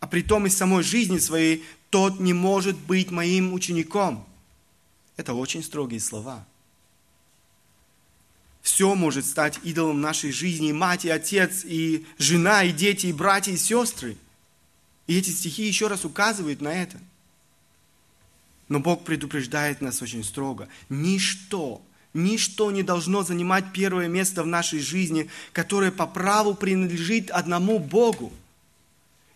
а 0.00 0.06
при 0.06 0.20
том 0.20 0.46
и 0.46 0.50
самой 0.50 0.82
жизни 0.82 1.18
своей, 1.18 1.64
тот 1.88 2.20
не 2.20 2.34
может 2.34 2.76
быть 2.76 3.10
моим 3.10 3.54
учеником». 3.54 4.27
Это 5.18 5.34
очень 5.34 5.64
строгие 5.64 6.00
слова. 6.00 6.46
Все 8.62 8.94
может 8.94 9.26
стать 9.26 9.58
идолом 9.64 10.00
нашей 10.00 10.30
жизни. 10.30 10.68
И 10.68 10.72
мать, 10.72 11.04
и 11.04 11.10
отец, 11.10 11.64
и 11.64 12.06
жена, 12.18 12.62
и 12.62 12.72
дети, 12.72 13.06
и 13.06 13.12
братья, 13.12 13.52
и 13.52 13.56
сестры. 13.56 14.16
И 15.08 15.18
эти 15.18 15.30
стихи 15.30 15.64
еще 15.66 15.88
раз 15.88 16.04
указывают 16.04 16.60
на 16.60 16.68
это. 16.68 17.00
Но 18.68 18.78
Бог 18.78 19.04
предупреждает 19.04 19.80
нас 19.80 20.02
очень 20.02 20.22
строго. 20.22 20.68
Ничто, 20.88 21.82
ничто 22.14 22.70
не 22.70 22.84
должно 22.84 23.24
занимать 23.24 23.72
первое 23.72 24.06
место 24.06 24.44
в 24.44 24.46
нашей 24.46 24.78
жизни, 24.78 25.28
которое 25.52 25.90
по 25.90 26.06
праву 26.06 26.54
принадлежит 26.54 27.30
одному 27.32 27.80
Богу. 27.80 28.32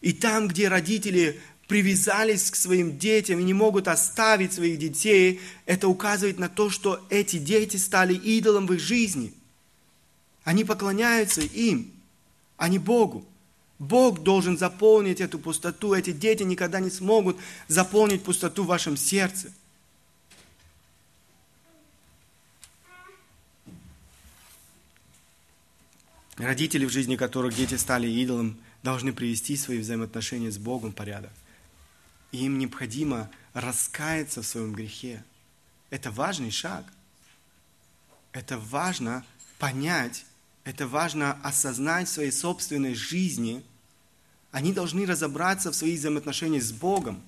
И 0.01 0.13
там, 0.13 0.47
где 0.47 0.69
родители 0.69 1.41
привязались 1.73 2.51
к 2.51 2.57
своим 2.57 2.99
детям 2.99 3.39
и 3.39 3.45
не 3.45 3.55
могут 3.55 3.89
оставить 3.89 4.53
своих 4.53 4.79
детей, 4.79 5.41
это 5.65 5.89
указывает 5.89 6.39
на 6.39 6.51
то, 6.51 6.69
что 6.69 7.01
эти 7.09 7.39
дети 7.39 7.79
стали 7.79 8.13
идолом 8.13 8.67
в 8.67 8.75
их 8.75 8.79
жизни. 8.79 9.33
Они 10.45 10.65
поклоняются 10.65 11.41
им, 11.41 11.91
а 12.59 12.69
не 12.69 12.79
Богу. 12.79 13.25
Бог 13.79 14.23
должен 14.23 14.59
заполнить 14.59 15.23
эту 15.23 15.39
пустоту. 15.39 15.95
Эти 15.95 16.13
дети 16.13 16.43
никогда 16.43 16.79
не 16.79 16.91
смогут 16.91 17.39
заполнить 17.69 18.23
пустоту 18.23 18.65
в 18.65 18.67
вашем 18.67 18.99
сердце. 18.99 19.51
Родители, 26.37 26.85
в 26.85 26.91
жизни 26.91 27.17
которых 27.17 27.57
дети 27.57 27.77
стали 27.77 28.09
идолом, 28.09 28.59
должны 28.83 29.15
привести 29.15 29.57
свои 29.57 29.79
взаимоотношения 29.79 30.51
с 30.51 30.59
Богом 30.59 30.93
в 30.93 30.95
порядок. 30.95 31.31
И 32.33 32.45
им 32.47 32.59
необходимо 32.59 33.31
раскаяться 33.53 34.43
в 34.43 34.47
своем 34.47 34.73
грехе. 34.73 35.23
Это 35.91 36.11
важный 36.11 36.51
шаг. 36.51 36.85
Это 38.33 38.59
важно 38.59 39.25
понять, 39.59 40.25
это 40.65 40.87
важно 40.87 41.39
осознать 41.43 42.09
в 42.09 42.13
своей 42.13 42.33
собственной 42.33 42.95
жизни. 42.95 43.63
Они 44.51 44.73
должны 44.73 45.07
разобраться 45.07 45.71
в 45.71 45.77
своих 45.77 45.99
взаимоотношениях 45.99 46.63
с 46.63 46.73
Богом. 46.73 47.23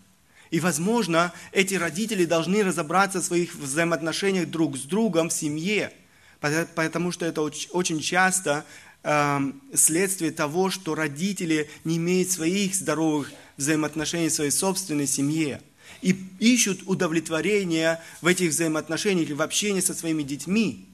И, 0.50 0.60
возможно, 0.60 1.32
эти 1.52 1.74
родители 1.74 2.24
должны 2.24 2.62
разобраться 2.62 3.20
в 3.20 3.24
своих 3.24 3.54
взаимоотношениях 3.54 4.48
друг 4.48 4.76
с 4.76 4.82
другом 4.82 5.28
в 5.28 5.32
семье, 5.32 5.92
потому 6.40 7.12
что 7.12 7.26
это 7.26 7.42
очень 7.42 8.00
часто 8.00 8.64
Эм, 9.06 9.60
следствие 9.74 10.30
того, 10.30 10.70
что 10.70 10.94
родители 10.94 11.68
не 11.84 11.98
имеют 11.98 12.30
своих 12.30 12.74
здоровых 12.74 13.32
взаимоотношений 13.56 14.28
в 14.28 14.32
своей 14.32 14.50
собственной 14.50 15.06
семье 15.06 15.62
и 16.02 16.16
ищут 16.38 16.82
удовлетворение 16.86 18.00
в 18.20 18.26
этих 18.26 18.50
взаимоотношениях 18.50 19.28
или 19.28 19.34
в 19.34 19.42
общении 19.42 19.80
со 19.80 19.94
своими 19.94 20.22
детьми. 20.22 20.88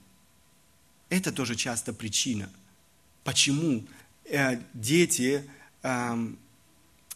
Это 1.09 1.33
тоже 1.33 1.57
часто 1.57 1.93
причина, 1.93 2.49
почему 3.25 3.85
э, 4.25 4.61
дети, 4.75 5.45
э, 5.83 6.29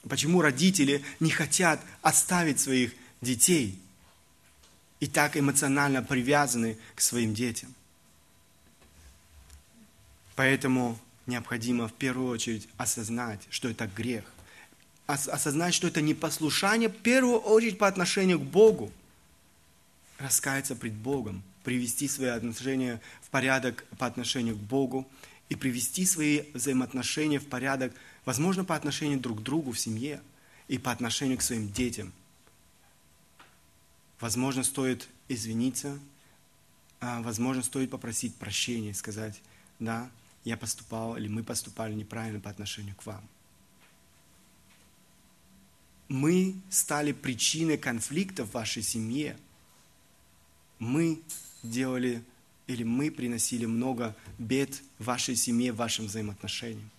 почему 0.09 0.41
родители 0.41 1.05
не 1.21 1.31
хотят 1.31 1.81
оставить 2.03 2.59
своих 2.59 2.93
детей 3.21 3.79
и 5.01 5.07
так 5.07 5.37
эмоционально 5.37 6.03
привязаны 6.03 6.79
к 6.95 7.01
своим 7.01 7.35
детям. 7.35 7.75
Поэтому 10.35 10.99
необходимо 11.27 11.89
в 11.89 11.93
первую 11.93 12.31
очередь 12.31 12.69
осознать, 12.77 13.41
что 13.51 13.69
это 13.69 13.87
грех. 13.87 14.25
Осознать, 15.07 15.75
что 15.75 15.89
это 15.89 16.01
непослушание, 16.01 16.89
в 16.89 16.97
первую 16.97 17.39
очередь 17.39 17.79
по 17.79 17.87
отношению 17.87 18.39
к 18.39 18.43
Богу. 18.43 18.91
Раскаяться 20.19 20.75
пред 20.75 20.95
Богом, 20.95 21.43
привести 21.63 22.09
свои 22.09 22.29
отношения 22.29 23.01
в 23.23 23.29
порядок 23.29 23.85
по 23.99 24.07
отношению 24.07 24.57
к 24.57 24.61
Богу 24.61 25.07
и 25.49 25.57
привести 25.57 26.07
свои 26.07 26.45
взаимоотношения 26.55 27.39
в 27.39 27.47
порядок, 27.47 27.93
возможно, 28.25 28.65
по 28.65 28.77
отношению 28.77 29.21
друг 29.21 29.41
к 29.41 29.43
другу 29.43 29.73
в 29.73 29.79
семье 29.79 30.23
и 30.69 30.79
по 30.79 30.91
отношению 30.91 31.37
к 31.37 31.43
своим 31.43 31.71
детям. 31.71 32.13
Возможно, 34.21 34.63
стоит 34.63 35.09
извиниться, 35.29 35.99
а, 37.01 37.21
возможно, 37.21 37.63
стоит 37.63 37.91
попросить 37.91 38.35
прощения, 38.37 38.95
сказать, 38.95 39.43
да, 39.79 40.09
я 40.45 40.57
поступал 40.57 41.17
или 41.17 41.29
мы 41.29 41.43
поступали 41.43 41.93
неправильно 41.93 42.41
по 42.41 42.49
отношению 42.49 42.95
к 42.95 43.05
вам. 43.05 43.23
Мы 46.09 46.57
стали 46.71 47.13
причиной 47.13 47.79
конфликта 47.79 48.45
в 48.45 48.53
вашей 48.53 48.83
семье. 48.83 49.37
Мы 50.79 51.21
делали 51.63 52.23
или 52.67 52.83
мы 52.83 53.11
приносили 53.11 53.67
много 53.67 54.17
бед 54.39 54.83
вашей 54.99 55.37
семье, 55.37 55.73
вашим 55.73 56.07
взаимоотношениям. 56.07 56.91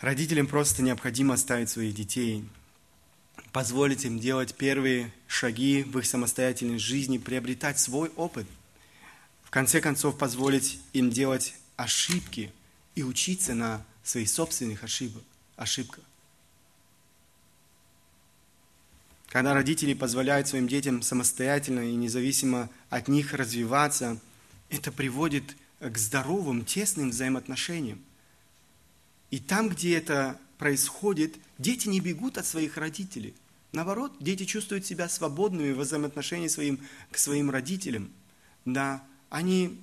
Родителям 0.00 0.46
просто 0.46 0.82
необходимо 0.82 1.34
оставить 1.34 1.68
своих 1.68 1.94
детей 1.94 2.44
позволить 3.52 4.04
им 4.04 4.18
делать 4.18 4.54
первые 4.54 5.12
шаги 5.26 5.82
в 5.82 5.98
их 5.98 6.06
самостоятельной 6.06 6.78
жизни, 6.78 7.18
приобретать 7.18 7.78
свой 7.78 8.10
опыт. 8.16 8.46
В 9.42 9.50
конце 9.50 9.80
концов, 9.80 10.16
позволить 10.16 10.80
им 10.92 11.10
делать 11.10 11.54
ошибки 11.76 12.52
и 13.00 13.02
учиться 13.02 13.54
на 13.54 13.84
своих 14.04 14.28
собственных 14.28 14.84
ошибок, 14.84 15.22
ошибках. 15.56 16.04
Когда 19.28 19.54
родители 19.54 19.94
позволяют 19.94 20.48
своим 20.48 20.68
детям 20.68 21.02
самостоятельно 21.02 21.80
и 21.80 21.94
независимо 21.94 22.68
от 22.90 23.08
них 23.08 23.32
развиваться, 23.32 24.18
это 24.68 24.92
приводит 24.92 25.56
к 25.78 25.96
здоровым, 25.96 26.64
тесным 26.64 27.10
взаимоотношениям. 27.10 28.00
И 29.30 29.38
там, 29.38 29.68
где 29.68 29.96
это 29.96 30.38
происходит, 30.58 31.36
дети 31.58 31.88
не 31.88 32.00
бегут 32.00 32.36
от 32.36 32.44
своих 32.44 32.76
родителей. 32.76 33.34
Наоборот, 33.72 34.12
дети 34.20 34.44
чувствуют 34.44 34.84
себя 34.84 35.08
свободными 35.08 35.72
в 35.72 35.78
взаимоотношении 35.78 36.48
своим, 36.48 36.80
к 37.10 37.16
своим 37.16 37.50
родителям. 37.50 38.10
Да, 38.64 39.02
они, 39.30 39.80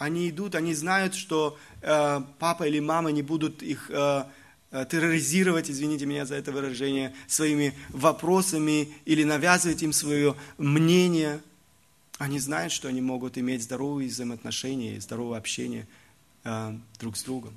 они 0.00 0.30
идут, 0.30 0.54
они 0.54 0.72
знают, 0.72 1.14
что 1.14 1.58
э, 1.82 2.22
папа 2.38 2.66
или 2.66 2.80
мама 2.80 3.12
не 3.12 3.20
будут 3.20 3.62
их 3.62 3.90
э, 3.90 4.24
э, 4.70 4.86
терроризировать, 4.90 5.70
извините 5.70 6.06
меня 6.06 6.24
за 6.24 6.36
это 6.36 6.52
выражение, 6.52 7.14
своими 7.26 7.74
вопросами 7.90 8.94
или 9.04 9.24
навязывать 9.24 9.82
им 9.82 9.92
свое 9.92 10.36
мнение. 10.56 11.42
Они 12.16 12.38
знают, 12.38 12.72
что 12.72 12.88
они 12.88 13.02
могут 13.02 13.36
иметь 13.36 13.62
здоровые 13.62 14.08
взаимоотношения, 14.08 14.98
здоровое 15.02 15.36
общение 15.36 15.86
э, 16.44 16.74
друг 16.98 17.18
с 17.18 17.22
другом. 17.22 17.54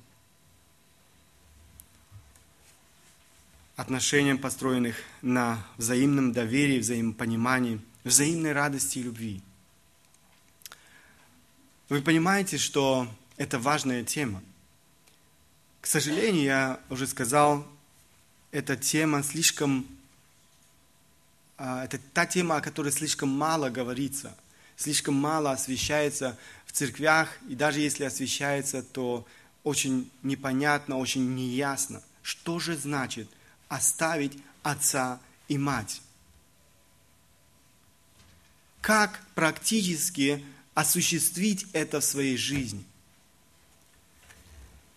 отношениям, 3.75 4.37
построенных 4.37 4.97
на 5.23 5.65
взаимном 5.77 6.31
доверии, 6.31 6.77
взаимопонимании, 6.77 7.81
взаимной 8.03 8.51
радости 8.51 8.99
и 8.99 9.03
любви. 9.03 9.41
Вы 11.93 12.01
понимаете, 12.01 12.57
что 12.57 13.07
это 13.37 13.59
важная 13.59 14.03
тема. 14.03 14.41
К 15.79 15.85
сожалению, 15.85 16.43
я 16.43 16.79
уже 16.89 17.05
сказал, 17.05 17.67
эта 18.49 18.75
тема 18.75 19.21
слишком, 19.21 19.85
а, 21.55 21.85
это 21.85 21.99
та 22.15 22.25
тема, 22.25 22.55
о 22.55 22.61
которой 22.61 22.91
слишком 22.91 23.29
мало 23.29 23.69
говорится, 23.69 24.35
слишком 24.75 25.13
мало 25.13 25.51
освещается 25.51 26.35
в 26.65 26.71
церквях, 26.71 27.29
и 27.47 27.53
даже 27.53 27.79
если 27.79 28.05
освещается, 28.05 28.81
то 28.81 29.27
очень 29.63 30.09
непонятно, 30.23 30.97
очень 30.97 31.35
неясно, 31.35 32.01
что 32.23 32.57
же 32.57 32.75
значит– 32.75 33.29
оставить 33.69 34.35
отца 34.63 35.19
и 35.47 35.59
мать. 35.59 36.01
Как 38.81 39.23
практически 39.35 40.43
осуществить 40.74 41.65
это 41.74 41.99
в 41.99 42.05
своей 42.05 42.38
жизни? 42.38 42.84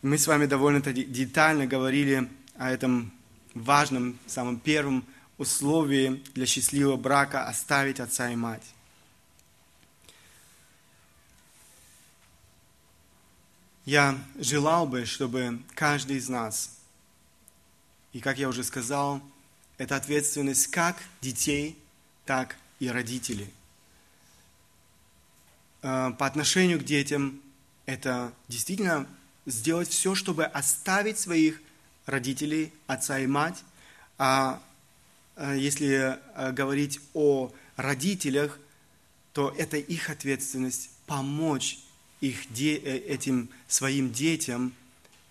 Мы 0.02 0.18
с 0.18 0.26
вами 0.26 0.46
довольно 0.46 0.80
детально 0.80 1.66
говорили 1.66 2.28
о 2.56 2.70
этом 2.70 3.12
важном, 3.54 4.18
самом 4.26 4.58
первом 4.60 5.04
условии 5.38 6.22
для 6.34 6.46
счастливого 6.46 6.96
брака– 6.96 7.46
оставить 7.48 8.00
отца 8.00 8.30
и 8.30 8.36
мать. 8.36 8.62
Я 13.84 14.18
желал 14.38 14.86
бы, 14.86 15.04
чтобы 15.04 15.60
каждый 15.74 16.16
из 16.16 16.28
нас– 16.28 16.72
и, 18.16 18.20
как 18.20 18.38
я 18.38 18.48
уже 18.48 18.64
сказал, 18.64 19.20
это 19.76 19.94
ответственность 19.94 20.68
как 20.68 20.96
детей, 21.20 21.78
так 22.24 22.56
и 22.80 22.88
родителей. 22.88 23.52
Э, 25.82 26.12
по 26.18 26.26
отношению 26.26 26.78
к 26.80 26.84
детям 26.84 27.40
это 27.86 28.32
действительно 28.48 29.06
сделать 29.46 29.88
все, 29.88 30.14
чтобы 30.14 30.44
оставить 30.44 31.18
своих 31.18 31.60
родителей, 32.06 32.72
отца 32.86 33.18
и 33.18 33.26
мать. 33.26 33.62
А 34.18 34.62
э, 35.36 35.56
если 35.58 36.18
э, 36.18 36.52
говорить 36.52 37.00
о 37.14 37.52
родителях, 37.76 38.58
то 39.32 39.54
это 39.56 39.76
их 39.76 40.10
ответственность 40.10 40.90
помочь 41.06 41.78
их, 42.20 42.50
этим 42.50 43.50
своим 43.68 44.10
детям 44.10 44.72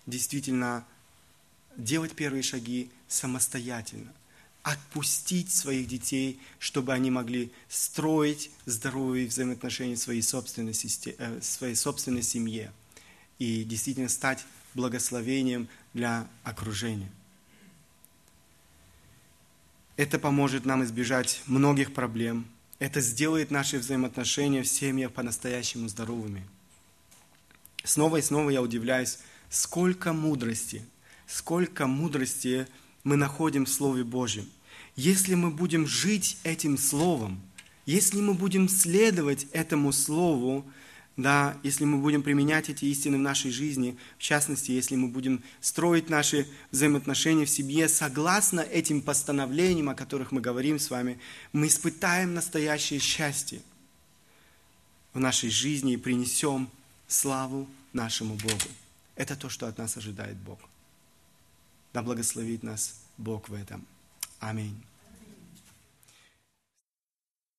действительно 0.06 0.84
делать 1.76 2.14
первые 2.14 2.42
шаги 2.42 2.90
самостоятельно, 3.08 4.12
отпустить 4.66 5.52
своих 5.52 5.86
детей, 5.86 6.40
чтобы 6.58 6.92
они 6.92 7.08
могли 7.08 7.52
строить 7.68 8.50
здоровые 8.64 9.28
взаимоотношения 9.28 9.94
в 9.94 10.00
своей 10.00 10.22
собственной, 10.22 10.72
э, 10.72 11.38
в 11.38 11.44
своей 11.44 11.76
собственной 11.76 12.24
семье 12.24 12.72
и 13.38 13.62
действительно 13.62 14.08
стать 14.08 14.44
благословением 14.74 15.68
для 15.94 16.26
окружения. 16.42 17.12
Это 19.96 20.18
поможет 20.18 20.64
нам 20.64 20.82
избежать 20.82 21.42
многих 21.46 21.94
проблем. 21.94 22.44
Это 22.80 23.00
сделает 23.00 23.52
наши 23.52 23.78
взаимоотношения 23.78 24.64
в 24.64 24.66
семьях 24.66 25.12
по-настоящему 25.12 25.88
здоровыми. 25.88 26.44
снова 27.84 28.16
и 28.16 28.22
снова 28.22 28.50
я 28.50 28.60
удивляюсь, 28.60 29.20
сколько 29.48 30.12
мудрости, 30.12 30.84
сколько 31.28 31.86
мудрости 31.86 32.66
мы 33.06 33.14
находим 33.16 33.66
в 33.66 33.68
Слове 33.68 34.02
Божьем. 34.02 34.48
Если 34.96 35.36
мы 35.36 35.52
будем 35.52 35.86
жить 35.86 36.38
этим 36.42 36.76
Словом, 36.76 37.40
если 37.86 38.20
мы 38.20 38.34
будем 38.34 38.68
следовать 38.68 39.46
этому 39.52 39.92
Слову, 39.92 40.66
да, 41.16 41.56
если 41.62 41.84
мы 41.84 41.98
будем 41.98 42.24
применять 42.24 42.68
эти 42.68 42.84
истины 42.86 43.16
в 43.16 43.20
нашей 43.20 43.52
жизни, 43.52 43.96
в 44.18 44.22
частности, 44.22 44.72
если 44.72 44.96
мы 44.96 45.06
будем 45.06 45.44
строить 45.60 46.10
наши 46.10 46.48
взаимоотношения 46.72 47.44
в 47.44 47.48
семье 47.48 47.88
согласно 47.88 48.58
этим 48.58 49.00
постановлениям, 49.00 49.88
о 49.88 49.94
которых 49.94 50.32
мы 50.32 50.40
говорим 50.40 50.80
с 50.80 50.90
вами, 50.90 51.20
мы 51.52 51.68
испытаем 51.68 52.34
настоящее 52.34 52.98
счастье 52.98 53.62
в 55.14 55.20
нашей 55.20 55.50
жизни 55.50 55.92
и 55.92 55.96
принесем 55.96 56.68
славу 57.06 57.68
нашему 57.92 58.34
Богу. 58.34 58.68
Это 59.14 59.36
то, 59.36 59.48
что 59.48 59.68
от 59.68 59.78
нас 59.78 59.96
ожидает 59.96 60.36
Бог. 60.38 60.58
Да 61.92 62.02
благословит 62.02 62.62
нас 62.62 63.00
Бог 63.16 63.48
в 63.48 63.54
этом. 63.54 63.86
Аминь. 64.40 64.82